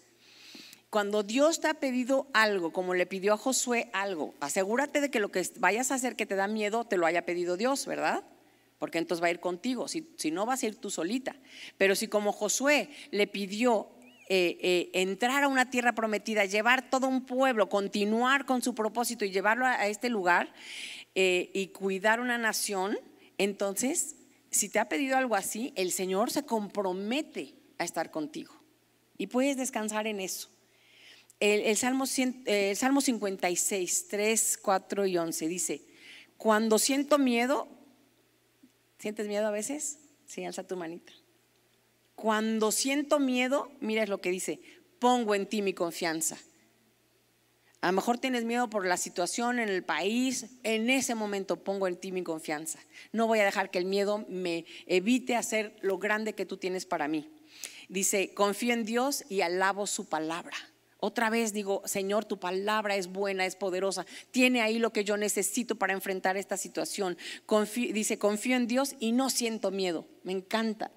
Cuando 0.91 1.23
Dios 1.23 1.61
te 1.61 1.67
ha 1.67 1.73
pedido 1.73 2.27
algo, 2.31 2.71
como 2.71 2.93
le 2.93 3.07
pidió 3.07 3.33
a 3.33 3.37
Josué 3.37 3.89
algo, 3.91 4.35
asegúrate 4.39 5.01
de 5.01 5.09
que 5.09 5.19
lo 5.19 5.31
que 5.31 5.43
vayas 5.57 5.89
a 5.89 5.95
hacer 5.95 6.15
que 6.15 6.27
te 6.27 6.35
da 6.35 6.47
miedo 6.47 6.85
te 6.85 6.97
lo 6.97 7.07
haya 7.07 7.25
pedido 7.25 7.57
Dios, 7.57 7.87
¿verdad? 7.87 8.23
Porque 8.77 8.99
entonces 8.99 9.23
va 9.23 9.27
a 9.27 9.31
ir 9.31 9.39
contigo, 9.39 9.87
si, 9.87 10.05
no 10.31 10.45
vas 10.45 10.61
a 10.61 10.67
ir 10.67 10.75
tú 10.75 10.91
solita. 10.91 11.35
Pero 11.79 11.95
si 11.95 12.07
como 12.07 12.31
Josué 12.31 12.89
le 13.09 13.25
pidió 13.25 13.89
eh, 14.29 14.59
eh, 14.61 14.89
entrar 14.93 15.43
a 15.43 15.47
una 15.47 15.71
tierra 15.71 15.95
prometida, 15.95 16.45
llevar 16.45 16.91
todo 16.91 17.07
un 17.07 17.25
pueblo, 17.25 17.67
continuar 17.67 18.45
con 18.45 18.61
su 18.61 18.75
propósito 18.75 19.25
y 19.25 19.31
llevarlo 19.31 19.65
a, 19.65 19.87
este 19.87 20.09
lugar 20.09 20.53
eh, 21.15 21.49
y 21.51 21.69
cuidar 21.69 22.19
una 22.19 22.37
nación, 22.37 22.99
entonces 23.39 24.17
si 24.55 24.69
te 24.69 24.79
ha 24.79 24.87
pedido 24.87 25.17
algo 25.17 25.35
así, 25.35 25.73
el 25.75 25.91
Señor 25.91 26.31
se 26.31 26.45
compromete 26.45 27.55
a 27.77 27.83
estar 27.83 28.09
contigo. 28.09 28.55
Y 29.17 29.27
puedes 29.27 29.57
descansar 29.57 30.07
en 30.07 30.21
eso. 30.21 30.49
El, 31.41 31.75
Salmo, 31.75 32.05
el 32.45 32.77
Salmo 32.77 33.01
56, 33.01 34.07
3, 34.07 34.59
4 34.61 35.05
y 35.07 35.17
11 35.17 35.47
dice, 35.49 35.81
cuando 36.37 36.79
siento 36.79 37.17
miedo, 37.17 37.67
¿sientes 38.97 39.27
miedo 39.27 39.45
a 39.45 39.51
veces? 39.51 39.99
Sí, 40.25 40.45
alza 40.45 40.65
tu 40.65 40.77
manita. 40.77 41.11
Cuando 42.15 42.71
siento 42.71 43.19
miedo, 43.19 43.69
mira 43.81 44.05
lo 44.05 44.21
que 44.21 44.31
dice, 44.31 44.61
pongo 44.99 45.35
en 45.35 45.47
ti 45.47 45.61
mi 45.61 45.73
confianza. 45.73 46.37
A 47.85 47.89
lo 47.89 47.97
mejor 47.97 48.17
tienes 48.17 48.45
miedo 48.45 48.67
por 48.67 48.87
la 48.87 48.97
situación 48.97 49.59
en 49.59 49.69
el 49.69 49.83
país. 49.83 50.47
En 50.63 50.89
ese 50.89 51.13
momento 51.13 51.63
pongo 51.63 51.87
en 51.87 51.97
ti 51.97 52.11
mi 52.11 52.23
confianza. 52.23 52.79
No 53.11 53.27
voy 53.27 53.37
a 53.41 53.45
dejar 53.45 53.69
que 53.69 53.77
el 53.77 53.85
miedo 53.85 54.25
me 54.27 54.65
evite 54.87 55.35
hacer 55.35 55.75
lo 55.81 55.99
grande 55.99 56.33
que 56.33 56.47
tú 56.47 56.57
tienes 56.57 56.87
para 56.87 57.07
mí. 57.07 57.29
Dice, 57.87 58.33
confío 58.33 58.73
en 58.73 58.85
Dios 58.85 59.23
y 59.29 59.41
alabo 59.41 59.85
su 59.85 60.09
palabra. 60.09 60.57
Otra 60.97 61.29
vez 61.29 61.53
digo, 61.53 61.83
Señor, 61.85 62.25
tu 62.25 62.39
palabra 62.39 62.95
es 62.95 63.05
buena, 63.05 63.45
es 63.45 63.55
poderosa. 63.55 64.07
Tiene 64.31 64.63
ahí 64.63 64.79
lo 64.79 64.91
que 64.91 65.03
yo 65.03 65.15
necesito 65.15 65.75
para 65.75 65.93
enfrentar 65.93 66.37
esta 66.37 66.57
situación. 66.57 67.19
dice, 67.93 68.17
confío 68.17 68.55
en 68.55 68.65
Dios 68.65 68.95
y 68.99 69.11
no 69.11 69.29
siento 69.29 69.69
miedo. 69.69 70.07
Me 70.23 70.31
encanta. 70.31 70.89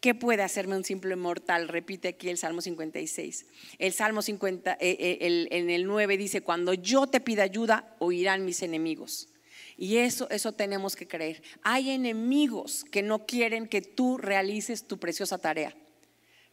¿Qué 0.00 0.14
puede 0.14 0.42
hacerme 0.42 0.76
un 0.76 0.84
simple 0.84 1.14
mortal? 1.14 1.68
Repite 1.68 2.08
aquí 2.08 2.30
el 2.30 2.38
Salmo 2.38 2.62
56. 2.62 3.46
El 3.78 3.92
Salmo 3.92 4.22
50, 4.22 4.72
eh, 4.72 4.78
eh, 4.80 5.46
en 5.50 5.68
el 5.68 5.86
9 5.86 6.16
dice, 6.16 6.40
cuando 6.40 6.72
yo 6.72 7.06
te 7.06 7.20
pida 7.20 7.42
ayuda, 7.42 7.94
oirán 7.98 8.46
mis 8.46 8.62
enemigos. 8.62 9.28
Y 9.76 9.98
eso, 9.98 10.28
eso 10.30 10.52
tenemos 10.52 10.96
que 10.96 11.06
creer. 11.06 11.42
Hay 11.62 11.90
enemigos 11.90 12.84
que 12.84 13.02
no 13.02 13.26
quieren 13.26 13.68
que 13.68 13.82
tú 13.82 14.16
realices 14.16 14.86
tu 14.86 14.98
preciosa 14.98 15.36
tarea. 15.36 15.76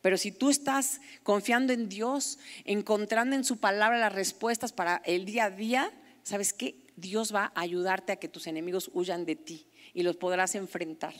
Pero 0.01 0.17
si 0.17 0.33
tú 0.33 0.49
estás 0.49 0.99
confiando 1.23 1.71
en 1.71 1.87
Dios, 1.87 2.39
encontrando 2.65 3.35
en 3.35 3.45
su 3.45 3.57
palabra 3.57 3.97
las 3.97 4.13
respuestas 4.13 4.73
para 4.73 5.01
el 5.05 5.25
día 5.25 5.45
a 5.45 5.51
día, 5.51 5.91
¿sabes 6.23 6.51
qué? 6.51 6.75
Dios 6.97 7.33
va 7.33 7.53
a 7.55 7.61
ayudarte 7.61 8.11
a 8.11 8.17
que 8.17 8.27
tus 8.27 8.47
enemigos 8.47 8.91
huyan 8.93 9.25
de 9.25 9.37
ti 9.37 9.67
y 9.93 10.03
los 10.03 10.17
podrás 10.17 10.55
enfrentar. 10.55 11.13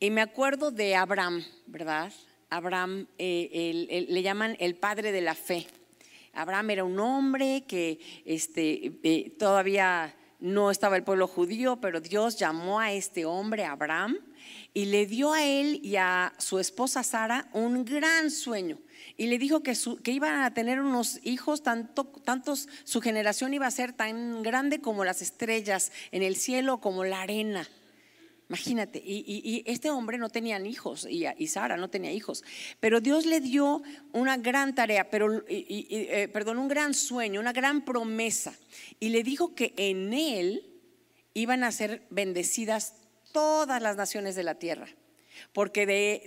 Y 0.00 0.10
me 0.10 0.20
acuerdo 0.20 0.70
de 0.70 0.94
Abraham, 0.94 1.44
¿verdad? 1.66 2.12
Abraham 2.50 3.08
eh, 3.18 4.06
le 4.08 4.22
llaman 4.22 4.56
el 4.60 4.76
padre 4.76 5.10
de 5.10 5.20
la 5.20 5.34
fe. 5.34 5.66
Abraham 6.34 6.70
era 6.70 6.84
un 6.84 7.00
hombre 7.00 7.64
que 7.66 7.98
este, 8.24 8.92
eh, 9.02 9.34
todavía 9.36 10.14
no 10.38 10.70
estaba 10.70 10.96
el 10.96 11.02
pueblo 11.02 11.26
judío, 11.26 11.80
pero 11.80 12.00
Dios 12.00 12.38
llamó 12.38 12.78
a 12.78 12.92
este 12.92 13.24
hombre, 13.24 13.64
Abraham, 13.64 14.16
y 14.72 14.84
le 14.84 15.04
dio 15.06 15.32
a 15.32 15.44
él 15.44 15.80
y 15.82 15.96
a 15.96 16.32
su 16.38 16.60
esposa 16.60 17.02
Sara 17.02 17.48
un 17.52 17.84
gran 17.84 18.30
sueño. 18.30 18.78
Y 19.16 19.26
le 19.26 19.36
dijo 19.36 19.64
que, 19.64 19.76
que 20.04 20.12
iban 20.12 20.42
a 20.42 20.54
tener 20.54 20.80
unos 20.80 21.18
hijos, 21.24 21.64
tanto, 21.64 22.04
tantos, 22.04 22.68
su 22.84 23.00
generación 23.00 23.52
iba 23.52 23.66
a 23.66 23.72
ser 23.72 23.92
tan 23.92 24.44
grande 24.44 24.80
como 24.80 25.04
las 25.04 25.22
estrellas 25.22 25.90
en 26.12 26.22
el 26.22 26.36
cielo, 26.36 26.80
como 26.80 27.02
la 27.02 27.22
arena. 27.22 27.68
Imagínate, 28.48 29.02
y, 29.04 29.62
este 29.66 29.90
hombre 29.90 30.16
no 30.16 30.30
tenía 30.30 30.58
hijos 30.58 31.06
y, 31.08 31.46
Sara 31.48 31.76
no 31.76 31.90
tenía 31.90 32.12
hijos, 32.12 32.42
pero 32.80 33.02
Dios 33.02 33.26
le 33.26 33.40
dio 33.40 33.82
una 34.12 34.38
gran 34.38 34.74
tarea, 34.74 35.10
pero, 35.10 35.44
eh, 35.48 36.30
perdón, 36.32 36.58
un 36.58 36.68
gran 36.68 36.94
sueño, 36.94 37.40
una 37.40 37.52
gran 37.52 37.84
promesa, 37.84 38.54
y 39.00 39.10
le 39.10 39.22
dijo 39.22 39.54
que 39.54 39.74
en 39.76 40.14
él 40.14 40.66
iban 41.34 41.62
a 41.62 41.70
ser 41.70 42.06
bendecidas 42.08 42.94
todas 43.32 43.82
las 43.82 43.96
naciones 43.96 44.34
de 44.34 44.44
la 44.44 44.54
tierra, 44.54 44.88
porque 45.52 45.84
de, 45.84 46.22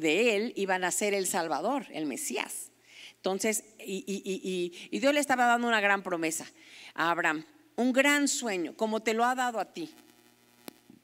de 0.00 0.34
él 0.34 0.54
iban 0.56 0.82
a 0.82 0.90
ser 0.90 1.12
el 1.12 1.26
Salvador, 1.26 1.86
el 1.92 2.06
Mesías. 2.06 2.70
Entonces, 3.16 3.64
y 3.78 4.98
Dios 4.98 5.12
le 5.12 5.20
estaba 5.20 5.44
dando 5.44 5.68
una 5.68 5.82
gran 5.82 6.02
promesa 6.02 6.46
a 6.94 7.10
Abraham, 7.10 7.44
un 7.76 7.92
gran 7.92 8.28
sueño, 8.28 8.74
como 8.76 9.02
te 9.02 9.12
lo 9.12 9.24
ha 9.26 9.34
dado 9.34 9.60
a 9.60 9.74
ti. 9.74 9.94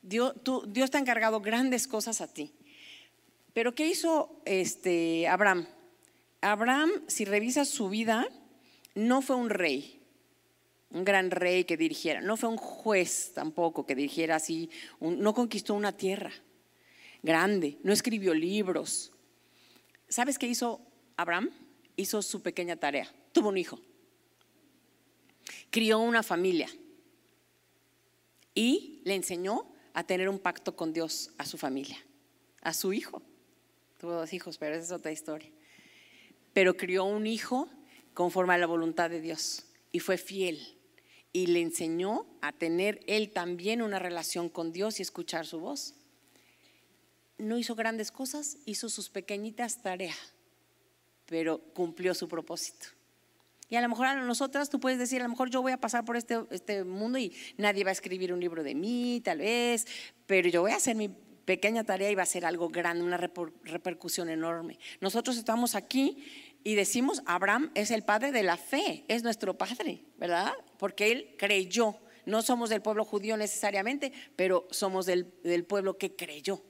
Dios, 0.02 0.34
te 0.90 0.96
ha 0.96 1.00
encargado 1.00 1.40
grandes 1.40 1.86
cosas 1.86 2.20
a 2.20 2.32
ti. 2.32 2.52
Pero 3.54 3.74
¿qué 3.74 3.86
hizo 3.86 4.40
este 4.44 5.28
Abraham? 5.28 5.66
Abraham, 6.40 6.90
si 7.06 7.24
revisas 7.24 7.68
su 7.68 7.88
vida, 7.88 8.26
no 8.94 9.22
fue 9.22 9.36
un 9.36 9.48
rey, 9.48 10.00
un 10.90 11.04
gran 11.04 11.30
rey 11.30 11.64
que 11.64 11.76
dirigiera, 11.76 12.20
no 12.20 12.36
fue 12.36 12.48
un 12.48 12.56
juez 12.56 13.32
tampoco 13.34 13.86
que 13.86 13.94
dirigiera 13.94 14.36
así, 14.36 14.68
no 15.00 15.34
conquistó 15.34 15.74
una 15.74 15.96
tierra 15.96 16.32
grande, 17.22 17.78
no 17.84 17.92
escribió 17.92 18.34
libros. 18.34 19.12
¿Sabes 20.08 20.38
qué 20.38 20.48
hizo 20.48 20.80
Abraham? 21.16 21.50
Hizo 21.94 22.22
su 22.22 22.42
pequeña 22.42 22.76
tarea, 22.76 23.08
tuvo 23.32 23.50
un 23.50 23.58
hijo, 23.58 23.78
crió 25.70 26.00
una 26.00 26.22
familia 26.22 26.68
y 28.54 29.00
le 29.04 29.14
enseñó 29.14 29.71
a 29.94 30.04
tener 30.04 30.28
un 30.28 30.38
pacto 30.38 30.76
con 30.76 30.92
Dios 30.92 31.30
a 31.38 31.46
su 31.46 31.58
familia, 31.58 31.98
a 32.62 32.72
su 32.74 32.92
hijo. 32.92 33.22
Tuvo 33.98 34.12
dos 34.12 34.32
hijos, 34.32 34.58
pero 34.58 34.74
esa 34.74 34.84
es 34.84 34.92
otra 34.92 35.12
historia. 35.12 35.50
Pero 36.52 36.76
crió 36.76 37.04
un 37.04 37.26
hijo 37.26 37.68
conforme 38.14 38.54
a 38.54 38.58
la 38.58 38.66
voluntad 38.66 39.10
de 39.10 39.20
Dios 39.20 39.66
y 39.90 40.00
fue 40.00 40.18
fiel 40.18 40.78
y 41.32 41.46
le 41.46 41.60
enseñó 41.60 42.26
a 42.40 42.52
tener 42.52 43.00
él 43.06 43.30
también 43.30 43.80
una 43.80 43.98
relación 43.98 44.48
con 44.48 44.72
Dios 44.72 44.98
y 44.98 45.02
escuchar 45.02 45.46
su 45.46 45.60
voz. 45.60 45.94
No 47.38 47.58
hizo 47.58 47.74
grandes 47.74 48.12
cosas, 48.12 48.58
hizo 48.66 48.88
sus 48.88 49.08
pequeñitas 49.08 49.82
tareas, 49.82 50.34
pero 51.26 51.58
cumplió 51.74 52.14
su 52.14 52.28
propósito. 52.28 52.88
Y 53.72 53.76
a 53.76 53.80
lo 53.80 53.88
mejor 53.88 54.04
a 54.04 54.14
nosotras 54.16 54.68
tú 54.68 54.80
puedes 54.80 54.98
decir, 54.98 55.22
a 55.22 55.24
lo 55.24 55.30
mejor 55.30 55.48
yo 55.48 55.62
voy 55.62 55.72
a 55.72 55.78
pasar 55.78 56.04
por 56.04 56.18
este, 56.18 56.44
este 56.50 56.84
mundo 56.84 57.18
y 57.18 57.34
nadie 57.56 57.84
va 57.84 57.88
a 57.88 57.92
escribir 57.92 58.30
un 58.30 58.38
libro 58.38 58.62
de 58.62 58.74
mí, 58.74 59.22
tal 59.24 59.38
vez, 59.38 59.86
pero 60.26 60.46
yo 60.50 60.60
voy 60.60 60.72
a 60.72 60.76
hacer 60.76 60.94
mi 60.94 61.08
pequeña 61.08 61.82
tarea 61.82 62.10
y 62.10 62.14
va 62.14 62.22
a 62.22 62.26
ser 62.26 62.44
algo 62.44 62.68
grande, 62.68 63.02
una 63.02 63.16
repercusión 63.16 64.28
enorme. 64.28 64.78
Nosotros 65.00 65.38
estamos 65.38 65.74
aquí 65.74 66.22
y 66.62 66.74
decimos, 66.74 67.22
Abraham 67.24 67.70
es 67.74 67.90
el 67.90 68.02
padre 68.02 68.30
de 68.30 68.42
la 68.42 68.58
fe, 68.58 69.06
es 69.08 69.22
nuestro 69.22 69.56
padre, 69.56 70.04
¿verdad? 70.18 70.52
Porque 70.76 71.10
él 71.10 71.34
creyó. 71.38 71.96
No 72.26 72.42
somos 72.42 72.68
del 72.68 72.82
pueblo 72.82 73.06
judío 73.06 73.38
necesariamente, 73.38 74.12
pero 74.36 74.68
somos 74.70 75.06
del, 75.06 75.24
pueblo 75.66 75.96
que 75.96 76.14
creyó, 76.14 76.62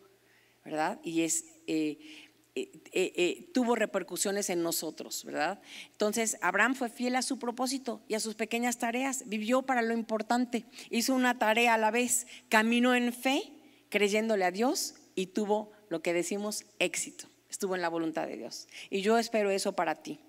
¿verdad? 0.64 1.00
Y 1.02 1.22
es... 1.22 1.46
Eh, 1.66 2.21
eh, 2.54 2.70
eh, 2.92 3.12
eh, 3.16 3.50
tuvo 3.54 3.76
repercusiones 3.76 4.50
en 4.50 4.62
nosotros, 4.62 5.24
¿verdad? 5.24 5.62
Entonces, 5.92 6.36
Abraham 6.42 6.74
fue 6.74 6.90
fiel 6.90 7.16
a 7.16 7.22
su 7.22 7.38
propósito 7.38 8.02
y 8.08 8.14
a 8.14 8.20
sus 8.20 8.34
pequeñas 8.34 8.78
tareas, 8.78 9.24
vivió 9.26 9.62
para 9.62 9.80
lo 9.80 9.94
importante, 9.94 10.66
hizo 10.90 11.14
una 11.14 11.38
tarea 11.38 11.72
a 11.72 11.78
la 11.78 11.90
vez, 11.90 12.26
caminó 12.50 12.94
en 12.94 13.14
fe, 13.14 13.42
creyéndole 13.88 14.44
a 14.44 14.50
Dios 14.50 14.96
y 15.14 15.28
tuvo 15.28 15.72
lo 15.88 16.02
que 16.02 16.12
decimos 16.12 16.66
éxito, 16.78 17.26
estuvo 17.48 17.74
en 17.74 17.80
la 17.80 17.88
voluntad 17.88 18.26
de 18.26 18.36
Dios. 18.36 18.68
Y 18.90 19.00
yo 19.00 19.16
espero 19.16 19.50
eso 19.50 19.72
para 19.72 20.02
ti. 20.02 20.20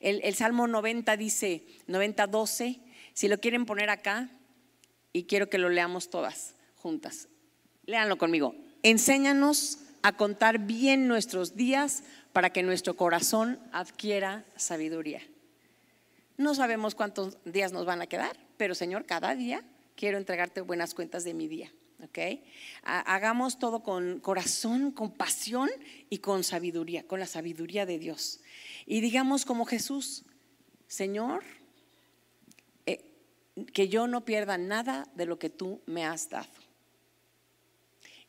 El, 0.00 0.34
Salmo 0.34 0.66
90 0.66 1.16
dice, 1.16 1.64
90, 1.86 2.26
12, 2.26 2.80
si 3.12 3.28
lo 3.28 3.38
quieren 3.38 3.66
poner 3.66 3.88
acá, 3.90 4.30
y 5.12 5.24
quiero 5.24 5.48
que 5.48 5.58
lo 5.58 5.68
leamos 5.68 6.10
todas 6.10 6.56
juntas. 6.74 7.28
Léanlo 7.84 8.18
conmigo. 8.18 8.54
Enséñanos 8.82 9.78
a 10.02 10.16
contar 10.16 10.58
bien 10.60 11.08
nuestros 11.08 11.56
días 11.56 12.02
para 12.32 12.50
que 12.50 12.62
nuestro 12.62 12.96
corazón 12.96 13.58
adquiera 13.72 14.44
sabiduría. 14.56 15.22
No 16.36 16.54
sabemos 16.54 16.94
cuántos 16.94 17.38
días 17.44 17.72
nos 17.72 17.84
van 17.84 18.00
a 18.00 18.06
quedar, 18.06 18.36
pero 18.56 18.74
Señor, 18.74 19.06
cada 19.06 19.34
día 19.34 19.64
quiero 19.96 20.18
entregarte 20.18 20.60
buenas 20.60 20.94
cuentas 20.94 21.24
de 21.24 21.34
mi 21.34 21.48
día. 21.48 21.72
¿ok? 22.04 22.18
Hagamos 22.82 23.58
todo 23.58 23.82
con 23.82 24.20
corazón, 24.20 24.92
con 24.92 25.12
pasión 25.12 25.68
y 26.10 26.18
con 26.18 26.44
sabiduría, 26.44 27.06
con 27.06 27.20
la 27.20 27.26
sabiduría 27.26 27.86
de 27.86 27.98
Dios. 27.98 28.40
Y 28.86 29.00
digamos 29.00 29.44
como 29.44 29.64
Jesús, 29.64 30.24
Señor, 30.86 31.42
eh, 32.86 33.04
que 33.72 33.88
yo 33.88 34.06
no 34.06 34.24
pierda 34.24 34.58
nada 34.58 35.08
de 35.14 35.26
lo 35.26 35.38
que 35.38 35.50
tú 35.50 35.80
me 35.86 36.04
has 36.04 36.30
dado. 36.30 36.67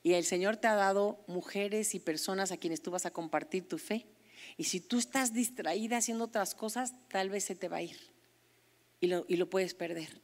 Y 0.04 0.14
el 0.14 0.24
Señor 0.24 0.58
te 0.58 0.68
ha 0.68 0.76
dado 0.76 1.24
mujeres 1.28 1.94
y 1.96 2.00
personas 2.00 2.52
a 2.52 2.58
quienes 2.58 2.82
tú 2.82 2.92
vas 2.92 3.06
a 3.06 3.12
compartir 3.12 3.68
tu 3.68 3.78
fe. 3.78 4.06
Y 4.58 4.66
si 4.66 4.80
tú 4.80 4.98
estás 4.98 5.34
distraída 5.34 5.98
haciendo 5.98 6.26
otras 6.26 6.56
cosas, 6.56 6.94
tal 7.10 7.30
vez 7.30 7.44
se 7.44 7.56
te 7.56 7.68
va 7.68 7.78
a 7.78 7.82
ir 7.82 7.98
y 9.02 9.08
lo, 9.08 9.26
y 9.28 9.38
lo 9.38 9.50
puedes 9.50 9.74
perder. 9.74 10.22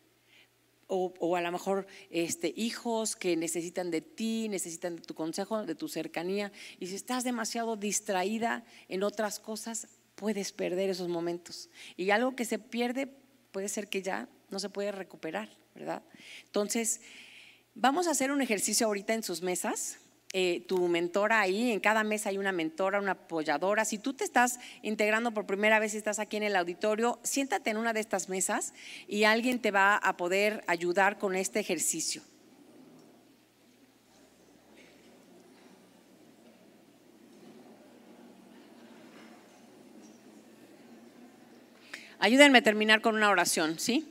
O, 0.88 1.14
o, 1.20 1.36
a 1.36 1.42
lo 1.42 1.52
mejor 1.52 1.88
este, 2.12 2.54
hijos 2.56 3.16
que 3.16 3.36
necesitan 3.36 3.90
de 3.90 4.02
ti, 4.02 4.48
necesitan 4.50 4.98
de 4.98 5.02
tu 5.02 5.16
consejo, 5.16 5.66
de 5.66 5.74
tu 5.74 5.88
cercanía. 5.88 6.52
Y 6.80 6.88
si 6.88 6.96
estás 6.96 7.24
demasiado 7.24 7.76
distraída 7.76 8.64
en 8.88 9.02
otras 9.04 9.40
cosas, 9.40 9.88
puedes 10.16 10.52
perder 10.52 10.90
esos 10.90 11.10
momentos. 11.10 11.70
Y 11.98 12.12
algo 12.12 12.36
que 12.36 12.46
se 12.46 12.60
pierde 12.60 13.08
puede 13.52 13.68
ser 13.68 13.88
que 13.88 14.04
ya 14.04 14.30
no 14.50 14.60
se 14.60 14.70
puede 14.70 14.92
recuperar, 14.92 15.50
¿verdad? 15.74 16.04
Entonces, 16.46 17.02
Vamos 17.78 18.08
a 18.08 18.12
hacer 18.12 18.32
un 18.32 18.42
ejercicio 18.42 18.88
ahorita 18.88 19.14
en 19.14 19.22
sus 19.22 19.42
mesas. 19.42 19.98
Eh, 20.32 20.64
tu 20.66 20.88
mentora 20.88 21.42
ahí, 21.42 21.72
en 21.72 21.82
cada 21.82 22.06
mesa 22.06 22.30
hay 22.30 22.38
una 22.38 22.54
mentora, 22.54 23.02
una 23.02 23.12
apoyadora. 23.12 23.84
Si 23.84 23.98
tú 23.98 24.14
te 24.14 24.24
estás 24.24 24.60
integrando 24.82 25.34
por 25.34 25.46
primera 25.46 25.78
vez 25.80 25.94
estás 25.94 26.20
aquí 26.20 26.38
en 26.38 26.44
el 26.44 26.56
auditorio, 26.56 27.20
siéntate 27.24 27.72
en 27.72 27.78
una 27.78 27.92
de 27.92 28.00
estas 28.00 28.30
mesas 28.30 28.74
y 29.10 29.26
alguien 29.26 29.60
te 29.60 29.72
va 29.72 29.98
a 29.98 30.16
poder 30.16 30.64
ayudar 30.68 31.18
con 31.18 31.36
este 31.36 31.60
ejercicio. 31.60 32.22
Ayúdenme 42.20 42.60
a 42.60 42.64
terminar 42.64 43.02
con 43.02 43.16
una 43.16 43.30
oración, 43.30 43.80
¿sí? 43.80 44.10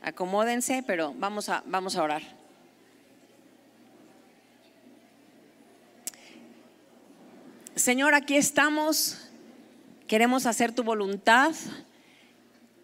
Acomódense, 0.00 0.84
pero 0.86 1.12
vamos 1.16 1.48
a, 1.48 1.64
vamos 1.66 1.96
a 1.96 2.04
orar. 2.04 2.43
Señor, 7.76 8.14
aquí 8.14 8.36
estamos, 8.36 9.18
queremos 10.06 10.46
hacer 10.46 10.70
tu 10.70 10.84
voluntad. 10.84 11.52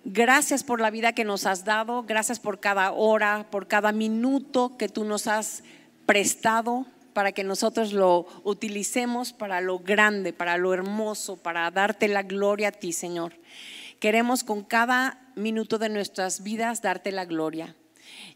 Gracias 0.04 0.64
por 0.64 0.80
la 0.80 0.90
vida 0.90 1.12
que 1.12 1.24
nos 1.24 1.46
has 1.46 1.64
dado, 1.64 2.02
gracias 2.02 2.40
por 2.40 2.58
cada 2.58 2.90
hora, 2.90 3.46
por 3.52 3.68
cada 3.68 3.92
minuto 3.92 4.76
que 4.76 4.88
tú 4.88 5.04
nos 5.04 5.28
has 5.28 5.62
prestado 6.06 6.86
para 7.12 7.30
que 7.30 7.44
nosotros 7.44 7.92
lo 7.92 8.26
utilicemos 8.42 9.32
para 9.32 9.60
lo 9.60 9.78
grande, 9.78 10.32
para 10.32 10.56
lo 10.56 10.74
hermoso, 10.74 11.36
para 11.36 11.70
darte 11.70 12.08
la 12.08 12.24
gloria 12.24 12.68
a 12.68 12.72
ti, 12.72 12.92
Señor. 12.92 13.34
Queremos 14.00 14.42
con 14.42 14.64
cada 14.64 15.20
minuto 15.36 15.78
de 15.78 15.88
nuestras 15.88 16.42
vidas 16.42 16.82
darte 16.82 17.12
la 17.12 17.26
gloria. 17.26 17.76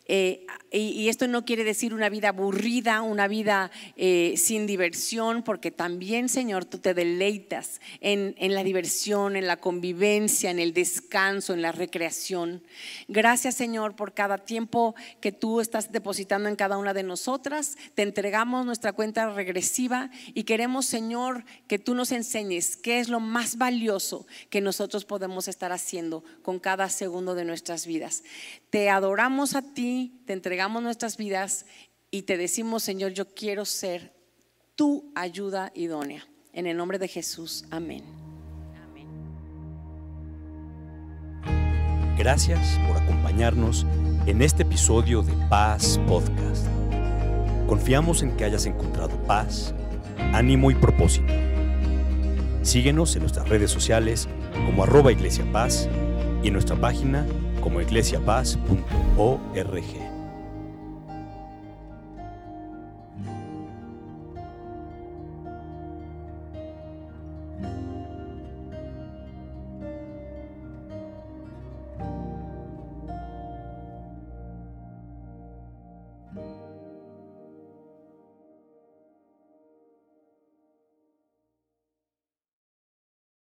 Eh, 0.07 0.47
y, 0.71 1.09
esto 1.09 1.27
no 1.29 1.45
quiere 1.45 1.65
decir 1.65 1.95
una 1.95 2.09
vida 2.09 2.29
aburrida, 2.29 3.01
una 3.01 3.27
vida 3.27 3.71
eh, 3.97 4.35
sin 4.37 4.67
diversión, 4.67 5.43
porque 5.43 5.71
también, 5.71 6.29
Señor, 6.29 6.65
tú 6.65 6.79
te 6.79 6.93
deleitas 6.93 7.81
en, 8.01 8.35
en, 8.39 8.55
la 8.55 8.65
diversión, 8.65 9.37
en 9.37 9.47
la 9.47 9.57
convivencia, 9.57 10.51
en 10.51 10.59
el 10.59 10.75
descanso, 10.75 11.55
en 11.55 11.63
la 11.63 11.73
recreación. 11.73 12.63
Gracias, 13.09 13.55
Señor, 13.55 13.97
por 13.97 14.13
cada 14.13 14.39
tiempo 14.39 14.95
que 15.21 15.33
tú 15.33 15.61
estás 15.61 15.91
depositando 15.91 16.49
en 16.49 16.57
cada 16.57 16.77
una 16.77 16.93
de 16.93 17.03
nosotras. 17.03 17.77
Te 17.95 18.03
entregamos 18.03 18.67
nuestra 18.67 18.93
cuenta 18.93 19.33
regresiva 19.33 20.11
y 20.35 20.43
queremos, 20.43 20.87
Señor, 20.87 21.45
que 21.67 21.79
tú 21.79 21.95
nos 21.95 22.13
enseñes 22.13 22.77
qué 22.77 22.99
es 22.99 23.09
lo 23.09 23.21
más 23.21 23.57
valioso 23.57 24.27
que 24.51 24.61
nosotros 24.61 25.05
podemos 25.05 25.49
estar 25.49 25.73
haciendo 25.73 26.25
con 26.43 26.59
cada 26.59 26.89
segundo 26.89 27.35
de 27.35 27.45
nuestras 27.45 27.87
vidas. 27.87 28.25
Te 28.71 28.91
adoramos 28.91 29.55
a 29.55 29.63
ti, 29.73 30.23
te 30.27 30.33
entregamos 30.33 30.83
nuestras 30.83 31.17
vidas 31.17 31.67
y 32.11 32.23
te 32.23 32.37
decimos, 32.37 32.83
Señor, 32.83 33.13
yo 33.13 33.35
quiero 33.35 33.65
ser 33.65 34.15
tu 34.77 35.13
ayuda 35.15 35.73
idónea. 35.75 36.27
En 36.53 36.67
el 36.67 36.77
nombre 36.77 36.99
de 36.99 37.09
Jesús, 37.09 37.65
amén. 37.71 38.05
Gracias 42.17 42.79
por 42.87 42.97
acompañarnos 42.97 43.85
en 44.27 44.41
este 44.41 44.63
episodio 44.63 45.23
de 45.23 45.33
Paz 45.49 46.01
Podcast. 46.07 46.67
Confiamos 47.67 48.23
en 48.23 48.37
que 48.37 48.45
hayas 48.45 48.67
encontrado 48.67 49.21
paz, 49.25 49.75
ánimo 50.33 50.71
y 50.71 50.77
propósito. 50.77 51.33
Síguenos 52.63 53.17
en 53.17 53.23
nuestras 53.23 53.49
redes 53.49 53.71
sociales 53.73 54.29
como 54.67 54.85
arroba 54.85 55.11
Iglesia 55.11 55.45
Paz 55.53 55.89
y 56.43 56.47
en 56.47 56.53
nuestra 56.53 56.77
página 56.77 57.27
como 57.65 57.81
iglesiapaz.org. 57.81 60.14